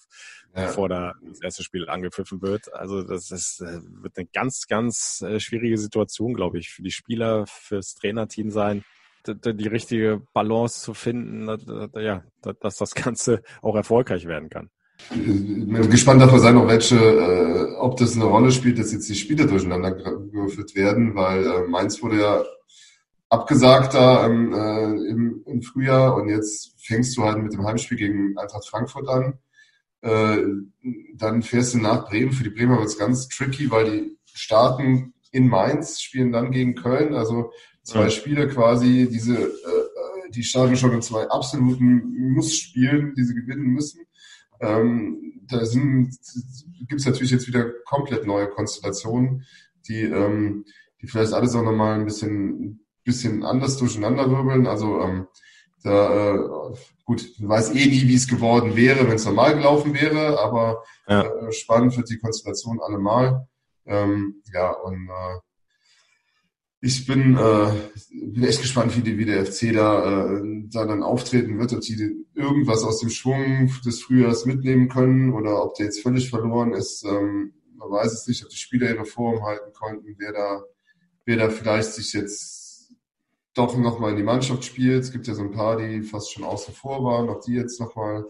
ja. 0.56 0.66
bevor 0.66 0.90
da 0.90 1.14
das 1.28 1.42
erste 1.42 1.64
Spiel 1.64 1.90
angepfiffen 1.90 2.42
wird. 2.42 2.74
Also 2.74 3.04
das 3.04 3.32
ist, 3.32 3.62
äh, 3.62 3.80
wird 4.02 4.18
eine 4.18 4.28
ganz, 4.28 4.68
ganz 4.68 5.22
äh, 5.22 5.40
schwierige 5.40 5.78
Situation, 5.78 6.34
glaube 6.34 6.60
ich, 6.60 6.70
für 6.70 6.84
die 6.84 6.92
Spieler, 6.92 7.46
fürs 7.48 7.96
Trainerteam 7.96 8.52
sein, 8.52 8.84
die 9.28 9.68
richtige 9.68 10.22
Balance 10.34 10.82
zu 10.82 10.94
finden, 10.94 11.48
ja, 11.96 12.24
dass 12.62 12.78
das 12.78 12.96
Ganze 12.96 13.42
auch 13.62 13.76
erfolgreich 13.76 14.26
werden 14.26 14.50
kann. 14.50 14.70
Ich 15.12 15.18
bin 15.18 15.90
gespannt 15.90 16.22
davon 16.22 16.40
sein, 16.40 16.58
ob 16.58 16.68
welche, 16.68 16.98
äh, 16.98 17.76
ob 17.78 17.98
das 17.98 18.16
eine 18.16 18.26
Rolle 18.26 18.52
spielt, 18.52 18.80
dass 18.80 18.92
jetzt 18.92 19.10
die 19.10 19.16
Spiele 19.16 19.48
durcheinander 19.48 19.92
gewürfelt 19.92 20.76
werden, 20.76 21.16
weil 21.16 21.46
äh, 21.46 21.68
Mainz 21.68 22.02
wurde 22.04 22.20
ja 22.20 22.44
abgesagt 23.30 23.94
da 23.94 24.26
ähm, 24.26 24.54
äh, 24.54 25.10
im, 25.10 25.44
im 25.46 25.62
Frühjahr 25.62 26.16
und 26.16 26.30
jetzt 26.30 26.76
fängst 26.86 27.16
du 27.16 27.24
halt 27.24 27.38
mit 27.38 27.54
dem 27.54 27.66
Heimspiel 27.66 27.98
gegen 27.98 28.38
Eintracht 28.38 28.68
Frankfurt 28.68 29.08
an. 29.08 29.40
Äh, 30.02 30.38
dann 31.16 31.44
fährst 31.44 31.74
du 31.74 31.78
nach 31.78 32.10
Bremen. 32.10 32.32
Für 32.32 32.44
die 32.44 32.50
Bremer 32.50 32.78
wird 32.78 32.88
es 32.88 32.98
ganz 32.98 33.28
tricky, 33.28 33.70
weil 33.70 33.86
die 33.86 34.18
starten 34.34 35.14
in 35.32 35.48
Mainz, 35.48 36.02
spielen 36.02 36.32
dann 36.32 36.52
gegen 36.52 36.76
Köln. 36.76 37.14
Also 37.14 37.52
zwei 37.84 38.04
ja. 38.04 38.10
Spiele 38.10 38.48
quasi, 38.48 39.08
diese, 39.12 39.38
äh, 39.38 39.46
äh 39.46 40.32
die 40.32 40.44
starten 40.44 40.76
schon 40.76 40.94
in 40.94 41.02
zwei 41.02 41.28
absoluten 41.30 42.34
Muss-Spielen, 42.34 43.14
die 43.16 43.24
sie 43.24 43.36
gewinnen 43.36 43.66
müssen. 43.66 44.06
Ähm, 44.60 45.42
da 45.48 45.66
sind, 45.66 46.16
gibt's 46.88 47.06
natürlich 47.06 47.32
jetzt 47.32 47.48
wieder 47.48 47.72
komplett 47.86 48.28
neue 48.28 48.48
Konstellationen, 48.48 49.46
die, 49.88 50.04
ähm, 50.04 50.66
die 51.02 51.08
vielleicht 51.08 51.34
alles 51.34 51.56
auch 51.56 51.64
nochmal 51.64 51.98
ein 51.98 52.06
bisschen 52.06 52.86
bisschen 53.10 53.44
anders 53.44 53.78
durcheinanderwirbeln. 53.78 54.68
Also 54.68 55.02
ähm, 55.02 55.28
da, 55.84 56.36
äh, 56.36 56.40
gut, 57.06 57.26
man 57.40 57.50
weiß 57.50 57.72
eh 57.72 57.86
nie, 57.86 58.08
wie 58.08 58.16
es 58.16 58.28
geworden 58.28 58.76
wäre, 58.76 59.08
wenn 59.08 59.16
es 59.16 59.26
normal 59.26 59.56
gelaufen 59.56 59.94
wäre, 59.94 60.40
aber 60.40 60.84
ja. 61.08 61.24
äh, 61.24 61.52
spannend 61.52 61.98
wird 61.98 62.10
die 62.10 62.20
Konstellation 62.20 62.80
allemal. 62.82 63.48
Ähm, 63.86 64.44
ja, 64.54 64.72
und 64.72 65.10
äh, 65.10 65.40
ich 66.82 67.06
bin, 67.06 67.36
äh, 67.36 67.72
bin 68.12 68.44
echt 68.44 68.62
gespannt, 68.62 68.96
wie, 68.96 69.02
die, 69.02 69.18
wie 69.18 69.26
der 69.26 69.46
FC 69.46 69.74
da, 69.74 70.32
äh, 70.32 70.42
da 70.70 70.86
dann 70.86 71.04
auftreten 71.04 71.60
wird, 71.60 71.74
ob 71.74 71.82
die 71.82 72.26
irgendwas 72.36 72.84
aus 72.84 73.00
dem 73.00 73.10
Schwung 73.10 73.72
des 73.86 74.04
Frühjahrs 74.04 74.46
mitnehmen 74.46 74.88
können 74.88 75.34
oder 75.34 75.64
ob 75.64 75.76
der 75.76 75.88
jetzt 75.88 76.02
völlig 76.02 76.30
verloren 76.30 76.74
ist. 76.74 77.04
Ähm, 77.04 77.54
man 77.76 77.90
weiß 77.90 78.14
es 78.14 78.28
nicht, 78.28 78.44
ob 78.44 78.50
die 78.50 78.58
Spieler 78.58 78.90
ihre 78.90 79.06
Form 79.06 79.44
halten 79.44 79.74
konnten, 79.74 80.16
wer 80.20 80.34
da, 80.34 80.64
wer 81.26 81.38
da 81.38 81.50
vielleicht 81.50 81.94
sich 81.94 82.14
jetzt 82.14 82.59
doch 83.60 83.78
nochmal 83.78 84.12
in 84.12 84.18
die 84.18 84.24
Mannschaft 84.24 84.64
spielt. 84.64 85.04
Es 85.04 85.12
gibt 85.12 85.28
ja 85.28 85.34
so 85.34 85.44
ein 85.44 85.52
paar, 85.52 85.78
die 85.78 86.02
fast 86.02 86.32
schon 86.34 86.44
außen 86.44 86.74
vor 86.74 87.04
waren, 87.04 87.30
ob 87.30 87.42
die 87.42 87.54
jetzt 87.54 87.80
nochmal 87.80 88.26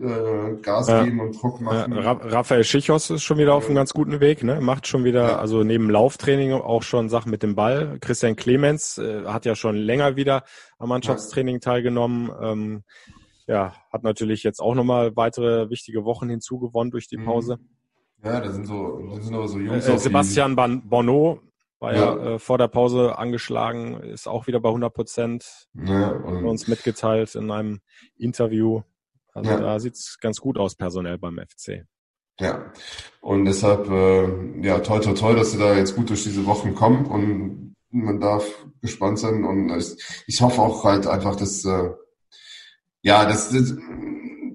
äh, 0.00 0.54
Gas 0.62 0.88
ja. 0.88 1.04
geben 1.04 1.20
und 1.20 1.40
Druck 1.40 1.60
machen. 1.60 1.92
Ja, 1.94 2.12
Raphael 2.12 2.64
Schichos 2.64 3.10
ist 3.10 3.22
schon 3.22 3.38
wieder 3.38 3.54
auf 3.54 3.66
einem 3.66 3.74
ganz 3.74 3.92
guten 3.92 4.20
Weg, 4.20 4.42
ne? 4.42 4.60
Macht 4.60 4.86
schon 4.86 5.04
wieder, 5.04 5.28
ja. 5.28 5.38
also 5.38 5.62
neben 5.62 5.90
Lauftraining 5.90 6.52
auch 6.52 6.82
schon 6.82 7.08
Sachen 7.08 7.30
mit 7.30 7.42
dem 7.42 7.54
Ball. 7.54 7.98
Christian 8.00 8.36
Clemens 8.36 8.98
äh, 8.98 9.24
hat 9.24 9.44
ja 9.44 9.54
schon 9.54 9.76
länger 9.76 10.16
wieder 10.16 10.44
am 10.78 10.88
Mannschaftstraining 10.88 11.60
teilgenommen. 11.60 12.30
Ähm, 12.40 12.82
ja, 13.46 13.74
hat 13.92 14.02
natürlich 14.02 14.42
jetzt 14.42 14.60
auch 14.60 14.74
nochmal 14.74 15.16
weitere 15.16 15.68
wichtige 15.70 16.04
Wochen 16.04 16.28
hinzugewonnen 16.28 16.90
durch 16.90 17.08
die 17.08 17.18
mhm. 17.18 17.24
Pause. 17.26 17.58
Ja, 18.24 18.40
da 18.40 18.50
sind 18.50 18.66
so, 18.66 19.00
da 19.14 19.20
sind 19.20 19.34
aber 19.34 19.48
so 19.48 19.58
Jungs. 19.58 19.86
Äh, 19.86 19.98
Sebastian 19.98 20.56
Bonneau 20.56 21.40
war 21.78 21.94
ja, 21.94 22.00
ja 22.00 22.34
äh, 22.34 22.38
vor 22.38 22.58
der 22.58 22.68
Pause 22.68 23.18
angeschlagen, 23.18 24.00
ist 24.02 24.28
auch 24.28 24.46
wieder 24.46 24.60
bei 24.60 24.68
100 24.68 24.92
Prozent. 24.92 25.68
Ja, 25.74 26.10
uns 26.10 26.68
mitgeteilt 26.68 27.34
in 27.34 27.50
einem 27.50 27.80
Interview. 28.16 28.82
Also 29.32 29.50
ja. 29.50 29.60
da 29.60 29.80
sieht's 29.80 30.18
ganz 30.20 30.40
gut 30.40 30.58
aus 30.58 30.76
personell 30.76 31.18
beim 31.18 31.38
FC. 31.38 31.84
Ja, 32.40 32.72
und 33.20 33.44
deshalb, 33.44 33.88
äh, 33.88 34.60
ja, 34.60 34.80
toll, 34.80 35.00
toll, 35.00 35.14
toll, 35.14 35.36
dass 35.36 35.52
sie 35.52 35.58
da 35.58 35.74
jetzt 35.74 35.94
gut 35.94 36.10
durch 36.10 36.24
diese 36.24 36.46
Wochen 36.46 36.74
kommen 36.74 37.06
und 37.06 37.76
man 37.90 38.20
darf 38.20 38.44
gespannt 38.80 39.20
sein 39.20 39.44
und 39.44 39.70
ich, 39.70 40.24
ich 40.26 40.40
hoffe 40.40 40.60
auch 40.60 40.82
halt 40.84 41.06
einfach, 41.06 41.36
dass, 41.36 41.64
äh, 41.64 41.90
ja, 43.02 43.24
dass, 43.24 43.54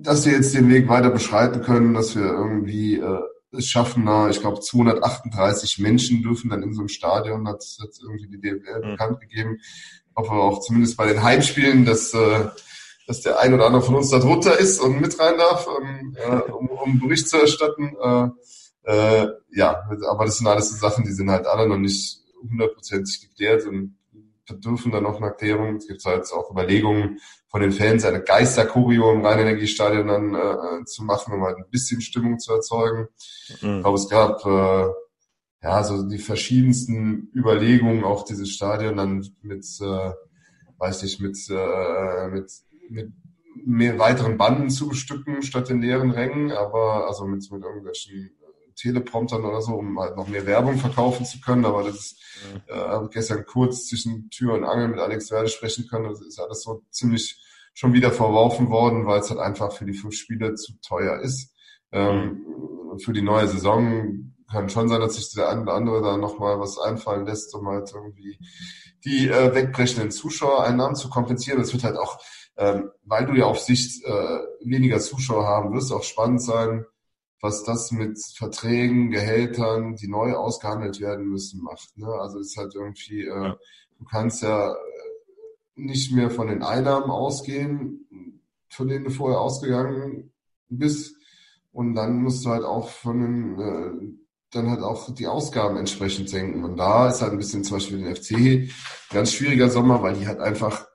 dass 0.01 0.25
wir 0.25 0.33
jetzt 0.33 0.53
den 0.53 0.69
Weg 0.69 0.89
weiter 0.89 1.09
beschreiten 1.09 1.61
können, 1.61 1.93
dass 1.93 2.17
wir 2.17 2.25
irgendwie 2.25 2.95
äh, 2.95 3.21
es 3.51 3.67
schaffen 3.67 4.05
da, 4.05 4.29
ich 4.29 4.39
glaube, 4.39 4.59
238 4.59 5.79
Menschen 5.79 6.21
dürfen 6.21 6.49
dann 6.49 6.63
in 6.63 6.73
so 6.73 6.81
einem 6.81 6.89
Stadion, 6.89 7.47
hat, 7.47 7.63
hat 7.81 7.89
irgendwie 8.01 8.27
die 8.27 8.39
DFL 8.39 8.79
mhm. 8.83 8.91
bekannt 8.91 9.19
gegeben. 9.21 9.57
Ich 9.59 10.15
hoffe 10.15 10.31
auch 10.31 10.61
zumindest 10.61 10.97
bei 10.97 11.07
den 11.07 11.23
Heimspielen, 11.23 11.85
dass, 11.85 12.13
äh, 12.13 12.45
dass 13.07 13.21
der 13.21 13.39
ein 13.39 13.53
oder 13.53 13.65
andere 13.65 13.81
von 13.81 13.95
uns 13.95 14.09
da 14.09 14.19
drunter 14.19 14.57
ist 14.59 14.79
und 14.79 15.01
mit 15.01 15.17
rein 15.19 15.37
darf, 15.37 15.67
ähm, 15.81 16.15
äh, 16.17 16.51
um, 16.51 16.69
um 16.69 16.99
Bericht 16.99 17.27
zu 17.27 17.37
erstatten. 17.37 17.95
Äh, 18.01 18.29
äh, 18.83 19.27
ja, 19.51 19.83
aber 20.09 20.25
das 20.25 20.37
sind 20.37 20.47
alles 20.47 20.69
so 20.69 20.77
Sachen, 20.77 21.03
die 21.03 21.11
sind 21.11 21.29
halt 21.29 21.47
alle 21.47 21.67
noch 21.67 21.77
nicht 21.77 22.21
hundertprozentig 22.41 23.21
geklärt 23.21 23.65
und 23.65 23.98
bedürfen 24.49 24.91
dann 24.91 25.03
noch 25.03 25.17
eine 25.17 25.27
Erklärung. 25.27 25.77
Es 25.77 25.87
gibt 25.87 26.03
halt 26.03 26.31
auch 26.33 26.51
Überlegungen 26.51 27.19
von 27.47 27.61
den 27.61 27.71
Fans, 27.71 28.05
eine 28.05 28.21
Geisterkurio 28.21 29.11
im 29.11 29.25
Rheinenergiestadion 29.25 30.07
dann 30.07 30.35
äh, 30.35 30.85
zu 30.85 31.03
machen, 31.03 31.33
um 31.33 31.43
halt 31.43 31.57
ein 31.57 31.69
bisschen 31.71 32.01
Stimmung 32.01 32.39
zu 32.39 32.53
erzeugen. 32.53 33.07
Mhm. 33.61 33.77
Ich 33.77 33.81
glaube, 33.81 33.97
es 33.97 34.09
gab 34.09 34.45
äh, 34.45 34.91
ja 35.63 35.83
so 35.83 36.07
die 36.07 36.19
verschiedensten 36.19 37.31
Überlegungen, 37.33 38.03
auch 38.03 38.25
dieses 38.25 38.49
Stadion 38.49 38.97
dann 38.97 39.25
mit, 39.41 39.65
äh, 39.81 40.11
weiß 40.77 41.03
ich, 41.03 41.19
mit, 41.19 41.37
äh, 41.49 42.27
mit, 42.27 42.51
mit 42.89 43.13
mehr 43.65 43.99
weiteren 43.99 44.37
Banden 44.37 44.69
zu 44.69 44.87
bestücken 44.89 45.41
statt 45.41 45.69
den 45.69 45.81
leeren 45.81 46.11
Rängen, 46.11 46.51
aber 46.51 47.07
also 47.07 47.25
mit, 47.25 47.49
mit 47.51 47.63
irgendwelchen 47.63 48.31
Telepromptern 48.79 49.45
oder 49.45 49.61
so, 49.61 49.73
um 49.73 49.99
halt 49.99 50.15
noch 50.15 50.27
mehr 50.27 50.45
Werbung 50.45 50.77
verkaufen 50.77 51.25
zu 51.25 51.39
können. 51.41 51.65
Aber 51.65 51.83
das 51.83 51.95
ist, 51.95 52.21
äh, 52.67 52.75
habe 52.75 53.09
gestern 53.09 53.45
kurz 53.45 53.87
zwischen 53.87 54.29
Tür 54.29 54.53
und 54.53 54.63
Angel 54.63 54.89
mit 54.89 54.99
Alex 54.99 55.31
Werde 55.31 55.49
sprechen 55.49 55.87
können. 55.87 56.09
Das 56.09 56.21
ist 56.21 56.39
alles 56.39 56.63
so 56.63 56.83
ziemlich 56.89 57.39
schon 57.73 57.93
wieder 57.93 58.11
verworfen 58.11 58.69
worden, 58.69 59.05
weil 59.05 59.19
es 59.19 59.29
halt 59.29 59.39
einfach 59.39 59.71
für 59.71 59.85
die 59.85 59.93
fünf 59.93 60.15
Spiele 60.15 60.55
zu 60.55 60.73
teuer 60.81 61.19
ist. 61.21 61.53
Ähm, 61.91 62.45
mhm. 62.91 62.99
Für 62.99 63.13
die 63.13 63.21
neue 63.21 63.47
Saison 63.47 64.33
kann 64.51 64.69
schon 64.69 64.89
sein, 64.89 64.99
dass 64.99 65.15
sich 65.15 65.31
der 65.33 65.49
eine 65.49 65.61
oder 65.61 65.73
andere 65.73 66.01
da 66.01 66.17
nochmal 66.17 66.59
was 66.59 66.79
einfallen 66.79 67.25
lässt, 67.25 67.53
um 67.55 67.67
halt 67.67 67.91
irgendwie 67.93 68.39
die 69.05 69.29
äh, 69.29 69.53
wegbrechenden 69.53 70.11
Zuschauereinnahmen 70.11 70.95
zu 70.95 71.09
kompensieren. 71.09 71.59
Das 71.59 71.71
wird 71.71 71.83
halt 71.83 71.97
auch, 71.97 72.19
ähm, 72.57 72.89
weil 73.05 73.25
du 73.25 73.33
ja 73.33 73.45
auf 73.45 73.59
Sicht 73.59 74.03
äh, 74.03 74.39
weniger 74.63 74.99
Zuschauer 74.99 75.45
haben 75.45 75.73
wirst, 75.73 75.91
auch 75.91 76.03
spannend 76.03 76.41
sein, 76.41 76.85
was 77.41 77.63
das 77.63 77.91
mit 77.91 78.19
Verträgen, 78.35 79.11
Gehältern, 79.11 79.95
die 79.95 80.07
neu 80.07 80.33
ausgehandelt 80.33 80.99
werden 80.99 81.27
müssen, 81.27 81.61
macht. 81.61 81.97
Ne? 81.97 82.07
Also 82.07 82.39
ist 82.39 82.57
halt 82.57 82.75
irgendwie, 82.75 83.25
äh, 83.25 83.43
ja. 83.43 83.57
du 83.97 84.05
kannst 84.05 84.43
ja 84.43 84.71
äh, 84.71 84.75
nicht 85.75 86.11
mehr 86.11 86.29
von 86.29 86.47
den 86.47 86.63
Einnahmen 86.63 87.09
ausgehen, 87.09 88.41
von 88.69 88.87
denen 88.87 89.05
du 89.05 89.11
vorher 89.11 89.39
ausgegangen 89.39 90.33
bist. 90.67 91.15
Und 91.71 91.95
dann 91.95 92.21
musst 92.21 92.45
du 92.45 92.49
halt 92.49 92.63
auch 92.63 92.89
von 92.89 93.21
den, 93.21 93.59
äh, 93.59 94.15
dann 94.51 94.69
halt 94.69 94.81
auch 94.81 95.13
die 95.13 95.27
Ausgaben 95.27 95.77
entsprechend 95.77 96.29
senken. 96.29 96.63
Und 96.63 96.77
da 96.77 97.09
ist 97.09 97.21
halt 97.21 97.31
ein 97.31 97.37
bisschen 97.37 97.63
zum 97.63 97.77
Beispiel 97.77 97.99
den 97.99 98.15
FC 98.15 98.69
ganz 99.11 99.31
schwieriger 99.31 99.69
Sommer, 99.69 100.01
weil 100.01 100.15
die 100.15 100.27
halt 100.27 100.39
einfach 100.39 100.87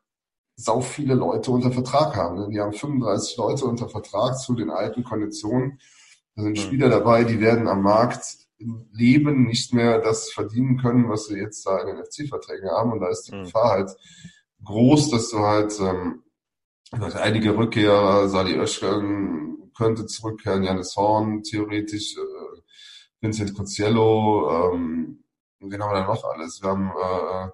sau 0.57 0.81
viele 0.81 1.15
Leute 1.15 1.51
unter 1.51 1.73
Vertrag 1.73 2.17
haben. 2.17 2.37
Ne? 2.37 2.49
Die 2.51 2.61
haben 2.61 2.73
35 2.73 3.37
Leute 3.37 3.65
unter 3.65 3.89
Vertrag 3.89 4.39
zu 4.39 4.55
den 4.55 4.71
alten 4.71 5.05
Konditionen. 5.05 5.81
Da 6.37 6.43
sind 6.43 6.59
Spieler 6.59 6.89
dabei, 6.89 7.25
die 7.25 7.41
werden 7.41 7.69
am 7.69 7.83
Markt 7.83 8.25
im 8.59 8.89
Leben 8.93 9.47
nicht 9.47 9.73
mehr 9.75 10.01
das 10.01 10.33
verdienen 10.33 10.79
können, 10.79 11.09
was 11.09 11.27
sie 11.27 11.39
jetzt 11.39 11.67
da 11.67 11.79
in 11.81 11.89
den 11.89 12.05
FC-Verträgen 12.05 12.71
haben. 12.71 12.93
Und 12.93 13.01
da 13.01 13.09
ist 13.09 13.25
die 13.29 13.35
mhm. 13.35 13.45
Gefahr 13.45 13.71
halt 13.71 13.91
groß, 14.65 15.11
dass 15.11 15.31
du 15.31 15.39
halt, 15.39 15.79
ähm, 15.81 16.23
einige 16.93 17.57
Rückkehrer, 17.57 18.29
Sali 18.29 18.55
Özcan 18.57 19.57
könnte 19.77 20.07
zurückkehren, 20.07 20.63
Janis 20.63 20.97
Horn 20.97 21.43
theoretisch, 21.43 22.17
äh, 22.17 22.61
Vincent 23.21 23.55
Coziello, 23.55 24.73
ähm, 24.73 25.25
wen 25.61 25.83
haben 25.83 25.91
wir 25.91 26.01
da 26.01 26.07
noch 26.07 26.25
alles? 26.25 26.63
Wir 26.63 26.71
haben 26.71 26.91
äh, 26.91 27.51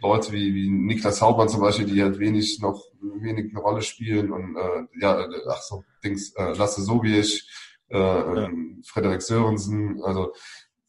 Leute 0.00 0.32
wie, 0.32 0.54
wie 0.54 0.68
Niklas 0.68 1.22
Haubern 1.22 1.48
zum 1.48 1.60
Beispiel, 1.60 1.86
die 1.86 2.02
halt 2.02 2.18
wenig 2.18 2.58
noch 2.60 2.82
wenig 3.00 3.52
eine 3.52 3.60
Rolle 3.60 3.82
spielen 3.82 4.32
und 4.32 4.56
äh, 4.56 4.86
ja, 5.00 5.26
ach 5.48 5.62
so, 5.62 5.84
Dings, 6.04 6.34
äh, 6.36 6.52
Lasse 6.52 6.82
Sobiech, 6.82 7.48
äh, 7.88 7.98
ja. 7.98 8.44
Ähm, 8.44 8.82
Frederik 8.86 9.22
Sörensen, 9.22 10.02
also 10.02 10.32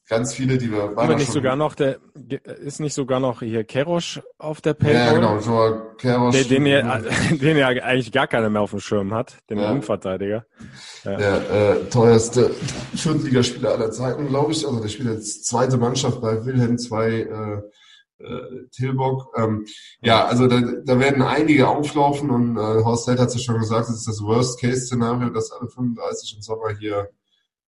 ganz 0.08 0.34
viele, 0.34 0.58
die 0.58 0.72
wir 0.72 0.88
beide 0.96 1.16
nicht 1.16 1.32
sogar 1.32 1.56
noch 1.56 1.76
der 1.76 1.98
ist 2.62 2.80
nicht 2.80 2.94
sogar 2.94 3.20
noch 3.20 3.42
hier 3.42 3.64
Kerosch 3.64 4.22
auf 4.38 4.62
der 4.62 4.74
Payroll? 4.74 4.96
Ja, 4.96 5.14
genau, 5.14 5.40
Joa 5.40 5.96
Kerosch. 5.98 6.36
Den, 6.36 6.50
den, 6.50 6.66
ihr, 6.66 6.84
den 7.32 7.58
ja 7.58 7.68
eigentlich 7.68 8.12
gar 8.12 8.28
keiner 8.28 8.50
mehr 8.50 8.62
auf 8.62 8.72
dem 8.72 8.80
Schirm 8.80 9.14
hat, 9.14 9.38
den 9.50 9.60
ja. 9.60 9.70
Innenverteidiger. 9.70 10.46
Ja. 11.04 11.18
Der 11.18 11.52
äh, 11.52 11.90
teuerste 11.90 12.52
Viertligaspieler 12.96 13.72
aller 13.72 13.92
Zeiten, 13.92 14.28
glaube 14.28 14.54
ich. 14.54 14.66
Also 14.66 14.80
der 14.80 14.90
spielt 14.90 15.10
jetzt 15.10 15.46
zweite 15.46 15.78
Mannschaft 15.78 16.22
bei 16.22 16.46
Wilhelm 16.46 16.78
2 16.78 17.10
äh, 17.10 17.62
äh, 18.20 18.68
Tilburg. 18.72 19.28
Ähm, 19.38 19.66
ja, 20.02 20.26
also 20.26 20.48
da, 20.48 20.62
da 20.62 21.00
werden 21.00 21.22
einige 21.22 21.68
auflaufen 21.68 22.30
und 22.30 22.58
äh, 22.58 22.84
Horst 22.84 23.08
Held 23.08 23.20
hat 23.20 23.30
es 23.30 23.36
ja 23.36 23.40
schon 23.42 23.60
gesagt, 23.60 23.90
es 23.90 23.98
ist 23.98 24.08
das 24.08 24.22
Worst-Case-Szenario, 24.22 25.30
dass 25.30 25.52
alle 25.52 25.70
35 25.70 26.36
im 26.36 26.42
Sommer 26.42 26.70
hier 26.78 27.10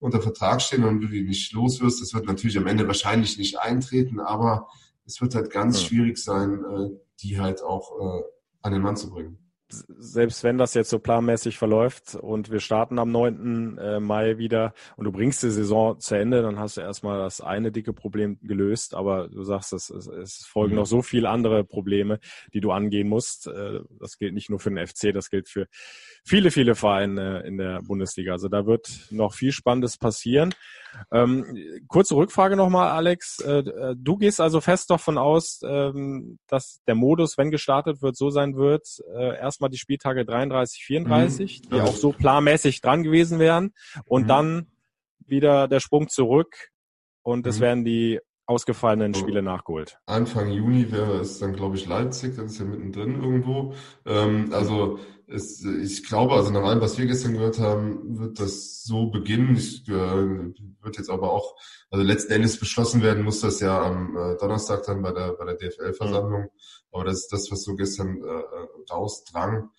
unter 0.00 0.20
Vertrag 0.20 0.62
stehen 0.62 0.84
und 0.84 1.00
du 1.00 1.08
die 1.08 1.22
nicht 1.22 1.52
los 1.52 1.80
wirst. 1.80 2.00
Das 2.00 2.14
wird 2.14 2.26
natürlich 2.26 2.56
am 2.56 2.66
Ende 2.66 2.86
wahrscheinlich 2.86 3.36
nicht 3.38 3.58
eintreten, 3.58 4.20
aber 4.20 4.68
es 5.04 5.20
wird 5.20 5.34
halt 5.34 5.50
ganz 5.50 5.80
ja. 5.80 5.88
schwierig 5.88 6.18
sein, 6.18 6.64
äh, 6.64 6.90
die 7.20 7.40
halt 7.40 7.62
auch 7.62 7.98
äh, 8.00 8.22
an 8.62 8.72
den 8.72 8.82
Mann 8.82 8.96
zu 8.96 9.10
bringen 9.10 9.47
selbst 9.70 10.44
wenn 10.44 10.58
das 10.58 10.74
jetzt 10.74 10.90
so 10.90 10.98
planmäßig 10.98 11.58
verläuft 11.58 12.14
und 12.14 12.50
wir 12.50 12.60
starten 12.60 12.98
am 12.98 13.10
9. 13.10 13.78
Äh, 13.78 14.00
Mai 14.00 14.38
wieder 14.38 14.72
und 14.96 15.04
du 15.04 15.12
bringst 15.12 15.42
die 15.42 15.50
Saison 15.50 15.98
zu 16.00 16.14
Ende, 16.14 16.42
dann 16.42 16.58
hast 16.58 16.76
du 16.76 16.80
erstmal 16.80 17.18
das 17.18 17.40
eine 17.40 17.70
dicke 17.72 17.92
Problem 17.92 18.38
gelöst, 18.42 18.94
aber 18.94 19.28
du 19.28 19.42
sagst, 19.44 19.72
es, 19.72 19.90
es, 19.90 20.46
folgen 20.46 20.72
mhm. 20.72 20.80
noch 20.80 20.86
so 20.86 21.02
viele 21.02 21.28
andere 21.28 21.64
Probleme, 21.64 22.18
die 22.54 22.60
du 22.60 22.70
angehen 22.70 23.08
musst. 23.08 23.46
Äh, 23.46 23.80
das 23.98 24.18
gilt 24.18 24.34
nicht 24.34 24.50
nur 24.50 24.58
für 24.58 24.70
den 24.70 24.86
FC, 24.86 25.12
das 25.12 25.30
gilt 25.30 25.48
für 25.48 25.66
viele, 26.28 26.50
viele 26.50 26.74
Vereine 26.74 27.40
in 27.40 27.56
der 27.56 27.80
Bundesliga. 27.82 28.32
Also 28.32 28.48
da 28.48 28.66
wird 28.66 28.88
noch 29.10 29.32
viel 29.34 29.52
Spannendes 29.52 29.96
passieren. 29.96 30.54
Ähm, 31.12 31.56
kurze 31.88 32.16
Rückfrage 32.16 32.56
nochmal, 32.56 32.90
Alex. 32.90 33.40
Äh, 33.40 33.60
äh, 33.60 33.94
du 33.96 34.16
gehst 34.16 34.40
also 34.40 34.60
fest 34.60 34.90
davon 34.90 35.18
aus, 35.18 35.60
ähm, 35.64 36.38
dass 36.46 36.80
der 36.86 36.94
Modus, 36.94 37.38
wenn 37.38 37.50
gestartet 37.50 38.02
wird, 38.02 38.16
so 38.16 38.30
sein 38.30 38.56
wird, 38.56 38.86
äh, 39.16 39.38
erstmal 39.38 39.70
die 39.70 39.78
Spieltage 39.78 40.24
33, 40.24 40.84
34, 40.84 41.62
mhm. 41.62 41.74
die 41.74 41.80
auch 41.80 41.94
so 41.94 42.12
planmäßig 42.12 42.80
dran 42.80 43.02
gewesen 43.02 43.38
wären 43.38 43.72
und 44.06 44.24
mhm. 44.24 44.28
dann 44.28 44.66
wieder 45.26 45.68
der 45.68 45.80
Sprung 45.80 46.08
zurück 46.08 46.70
und 47.22 47.46
es 47.46 47.58
mhm. 47.58 47.62
werden 47.62 47.84
die 47.84 48.20
ausgefallenen 48.46 49.14
Spiele 49.14 49.42
nachgeholt. 49.42 49.98
Anfang 50.06 50.50
Juni 50.50 50.90
wäre 50.90 51.18
es 51.18 51.38
dann, 51.38 51.52
glaube 51.52 51.76
ich, 51.76 51.86
Leipzig, 51.86 52.34
das 52.34 52.52
ist 52.52 52.60
ja 52.60 52.64
mittendrin 52.64 53.22
irgendwo. 53.22 53.74
Ähm, 54.06 54.50
also 54.52 54.98
es, 55.30 55.62
ich 55.64 56.06
glaube, 56.06 56.34
also 56.34 56.50
nach 56.50 56.62
allem, 56.62 56.80
was 56.80 56.96
wir 56.98 57.06
gestern 57.06 57.34
gehört 57.34 57.58
haben, 57.58 58.18
wird 58.18 58.40
das 58.40 58.82
so 58.82 59.10
beginnen. 59.10 59.56
Ich 59.56 59.86
äh, 59.88 59.92
wird 59.92 60.96
jetzt 60.96 61.10
aber 61.10 61.32
auch, 61.32 61.54
also 61.90 62.02
letzten 62.04 62.32
Endes 62.32 62.58
beschlossen 62.58 63.02
werden 63.02 63.24
muss 63.24 63.40
das 63.40 63.60
ja 63.60 63.82
am 63.82 64.16
äh, 64.16 64.36
Donnerstag 64.38 64.84
dann 64.84 65.02
bei 65.02 65.12
der 65.12 65.34
bei 65.34 65.44
der 65.44 65.56
DFL-Versammlung. 65.56 66.42
Mhm. 66.42 66.50
Aber 66.92 67.04
das 67.04 67.20
ist 67.20 67.32
das, 67.32 67.50
was 67.50 67.62
so 67.62 67.76
gestern 67.76 68.22
äh, 68.22 68.42
rausdrang. 68.90 69.70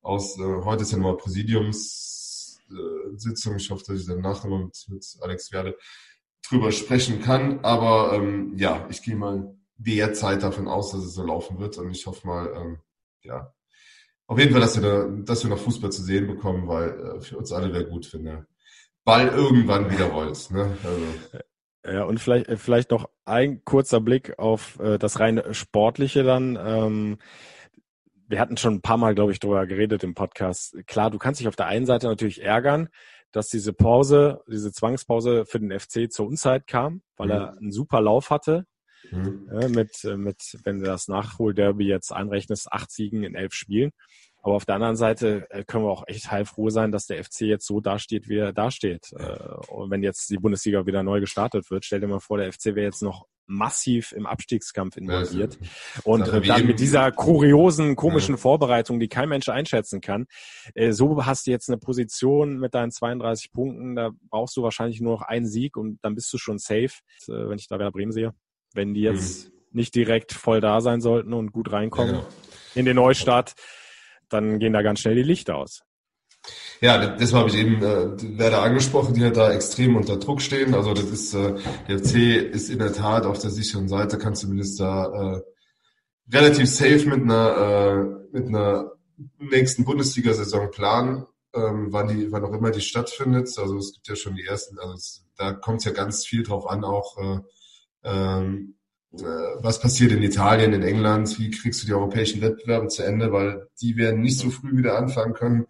Aus 0.00 0.38
äh, 0.38 0.62
heute 0.64 0.82
ist 0.82 0.92
ja 0.92 0.98
nochmal 0.98 1.18
Präsidiumssitzung. 1.18 3.56
Ich 3.56 3.70
hoffe, 3.70 3.84
dass 3.86 4.00
ich 4.00 4.06
dann 4.06 4.22
nachher 4.22 4.48
mit, 4.48 4.86
mit 4.88 5.04
Alex 5.20 5.52
Werde 5.52 5.76
drüber 6.48 6.72
sprechen 6.72 7.20
kann. 7.20 7.60
Aber 7.60 8.14
ähm, 8.14 8.54
ja, 8.56 8.86
ich 8.90 9.02
gehe 9.02 9.16
mal 9.16 9.54
derzeit 9.76 10.42
davon 10.42 10.68
aus, 10.68 10.92
dass 10.92 11.04
es 11.04 11.14
so 11.14 11.24
laufen 11.24 11.58
wird 11.58 11.78
und 11.78 11.90
ich 11.90 12.06
hoffe 12.06 12.26
mal, 12.26 12.52
ähm, 12.56 12.78
ja, 13.22 13.52
auf 14.26 14.38
jeden 14.38 14.52
Fall, 14.52 14.60
dass 14.60 14.80
wir, 14.80 14.82
da, 14.82 15.08
dass 15.24 15.44
wir 15.44 15.50
noch 15.50 15.58
Fußball 15.58 15.92
zu 15.92 16.02
sehen 16.02 16.26
bekommen, 16.26 16.66
weil 16.66 16.90
äh, 16.90 17.20
für 17.20 17.36
uns 17.36 17.52
alle 17.52 17.72
wäre 17.72 17.86
gut, 17.86 18.12
wenn 18.14 18.24
der 18.24 18.46
Ball 19.04 19.28
irgendwann 19.28 19.90
wieder 19.90 20.06
rollt. 20.06 20.50
Ne? 20.50 20.76
Also. 20.82 21.44
Ja, 21.86 22.04
und 22.04 22.18
vielleicht, 22.18 22.48
äh, 22.48 22.56
vielleicht 22.56 22.90
noch 22.90 23.10
ein 23.26 23.64
kurzer 23.64 24.00
Blick 24.00 24.38
auf 24.38 24.78
äh, 24.80 24.98
das 24.98 25.20
rein 25.20 25.42
Sportliche 25.52 26.22
dann. 26.22 26.58
Ähm, 26.60 27.18
wir 28.26 28.40
hatten 28.40 28.56
schon 28.56 28.74
ein 28.74 28.82
paar 28.82 28.96
Mal, 28.96 29.14
glaube 29.14 29.32
ich, 29.32 29.38
darüber 29.38 29.66
geredet 29.66 30.02
im 30.02 30.14
Podcast. 30.14 30.76
Klar, 30.86 31.10
du 31.10 31.18
kannst 31.18 31.40
dich 31.40 31.48
auf 31.48 31.56
der 31.56 31.66
einen 31.66 31.84
Seite 31.84 32.06
natürlich 32.06 32.42
ärgern, 32.42 32.88
dass 33.32 33.48
diese 33.48 33.74
Pause, 33.74 34.42
diese 34.48 34.72
Zwangspause 34.72 35.44
für 35.44 35.60
den 35.60 35.78
FC 35.78 36.10
zur 36.10 36.26
Unzeit 36.26 36.66
kam, 36.66 37.02
weil 37.16 37.26
mhm. 37.26 37.32
er 37.32 37.56
einen 37.58 37.72
super 37.72 38.00
Lauf 38.00 38.30
hatte. 38.30 38.64
Mhm. 39.14 39.70
Mit, 39.70 40.04
mit, 40.16 40.58
wenn 40.64 40.80
du 40.80 40.84
das 40.84 41.08
Nachholderby 41.08 41.86
jetzt 41.86 42.12
einrechnest, 42.12 42.72
acht 42.72 42.90
Siegen 42.90 43.22
in 43.22 43.34
elf 43.34 43.54
Spielen. 43.54 43.92
Aber 44.44 44.56
auf 44.56 44.66
der 44.66 44.74
anderen 44.74 44.96
Seite 44.96 45.46
äh, 45.48 45.64
können 45.64 45.84
wir 45.84 45.90
auch 45.90 46.04
echt 46.06 46.30
heilfroh 46.30 46.68
sein, 46.68 46.92
dass 46.92 47.06
der 47.06 47.24
FC 47.24 47.42
jetzt 47.42 47.66
so 47.66 47.80
dasteht, 47.80 48.28
wie 48.28 48.36
er 48.36 48.52
dasteht. 48.52 49.10
Äh, 49.16 49.38
und 49.68 49.90
wenn 49.90 50.02
jetzt 50.02 50.28
die 50.28 50.36
Bundesliga 50.36 50.84
wieder 50.84 51.02
neu 51.02 51.20
gestartet 51.20 51.70
wird, 51.70 51.86
stell 51.86 52.00
dir 52.00 52.08
mal 52.08 52.20
vor, 52.20 52.36
der 52.36 52.52
FC 52.52 52.66
wäre 52.66 52.82
jetzt 52.82 53.02
noch 53.02 53.24
massiv 53.46 54.12
im 54.12 54.26
Abstiegskampf 54.26 54.98
involviert. 54.98 55.58
Und 56.04 56.28
äh, 56.28 56.42
dann 56.42 56.66
mit 56.66 56.78
dieser 56.78 57.10
kuriosen, 57.10 57.96
komischen 57.96 58.34
ja. 58.34 58.40
Vorbereitung, 58.40 59.00
die 59.00 59.08
kein 59.08 59.30
Mensch 59.30 59.48
einschätzen 59.48 60.02
kann, 60.02 60.26
so 60.90 61.24
hast 61.24 61.46
du 61.46 61.50
jetzt 61.50 61.70
eine 61.70 61.78
Position 61.78 62.58
mit 62.58 62.74
deinen 62.74 62.90
32 62.90 63.50
Punkten, 63.50 63.96
da 63.96 64.10
brauchst 64.28 64.56
du 64.56 64.62
wahrscheinlich 64.62 65.00
nur 65.00 65.12
noch 65.12 65.22
einen 65.22 65.46
Sieg 65.46 65.76
und 65.76 65.98
dann 66.02 66.14
bist 66.14 66.32
du 66.32 66.38
schon 66.38 66.58
safe, 66.58 66.92
wenn 67.26 67.58
ich 67.58 67.68
da 67.68 67.78
Werder 67.78 67.92
Bremen 67.92 68.12
sehe. 68.12 68.34
Wenn 68.74 68.92
die 68.92 69.00
jetzt 69.00 69.46
mhm. 69.46 69.52
nicht 69.72 69.94
direkt 69.94 70.32
voll 70.32 70.60
da 70.60 70.80
sein 70.80 71.00
sollten 71.00 71.32
und 71.32 71.52
gut 71.52 71.72
reinkommen 71.72 72.16
genau. 72.16 72.26
in 72.74 72.84
den 72.84 72.96
Neustart, 72.96 73.54
dann 74.28 74.58
gehen 74.58 74.72
da 74.72 74.82
ganz 74.82 75.00
schnell 75.00 75.14
die 75.14 75.22
Lichter 75.22 75.56
aus. 75.56 75.82
Ja, 76.80 77.16
das 77.16 77.32
habe 77.32 77.48
ich 77.48 77.56
eben 77.56 77.82
äh, 77.82 78.38
Werder 78.38 78.62
angesprochen, 78.62 79.14
die 79.14 79.22
halt 79.22 79.36
da 79.36 79.52
extrem 79.52 79.96
unter 79.96 80.18
Druck 80.18 80.42
stehen. 80.42 80.74
Also 80.74 80.92
das 80.92 81.04
ist, 81.04 81.34
äh, 81.34 81.54
der 81.88 81.98
FC 81.98 82.16
ist 82.52 82.68
in 82.68 82.78
der 82.78 82.92
Tat 82.92 83.24
auf 83.24 83.38
der 83.38 83.50
sicheren 83.50 83.88
Seite, 83.88 84.18
kann 84.18 84.34
zumindest 84.34 84.80
da 84.80 85.36
äh, 85.36 85.40
relativ 86.30 86.68
safe 86.68 87.06
mit 87.06 87.22
einer, 87.22 87.56
äh, 87.56 88.36
mit 88.36 88.48
einer 88.48 88.92
nächsten 89.38 89.84
Bundesliga-Saison 89.84 90.70
planen, 90.70 91.26
ähm, 91.54 91.88
wann 91.90 92.08
die, 92.08 92.30
wann 92.32 92.44
auch 92.44 92.52
immer 92.52 92.70
die 92.70 92.80
stattfindet. 92.80 93.48
Also 93.56 93.78
es 93.78 93.94
gibt 93.94 94.08
ja 94.08 94.16
schon 94.16 94.34
die 94.34 94.44
ersten, 94.44 94.78
also 94.78 94.94
es, 94.94 95.24
da 95.36 95.52
kommt 95.52 95.78
es 95.78 95.84
ja 95.84 95.92
ganz 95.92 96.26
viel 96.26 96.42
drauf 96.42 96.68
an, 96.68 96.84
auch 96.84 97.16
äh, 97.18 97.38
ähm, 98.04 98.74
äh, 99.12 99.22
was 99.60 99.80
passiert 99.80 100.12
in 100.12 100.22
Italien, 100.22 100.72
in 100.72 100.82
England, 100.82 101.38
wie 101.38 101.50
kriegst 101.50 101.82
du 101.82 101.86
die 101.86 101.94
europäischen 101.94 102.40
Wettbewerbe 102.40 102.88
zu 102.88 103.02
Ende, 103.02 103.32
weil 103.32 103.68
die 103.80 103.96
werden 103.96 104.22
nicht 104.22 104.38
so 104.38 104.50
früh 104.50 104.76
wieder 104.76 104.98
anfangen 104.98 105.34
können. 105.34 105.66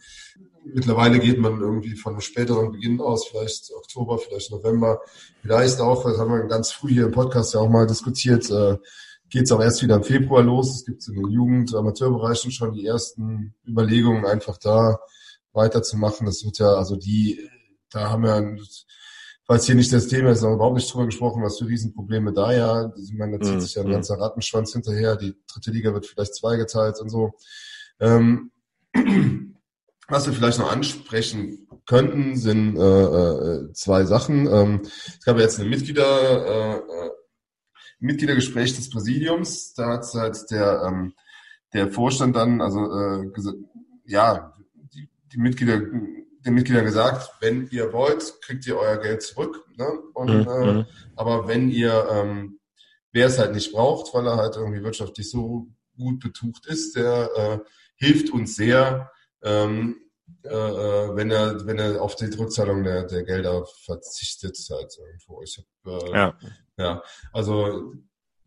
Mittlerweile 0.64 1.18
geht 1.18 1.38
man 1.38 1.60
irgendwie 1.60 1.94
von 1.94 2.14
einem 2.14 2.22
späteren 2.22 2.72
Beginn 2.72 3.00
aus, 3.00 3.28
vielleicht 3.28 3.70
Oktober, 3.76 4.18
vielleicht 4.18 4.50
November, 4.50 5.00
vielleicht 5.42 5.78
auch, 5.80 6.04
das 6.04 6.18
haben 6.18 6.30
wir 6.30 6.46
ganz 6.46 6.72
früh 6.72 6.90
hier 6.90 7.06
im 7.06 7.12
Podcast 7.12 7.52
ja 7.52 7.60
auch 7.60 7.68
mal 7.68 7.86
diskutiert, 7.86 8.50
äh, 8.50 8.78
geht 9.28 9.42
es 9.42 9.52
auch 9.52 9.60
erst 9.60 9.82
wieder 9.82 9.96
im 9.96 10.04
Februar 10.04 10.42
los. 10.42 10.76
Es 10.76 10.84
gibt 10.86 11.06
in 11.08 11.14
den 11.14 11.28
Jugend-, 11.28 11.74
Amateurbereichen 11.74 12.50
schon 12.50 12.72
die 12.72 12.86
ersten 12.86 13.54
Überlegungen, 13.66 14.24
einfach 14.24 14.56
da 14.58 15.00
weiterzumachen. 15.52 16.26
Das 16.26 16.44
wird 16.44 16.58
ja, 16.58 16.74
also 16.74 16.96
die, 16.96 17.40
da 17.90 18.10
haben 18.10 18.22
wir 18.22 18.56
falls 19.46 19.66
hier 19.66 19.74
nicht 19.74 19.92
das 19.92 20.08
Thema 20.08 20.30
ist, 20.30 20.42
aber 20.42 20.54
überhaupt 20.54 20.76
nicht 20.76 20.92
drüber 20.92 21.06
gesprochen, 21.06 21.42
was 21.42 21.58
für 21.58 21.66
Riesenprobleme 21.66 22.32
da 22.32 22.52
ja. 22.52 22.92
Ich 22.96 23.12
meine, 23.12 23.38
da 23.38 23.44
zieht 23.44 23.54
mhm. 23.56 23.60
sich 23.60 23.74
ja 23.74 23.82
ein 23.82 23.88
mhm. 23.88 23.92
ganzer 23.92 24.18
Rattenschwanz 24.18 24.72
hinterher. 24.72 25.16
Die 25.16 25.34
dritte 25.46 25.70
Liga 25.70 25.92
wird 25.92 26.06
vielleicht 26.06 26.34
zweigeteilt 26.34 27.00
und 27.00 27.10
so. 27.10 27.32
Ähm, 28.00 28.50
was 30.08 30.26
wir 30.26 30.32
vielleicht 30.32 30.58
noch 30.58 30.72
ansprechen 30.72 31.68
könnten, 31.86 32.36
sind 32.36 32.76
äh, 32.76 32.80
äh, 32.80 33.72
zwei 33.72 34.04
Sachen. 34.04 34.46
Ähm, 34.46 34.80
es 34.84 35.24
gab 35.24 35.38
jetzt 35.38 35.60
eine 35.60 35.68
Mitglieder, 35.68 36.04
äh, 36.04 36.76
äh 36.76 37.10
Mitgliedergespräch 38.00 38.76
des 38.76 38.90
Präsidiums. 38.90 39.72
Da 39.74 39.94
hat 39.94 40.04
halt 40.14 40.50
der, 40.50 40.82
ähm, 40.86 41.14
der 41.72 41.90
Vorstand 41.90 42.36
dann, 42.36 42.60
also 42.60 42.80
äh, 42.80 43.30
ja, 44.04 44.52
die, 44.94 45.08
die 45.32 45.38
Mitglieder 45.38 45.80
den 46.44 46.54
Mitgliedern 46.54 46.84
gesagt, 46.84 47.30
wenn 47.40 47.68
ihr 47.70 47.92
wollt, 47.92 48.40
kriegt 48.42 48.66
ihr 48.66 48.78
euer 48.78 48.98
Geld 48.98 49.22
zurück. 49.22 49.64
Ne? 49.76 49.86
Und, 50.12 50.28
mhm. 50.28 50.48
äh, 50.48 50.72
mhm. 50.72 50.86
aber 51.16 51.48
wenn 51.48 51.70
ihr, 51.70 52.06
ähm, 52.10 52.60
wer 53.12 53.26
es 53.26 53.38
halt 53.38 53.54
nicht 53.54 53.72
braucht, 53.72 54.12
weil 54.14 54.26
er 54.26 54.36
halt 54.36 54.56
irgendwie 54.56 54.82
wirtschaftlich 54.82 55.30
so 55.30 55.68
gut 55.96 56.20
betucht 56.20 56.66
ist, 56.66 56.96
der 56.96 57.30
äh, 57.36 57.58
hilft 57.96 58.30
uns 58.30 58.56
sehr, 58.56 59.10
ähm, 59.42 59.96
äh, 60.42 60.48
äh, 60.48 61.16
wenn 61.16 61.30
er 61.30 61.66
wenn 61.66 61.78
er 61.78 62.02
auf 62.02 62.16
die 62.16 62.26
Rückzahlung 62.26 62.82
der, 62.82 63.04
der 63.04 63.24
Gelder 63.24 63.66
verzichtet 63.84 64.56
halt 64.70 64.96
irgendwo. 64.98 65.42
Ich 65.42 65.58
hab, 65.58 65.92
äh, 65.92 66.12
ja. 66.12 66.38
ja, 66.76 67.02
also 67.32 67.92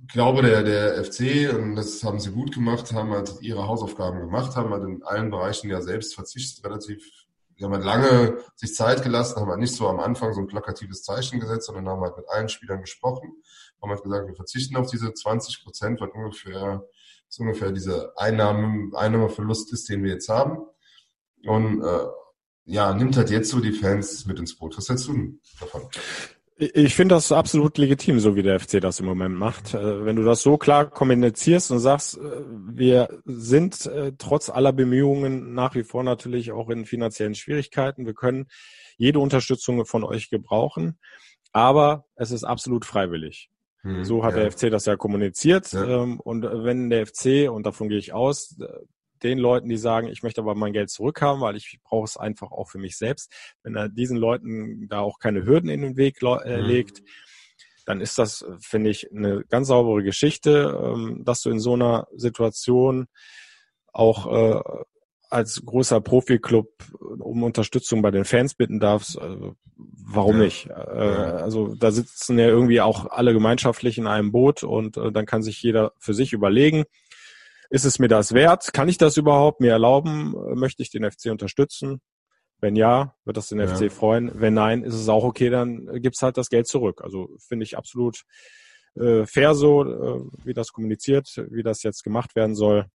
glaube 0.07 0.41
der 0.43 0.63
der 0.63 1.03
FC 1.03 1.53
und 1.53 1.75
das 1.75 2.03
haben 2.03 2.19
sie 2.19 2.31
gut 2.31 2.53
gemacht, 2.53 2.91
haben 2.93 3.11
halt 3.11 3.41
ihre 3.41 3.67
Hausaufgaben 3.67 4.19
gemacht, 4.19 4.55
haben 4.55 4.71
halt 4.71 4.83
in 4.83 5.03
allen 5.03 5.29
Bereichen 5.31 5.69
ja 5.69 5.81
selbst 5.81 6.15
verzichtet, 6.15 6.65
relativ 6.65 7.26
haben 7.65 7.73
halt 7.73 7.83
lange 7.83 8.37
sich 8.55 8.75
Zeit 8.75 9.03
gelassen, 9.03 9.39
haben 9.39 9.49
halt 9.49 9.59
nicht 9.59 9.75
so 9.75 9.87
am 9.87 9.99
Anfang 9.99 10.33
so 10.33 10.39
ein 10.39 10.47
plakatives 10.47 11.03
Zeichen 11.03 11.39
gesetzt, 11.39 11.67
sondern 11.67 11.87
haben 11.87 12.01
halt 12.01 12.17
mit 12.17 12.29
allen 12.29 12.49
Spielern 12.49 12.81
gesprochen, 12.81 13.31
haben 13.81 13.89
halt 13.89 14.03
gesagt, 14.03 14.27
wir 14.27 14.35
verzichten 14.35 14.77
auf 14.77 14.89
diese 14.89 15.13
20 15.13 15.63
Prozent, 15.63 16.01
was 16.01 16.09
ungefähr, 16.13 16.83
so 17.27 17.43
ungefähr 17.43 17.71
diese 17.71 18.13
Einnahmen, 18.17 18.93
Einnahmeverlust 18.95 19.73
ist, 19.73 19.89
den 19.89 20.03
wir 20.03 20.11
jetzt 20.11 20.29
haben. 20.29 20.59
Und 21.45 21.83
äh, 21.83 22.05
ja, 22.65 22.93
nimmt 22.93 23.17
halt 23.17 23.29
jetzt 23.29 23.49
so 23.49 23.59
die 23.59 23.71
Fans 23.71 24.25
mit 24.25 24.39
ins 24.39 24.55
Boot. 24.55 24.77
Was 24.77 24.89
hältst 24.89 25.07
du 25.07 25.39
davon? 25.59 25.89
Ich 26.59 26.95
finde 26.95 27.13
das 27.13 27.31
absolut 27.31 27.77
legitim, 27.77 28.19
so 28.19 28.35
wie 28.35 28.41
der 28.41 28.59
FC 28.59 28.81
das 28.81 28.99
im 28.99 29.05
Moment 29.05 29.35
macht. 29.35 29.75
Äh, 29.75 30.05
wenn 30.05 30.15
du 30.15 30.23
das 30.23 30.41
so 30.41 30.57
klar 30.57 30.89
kommunizierst 30.89 31.71
und 31.71 31.79
sagst, 31.79 32.17
äh, 32.17 32.21
wir 32.49 33.09
sind 33.25 33.85
äh, 33.85 34.13
trotz 34.17 34.49
aller 34.49 34.73
Bemühungen 34.73 35.53
nach 35.53 35.75
wie 35.75 35.83
vor 35.83 36.03
natürlich 36.03 36.51
auch 36.51 36.69
in 36.69 36.85
finanziellen 36.85 37.35
Schwierigkeiten. 37.35 38.07
Wir 38.07 38.15
können 38.15 38.47
jede 38.97 39.19
Unterstützung 39.19 39.85
von 39.85 40.03
euch 40.03 40.31
gebrauchen, 40.31 40.97
aber 41.51 42.05
es 42.15 42.31
ist 42.31 42.43
absolut 42.43 42.85
freiwillig. 42.85 43.51
Hm, 43.81 44.03
so 44.03 44.23
hat 44.23 44.35
ja. 44.35 44.41
der 44.41 44.51
FC 44.51 44.71
das 44.71 44.85
ja 44.85 44.95
kommuniziert. 44.95 45.71
Ja. 45.73 46.03
Ähm, 46.03 46.19
und 46.19 46.41
wenn 46.41 46.89
der 46.89 47.05
FC, 47.05 47.51
und 47.51 47.67
davon 47.67 47.87
gehe 47.87 47.99
ich 47.99 48.13
aus, 48.13 48.57
den 49.23 49.37
Leuten, 49.37 49.69
die 49.69 49.77
sagen, 49.77 50.07
ich 50.07 50.23
möchte 50.23 50.41
aber 50.41 50.55
mein 50.55 50.73
Geld 50.73 50.89
zurückhaben, 50.89 51.41
weil 51.41 51.55
ich 51.55 51.79
brauche 51.83 52.05
es 52.05 52.17
einfach 52.17 52.51
auch 52.51 52.69
für 52.69 52.77
mich 52.77 52.97
selbst. 52.97 53.31
Wenn 53.63 53.75
er 53.75 53.89
diesen 53.89 54.17
Leuten 54.17 54.87
da 54.89 54.99
auch 54.99 55.19
keine 55.19 55.45
Hürden 55.45 55.69
in 55.69 55.81
den 55.81 55.97
Weg 55.97 56.21
äh, 56.21 56.61
mhm. 56.61 56.65
legt, 56.65 57.03
dann 57.85 58.01
ist 58.01 58.17
das, 58.17 58.45
finde 58.59 58.89
ich, 58.89 59.11
eine 59.11 59.43
ganz 59.49 59.69
saubere 59.69 60.03
Geschichte, 60.03 60.77
ähm, 60.83 61.23
dass 61.23 61.41
du 61.41 61.49
in 61.49 61.59
so 61.59 61.73
einer 61.73 62.07
Situation 62.13 63.07
auch 63.93 64.27
äh, 64.27 64.61
als 65.29 65.63
großer 65.65 66.01
Profi-Club 66.01 66.67
um 66.99 67.43
Unterstützung 67.43 68.01
bei 68.01 68.11
den 68.11 68.25
Fans 68.25 68.55
bitten 68.55 68.79
darfst, 68.79 69.19
also 69.19 69.55
warum 69.77 70.37
ja. 70.37 70.43
nicht? 70.43 70.67
Äh, 70.67 70.73
also 70.73 71.75
da 71.75 71.91
sitzen 71.91 72.39
ja 72.39 72.47
irgendwie 72.47 72.81
auch 72.81 73.09
alle 73.09 73.33
gemeinschaftlich 73.33 73.97
in 73.97 74.07
einem 74.07 74.31
Boot 74.31 74.63
und 74.63 74.97
äh, 74.97 75.11
dann 75.11 75.25
kann 75.25 75.43
sich 75.43 75.61
jeder 75.61 75.93
für 75.97 76.13
sich 76.13 76.33
überlegen, 76.33 76.85
ist 77.69 77.85
es 77.85 77.99
mir 77.99 78.07
das 78.07 78.33
wert? 78.33 78.73
Kann 78.73 78.89
ich 78.89 78.97
das 78.97 79.17
überhaupt 79.17 79.61
mir 79.61 79.71
erlauben? 79.71 80.33
Möchte 80.55 80.81
ich 80.81 80.89
den 80.89 81.09
FC 81.09 81.31
unterstützen? 81.31 82.01
Wenn 82.59 82.75
ja, 82.75 83.15
wird 83.23 83.37
das 83.37 83.49
den 83.49 83.59
ja. 83.59 83.67
FC 83.67 83.91
freuen. 83.91 84.31
Wenn 84.33 84.53
nein, 84.53 84.83
ist 84.83 84.95
es 84.95 85.09
auch 85.09 85.23
okay, 85.23 85.49
dann 85.49 86.01
gibt's 86.01 86.21
halt 86.21 86.37
das 86.37 86.49
Geld 86.49 86.67
zurück. 86.67 87.01
Also 87.03 87.29
finde 87.47 87.63
ich 87.63 87.77
absolut 87.77 88.23
äh, 88.95 89.25
fair 89.25 89.53
so, 89.53 89.83
äh, 89.83 90.21
wie 90.43 90.53
das 90.53 90.71
kommuniziert, 90.71 91.27
wie 91.51 91.63
das 91.63 91.83
jetzt 91.83 92.03
gemacht 92.03 92.35
werden 92.35 92.55
soll. 92.55 92.87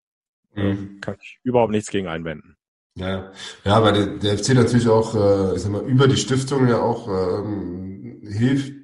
Äh, 0.55 0.75
mhm. 0.75 1.01
Kann 1.01 1.17
ich 1.21 1.39
überhaupt 1.45 1.71
nichts 1.71 1.91
gegen 1.91 2.09
einwenden. 2.09 2.57
Ja, 2.95 3.33
ja, 3.65 3.83
weil 3.83 3.93
der, 3.93 4.07
der 4.19 4.39
FC 4.39 4.55
natürlich 4.55 4.89
auch, 4.89 5.15
äh, 5.15 5.57
ich 5.57 5.63
sag 5.63 5.73
mal, 5.73 5.85
über 5.89 6.09
die 6.09 6.17
Stiftung 6.17 6.69
ja 6.69 6.81
auch 6.81 7.09
ähm, 7.09 8.21
hilft 8.27 8.82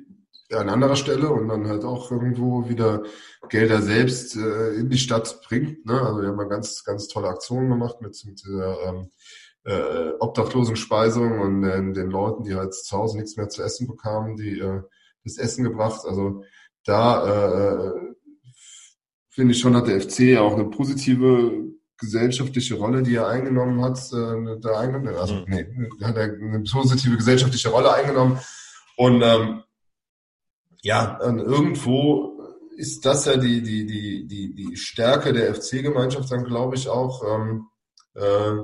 an 0.53 0.68
anderer 0.68 0.96
Stelle 0.96 1.30
und 1.30 1.49
dann 1.49 1.68
halt 1.68 1.84
auch 1.84 2.11
irgendwo 2.11 2.68
wieder 2.68 3.03
Gelder 3.49 3.82
selbst 3.82 4.36
äh, 4.36 4.74
in 4.74 4.88
die 4.88 4.99
Stadt 4.99 5.40
bringt. 5.46 5.84
Ne? 5.84 6.01
Also 6.01 6.22
wir 6.22 6.28
haben 6.28 6.36
mal 6.36 6.49
ganz, 6.49 6.84
ganz 6.84 7.09
tolle 7.09 7.28
Aktionen 7.28 7.68
gemacht 7.68 8.01
mit, 8.01 8.20
mit 8.24 8.42
dieser 8.44 8.82
ähm, 8.86 9.11
äh, 9.64 10.12
Obdachlosenspeisung 10.18 11.40
und 11.40 11.64
äh, 11.64 11.92
den 11.92 12.11
Leuten, 12.11 12.44
die 12.44 12.55
halt 12.55 12.74
zu 12.74 12.96
Hause 12.96 13.18
nichts 13.18 13.36
mehr 13.36 13.49
zu 13.49 13.62
essen 13.62 13.86
bekamen, 13.86 14.36
die 14.36 14.59
äh, 14.59 14.80
das 15.24 15.36
Essen 15.36 15.64
gebracht. 15.64 16.01
Also 16.07 16.44
da 16.84 17.90
äh, 17.90 17.92
finde 19.28 19.53
ich 19.53 19.61
schon, 19.61 19.76
hat 19.76 19.88
der 19.88 20.01
FC 20.01 20.38
auch 20.38 20.55
eine 20.55 20.64
positive 20.64 21.68
gesellschaftliche 21.99 22.76
Rolle, 22.76 23.03
die 23.03 23.16
er 23.16 23.28
eingenommen 23.28 23.82
hat, 23.82 23.99
äh, 24.12 24.61
da 24.61 24.80
eingenommen. 24.80 25.14
Also 25.16 25.34
mhm. 25.34 25.44
nee, 25.49 25.66
hat 26.03 26.16
er 26.16 26.24
eine 26.24 26.62
positive 26.62 27.16
gesellschaftliche 27.16 27.68
Rolle 27.68 27.92
eingenommen. 27.92 28.38
Und 28.96 29.20
ähm, 29.22 29.62
ja, 30.83 31.18
irgendwo 31.20 32.39
ist 32.76 33.05
das 33.05 33.24
ja 33.24 33.37
die, 33.37 33.62
die, 33.62 33.87
die, 33.87 34.26
die, 34.26 34.55
die 34.55 34.76
Stärke 34.76 35.33
der 35.33 35.55
FC-Gemeinschaft 35.55 36.31
dann, 36.31 36.45
glaube 36.45 36.76
ich, 36.76 36.89
auch, 36.89 37.24
ähm, 37.24 37.66
äh, 38.14 38.59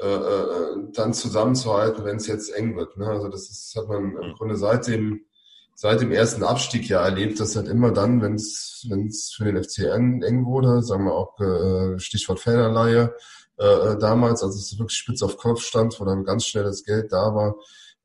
äh, 0.00 0.06
äh, 0.06 0.76
dann 0.94 1.12
zusammenzuhalten, 1.12 2.04
wenn 2.04 2.16
es 2.16 2.26
jetzt 2.26 2.54
eng 2.54 2.76
wird. 2.76 2.96
Ne? 2.96 3.06
Also 3.06 3.28
das 3.28 3.50
ist, 3.50 3.74
hat 3.76 3.88
man 3.88 4.16
im 4.16 4.34
Grunde 4.34 4.56
seit 4.56 4.86
dem, 4.86 5.26
seit 5.74 6.00
dem 6.00 6.12
ersten 6.12 6.42
Abstieg 6.42 6.88
ja 6.88 7.02
erlebt, 7.02 7.38
dass 7.40 7.56
halt 7.56 7.68
immer 7.68 7.90
dann, 7.90 8.22
wenn 8.22 8.34
es 8.36 9.34
für 9.36 9.44
den 9.44 9.62
FC 9.62 9.80
eng 9.80 10.46
wurde, 10.46 10.82
sagen 10.82 11.04
wir 11.04 11.14
auch 11.14 11.38
äh, 11.40 11.98
Stichwort 11.98 12.40
Fananleihe, 12.40 13.14
äh, 13.58 13.64
äh, 13.64 13.98
damals, 13.98 14.42
als 14.42 14.54
es 14.56 14.78
wirklich 14.78 14.96
spitz 14.96 15.22
auf 15.22 15.36
Kopf 15.36 15.60
stand, 15.60 16.00
wo 16.00 16.04
dann 16.06 16.24
ganz 16.24 16.46
schnell 16.46 16.64
das 16.64 16.82
Geld 16.82 17.12
da 17.12 17.34
war. 17.34 17.56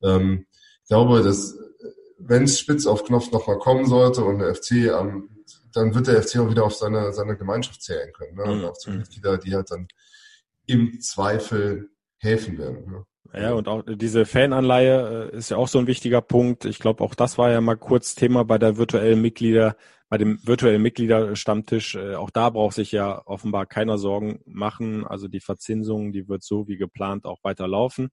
Ähm, 0.03 0.47
ich 0.81 0.89
glaube, 0.89 1.23
dass 1.23 1.55
wenn 2.17 2.43
es 2.43 2.59
spitz 2.59 2.85
auf 2.85 3.03
Knopf 3.03 3.31
nochmal 3.31 3.59
kommen 3.59 3.85
sollte 3.85 4.23
und 4.23 4.39
der 4.39 4.55
FC 4.55 4.91
am, 4.91 5.29
dann 5.73 5.93
wird 5.93 6.07
der 6.07 6.21
FC 6.21 6.39
auch 6.39 6.49
wieder 6.49 6.63
auf 6.63 6.75
seine, 6.75 7.13
seine 7.13 7.37
Gemeinschaft 7.37 7.81
zählen 7.81 8.11
können. 8.13 8.35
Ne? 8.35 8.43
Und 8.43 8.59
mhm. 8.59 8.65
auf 8.65 8.77
die 8.79 8.91
Mitglieder, 8.91 9.37
die 9.37 9.53
halt 9.53 9.71
dann 9.71 9.87
im 10.65 10.99
Zweifel 11.01 11.89
helfen 12.17 12.57
werden. 12.57 12.91
Ne? 12.91 13.05
Ja, 13.33 13.53
und 13.53 13.67
auch 13.67 13.83
diese 13.85 14.25
Fananleihe 14.25 15.31
äh, 15.31 15.37
ist 15.37 15.49
ja 15.49 15.57
auch 15.57 15.67
so 15.67 15.79
ein 15.79 15.87
wichtiger 15.87 16.21
Punkt. 16.21 16.65
Ich 16.65 16.79
glaube, 16.79 17.03
auch 17.03 17.15
das 17.15 17.37
war 17.37 17.51
ja 17.51 17.59
mal 17.59 17.75
kurz 17.75 18.15
Thema 18.15 18.45
bei 18.45 18.57
der 18.57 18.77
virtuellen 18.77 19.21
Mitglieder, 19.21 19.75
bei 20.09 20.17
dem 20.17 20.39
virtuellen 20.43 20.81
Mitgliederstammtisch. 20.81 21.95
Äh, 21.95 22.15
auch 22.15 22.29
da 22.29 22.49
braucht 22.49 22.75
sich 22.75 22.91
ja 22.91 23.21
offenbar 23.25 23.65
keiner 23.65 23.97
Sorgen 23.97 24.39
machen. 24.45 25.05
Also 25.05 25.27
die 25.27 25.41
Verzinsung, 25.41 26.13
die 26.13 26.29
wird 26.29 26.43
so 26.43 26.67
wie 26.67 26.77
geplant 26.77 27.25
auch 27.25 27.43
weiterlaufen. 27.43 28.09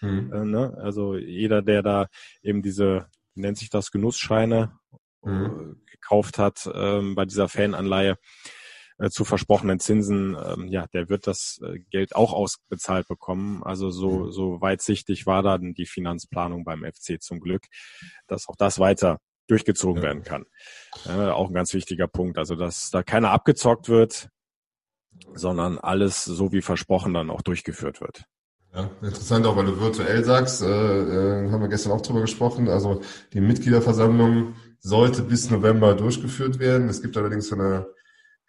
Mhm. 0.00 0.32
Äh, 0.32 0.44
ne? 0.44 0.76
Also 0.80 1.14
jeder, 1.16 1.62
der 1.62 1.82
da 1.82 2.06
eben 2.42 2.62
diese 2.62 3.06
nennt 3.34 3.58
sich 3.58 3.70
das, 3.70 3.90
Genussscheine 3.90 4.78
mhm. 5.22 5.76
Äh, 5.86 5.90
gekauft 5.90 6.38
hat 6.38 6.70
ähm, 6.72 7.14
bei 7.14 7.24
dieser 7.24 7.48
Fananleihe 7.48 8.16
äh, 8.98 9.10
zu 9.10 9.24
versprochenen 9.24 9.80
Zinsen, 9.80 10.36
ähm, 10.36 10.68
ja, 10.68 10.86
der 10.92 11.08
wird 11.08 11.26
das 11.26 11.58
äh, 11.64 11.78
Geld 11.90 12.14
auch 12.14 12.32
ausbezahlt 12.32 13.08
bekommen. 13.08 13.62
Also 13.64 13.90
so, 13.90 14.10
mhm. 14.10 14.32
so 14.32 14.60
weitsichtig 14.60 15.26
war 15.26 15.42
dann 15.42 15.74
die 15.74 15.86
Finanzplanung 15.86 16.64
beim 16.64 16.84
FC 16.84 17.20
zum 17.20 17.40
Glück, 17.40 17.64
dass 18.26 18.48
auch 18.48 18.56
das 18.56 18.78
weiter 18.78 19.18
durchgezogen 19.48 20.02
ja. 20.02 20.08
werden 20.08 20.22
kann. 20.22 20.44
Äh, 21.06 21.30
auch 21.30 21.48
ein 21.48 21.54
ganz 21.54 21.74
wichtiger 21.74 22.06
Punkt. 22.06 22.38
Also, 22.38 22.54
dass 22.54 22.90
da 22.90 23.02
keiner 23.02 23.30
abgezockt 23.30 23.88
wird, 23.88 24.28
sondern 25.34 25.78
alles 25.78 26.24
so 26.24 26.52
wie 26.52 26.62
versprochen 26.62 27.14
dann 27.14 27.30
auch 27.30 27.42
durchgeführt 27.42 28.00
wird. 28.00 28.24
Ja, 28.74 28.90
interessant 29.02 29.46
auch, 29.46 29.56
weil 29.56 29.66
du 29.66 29.80
virtuell 29.80 30.24
sagst, 30.24 30.60
äh, 30.62 30.66
äh, 30.66 31.50
haben 31.50 31.60
wir 31.60 31.68
gestern 31.68 31.92
auch 31.92 32.00
drüber 32.00 32.22
gesprochen. 32.22 32.68
Also 32.68 33.02
die 33.32 33.40
Mitgliederversammlung 33.40 34.54
sollte 34.80 35.22
bis 35.22 35.48
November 35.50 35.94
durchgeführt 35.94 36.58
werden. 36.58 36.88
Es 36.88 37.00
gibt 37.00 37.16
allerdings 37.16 37.48
von 37.48 37.60
der 37.60 37.86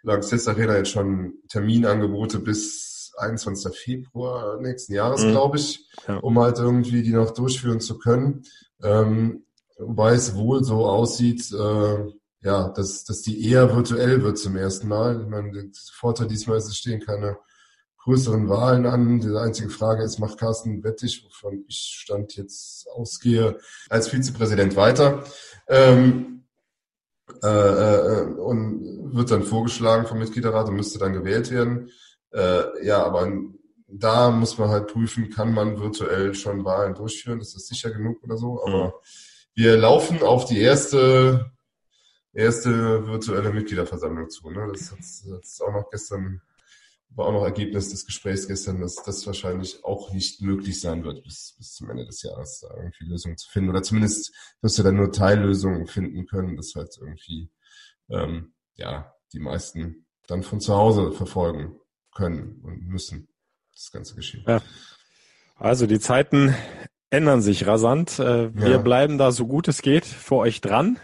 Lanxess 0.02 0.48
Arena 0.48 0.78
jetzt 0.78 0.90
schon 0.90 1.34
Terminangebote 1.48 2.40
bis 2.40 3.14
21. 3.18 3.76
Februar 3.78 4.60
nächsten 4.60 4.94
Jahres, 4.94 5.24
mhm. 5.24 5.32
glaube 5.32 5.58
ich, 5.58 5.88
ja. 6.08 6.18
um 6.18 6.40
halt 6.40 6.58
irgendwie 6.58 7.04
die 7.04 7.14
noch 7.14 7.32
durchführen 7.32 7.80
zu 7.80 8.00
können. 8.00 8.44
Ähm, 8.84 9.46
wobei 9.78 10.14
es 10.14 10.36
wohl 10.36 10.64
so 10.64 10.86
aussieht, 10.86 11.52
äh, 11.52 11.98
ja, 12.42 12.70
dass, 12.70 13.04
dass 13.04 13.22
die 13.22 13.48
eher 13.50 13.76
virtuell 13.76 14.24
wird 14.24 14.40
zum 14.40 14.56
ersten 14.56 14.88
Mal. 14.88 15.22
Ich 15.22 15.28
meine, 15.28 15.52
der 15.52 15.66
Vorteil 15.94 16.28
diesmal 16.28 16.58
ist, 16.58 16.68
es 16.68 16.78
stehen 16.78 17.00
keine 17.00 17.38
größeren 18.06 18.48
Wahlen 18.48 18.86
an. 18.86 19.20
Die 19.20 19.36
einzige 19.36 19.70
Frage 19.70 20.04
ist, 20.04 20.20
macht 20.20 20.40
Carsten 20.40 20.84
Wettig, 20.84 21.26
wovon 21.26 21.66
ich 21.68 21.78
Stand 21.78 22.36
jetzt 22.38 22.88
ausgehe, 22.90 23.58
als 23.90 24.10
Vizepräsident 24.10 24.76
weiter? 24.76 25.24
Ähm, 25.68 26.44
äh, 27.44 27.48
äh, 27.48 28.24
und 28.36 29.14
wird 29.14 29.32
dann 29.32 29.44
vorgeschlagen 29.44 30.06
vom 30.06 30.20
Mitgliederrat 30.20 30.70
und 30.70 30.76
müsste 30.76 31.00
dann 31.00 31.14
gewählt 31.14 31.50
werden. 31.50 31.90
Äh, 32.32 32.86
ja, 32.86 33.04
aber 33.04 33.28
da 33.88 34.30
muss 34.30 34.58
man 34.58 34.70
halt 34.70 34.88
prüfen, 34.88 35.32
kann 35.32 35.54
man 35.54 35.80
virtuell 35.80 36.36
schon 36.36 36.64
Wahlen 36.64 36.94
durchführen? 36.94 37.42
Ist 37.42 37.56
das 37.56 37.68
sicher 37.68 37.90
genug 37.92 38.24
oder 38.24 38.38
so? 38.38 38.64
Aber 38.64 38.86
mhm. 38.88 38.92
wir 39.56 39.78
laufen 39.78 40.22
auf 40.22 40.46
die 40.46 40.60
erste 40.60 41.52
erste 42.34 43.08
virtuelle 43.08 43.52
Mitgliederversammlung 43.52 44.30
zu. 44.30 44.52
Ne? 44.52 44.68
Das 44.72 44.92
hat 44.92 45.00
es 45.00 45.62
auch 45.62 45.72
noch 45.72 45.90
gestern 45.90 46.42
war 47.10 47.28
auch 47.28 47.32
noch 47.32 47.44
Ergebnis 47.44 47.90
des 47.90 48.06
Gesprächs 48.06 48.48
gestern, 48.48 48.82
dass 48.82 48.96
das 48.96 49.26
wahrscheinlich 49.26 49.84
auch 49.84 50.12
nicht 50.12 50.42
möglich 50.42 50.82
sein 50.82 51.04
wird, 51.04 51.24
bis, 51.24 51.56
bis 51.58 51.74
zum 51.74 51.90
Ende 51.90 52.06
des 52.06 52.22
Jahres 52.24 52.60
da 52.60 52.76
irgendwie 52.76 53.06
Lösungen 53.06 53.38
zu 53.38 53.50
finden. 53.50 53.70
Oder 53.70 53.84
zumindest 53.84 54.34
wirst 54.62 54.78
du 54.78 54.84
dann 54.84 54.98
nur 54.98 55.12
Teillösungen 55.12 55.88
finden 55.88 56.26
können, 56.26 56.58
dass 56.58 56.76
halt 56.76 56.96
irgendwie 57.00 57.50
ähm, 58.10 58.54
ja 58.76 59.14
die 59.34 59.40
meisten 59.40 60.06
dann 60.28 60.44
von 60.44 60.60
zu 60.60 60.76
Hause 60.76 61.12
verfolgen 61.12 61.80
können 62.14 62.62
und 62.64 62.88
müssen 62.88 63.28
das 63.74 63.92
ganze 63.92 64.16
Geschehen. 64.16 64.44
Ja. 64.48 64.62
Also 65.56 65.88
die 65.88 66.00
Zeiten 66.00 66.54
ändern 67.10 67.42
sich 67.42 67.66
rasant. 67.66 68.20
Äh, 68.20 68.54
wir 68.54 68.72
ja. 68.72 68.78
bleiben 68.78 69.18
da 69.18 69.32
so 69.32 69.48
gut 69.48 69.68
es 69.68 69.82
geht 69.82 70.06
für 70.06 70.36
euch 70.36 70.62
dran. 70.62 71.00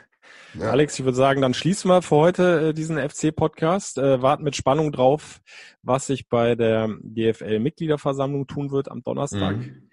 Ja. 0.53 0.71
Alex, 0.71 0.99
ich 0.99 1.05
würde 1.05 1.17
sagen, 1.17 1.41
dann 1.41 1.53
schließen 1.53 1.89
wir 1.89 2.01
für 2.01 2.15
heute 2.15 2.69
äh, 2.69 2.73
diesen 2.73 2.97
FC-Podcast. 2.97 3.97
Äh, 3.97 4.21
warten 4.21 4.43
mit 4.43 4.55
Spannung 4.55 4.91
drauf, 4.91 5.41
was 5.81 6.07
sich 6.07 6.27
bei 6.29 6.55
der 6.55 6.89
DFL-Mitgliederversammlung 7.01 8.47
tun 8.47 8.71
wird 8.71 8.91
am 8.91 9.01
Donnerstag. 9.03 9.57
Mhm 9.57 9.91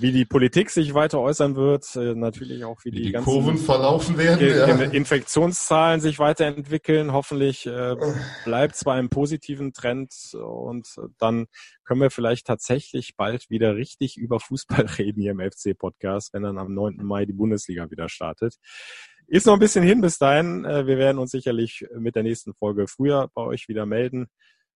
wie 0.00 0.12
die 0.12 0.24
Politik 0.24 0.70
sich 0.70 0.94
weiter 0.94 1.20
äußern 1.20 1.56
wird, 1.56 1.94
äh, 1.96 2.14
natürlich 2.14 2.64
auch 2.64 2.80
wie, 2.84 2.92
wie 2.92 2.96
die, 2.96 3.02
die 3.02 3.12
ganzen 3.12 3.30
Kurven 3.30 3.58
verlaufen 3.58 4.18
werden, 4.18 4.46
ja. 4.46 4.66
Infektionszahlen 4.66 6.00
sich 6.00 6.18
weiterentwickeln. 6.18 7.12
Hoffentlich 7.12 7.66
äh, 7.66 7.96
bleibt 8.44 8.76
es 8.76 8.84
bei 8.84 8.94
einem 8.94 9.10
positiven 9.10 9.72
Trend 9.72 10.12
und 10.34 10.88
dann 11.18 11.46
können 11.84 12.00
wir 12.00 12.10
vielleicht 12.10 12.46
tatsächlich 12.46 13.16
bald 13.16 13.50
wieder 13.50 13.76
richtig 13.76 14.16
über 14.16 14.40
Fußball 14.40 14.86
reden 14.98 15.20
hier 15.20 15.32
im 15.32 15.40
FC-Podcast, 15.40 16.32
wenn 16.32 16.42
dann 16.42 16.58
am 16.58 16.72
9. 16.74 16.96
Mai 17.02 17.26
die 17.26 17.32
Bundesliga 17.32 17.90
wieder 17.90 18.08
startet. 18.08 18.56
Ist 19.30 19.46
noch 19.46 19.54
ein 19.54 19.60
bisschen 19.60 19.84
hin 19.84 20.00
bis 20.00 20.18
dahin. 20.18 20.64
Äh, 20.64 20.86
wir 20.86 20.98
werden 20.98 21.18
uns 21.18 21.30
sicherlich 21.30 21.86
mit 21.96 22.16
der 22.16 22.22
nächsten 22.22 22.52
Folge 22.52 22.86
früher 22.86 23.30
bei 23.34 23.42
euch 23.42 23.68
wieder 23.68 23.86
melden 23.86 24.28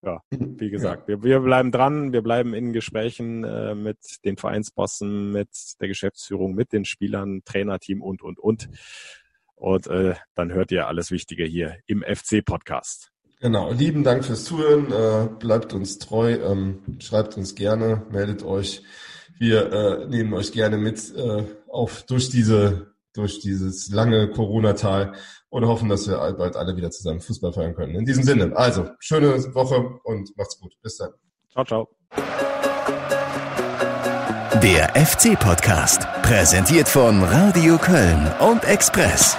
ja, 0.04 0.22
wie 0.32 0.70
gesagt, 0.70 1.08
ja. 1.08 1.16
wir, 1.16 1.24
wir 1.24 1.40
bleiben 1.40 1.72
dran, 1.72 2.14
wir 2.14 2.22
bleiben 2.22 2.54
in 2.54 2.74
Gesprächen 2.74 3.44
äh, 3.44 3.74
mit 3.76 3.98
den 4.26 4.38
Vereinsbossen, 4.38 5.32
mit 5.32 5.50
der 5.80 5.88
Geschäftsführung, 5.88 6.54
mit 6.54 6.74
den 6.74 6.86
Spielern, 6.86 7.42
Trainerteam 7.46 8.02
und, 8.02 8.22
und, 8.22 8.40
und. 8.40 8.70
Und 9.56 9.88
äh, 9.88 10.16
dann 10.36 10.52
hört 10.52 10.72
ihr 10.72 10.88
alles 10.88 11.12
Wichtige 11.12 11.46
hier 11.46 11.78
im 11.86 12.04
FC-Podcast. 12.04 13.12
Genau, 13.40 13.72
lieben 13.72 14.04
Dank 14.04 14.26
fürs 14.26 14.44
Zuhören, 14.44 14.92
äh, 14.92 15.30
bleibt 15.40 15.74
uns 15.74 16.00
treu, 16.00 16.34
ähm, 16.34 16.82
schreibt 17.00 17.38
uns 17.38 17.56
gerne, 17.56 18.06
meldet 18.12 18.44
euch. 18.44 18.84
Wir 19.38 19.72
äh, 19.72 20.08
nehmen 20.08 20.34
euch 20.34 20.52
gerne 20.52 20.78
mit 20.78 21.14
äh, 21.16 21.44
auf 21.68 22.04
durch 22.04 22.30
diese 22.30 22.93
durch 23.14 23.40
dieses 23.40 23.90
lange 23.90 24.30
Corona-Tal 24.32 25.14
und 25.50 25.66
hoffen, 25.66 25.90
dass 25.90 26.08
wir 26.08 26.18
bald 26.38 26.56
alle 26.56 26.76
wieder 26.76 26.92
zusammen 26.92 27.22
Fußball 27.22 27.54
feiern 27.54 27.76
können. 27.76 27.96
In 27.96 28.06
diesem 28.06 28.24
Sinne, 28.24 28.56
also 28.56 28.90
schöne 29.00 29.34
Woche 29.54 30.00
und 30.04 30.36
macht's 30.38 30.60
gut. 30.60 30.74
Bis 30.82 30.98
dann. 30.98 31.12
Ciao, 31.52 31.66
ciao. 31.66 31.90
Der 34.64 34.96
FC-Podcast, 34.96 36.08
präsentiert 36.22 36.88
von 36.88 37.22
Radio 37.24 37.78
Köln 37.78 38.32
und 38.40 38.64
Express. 38.64 39.36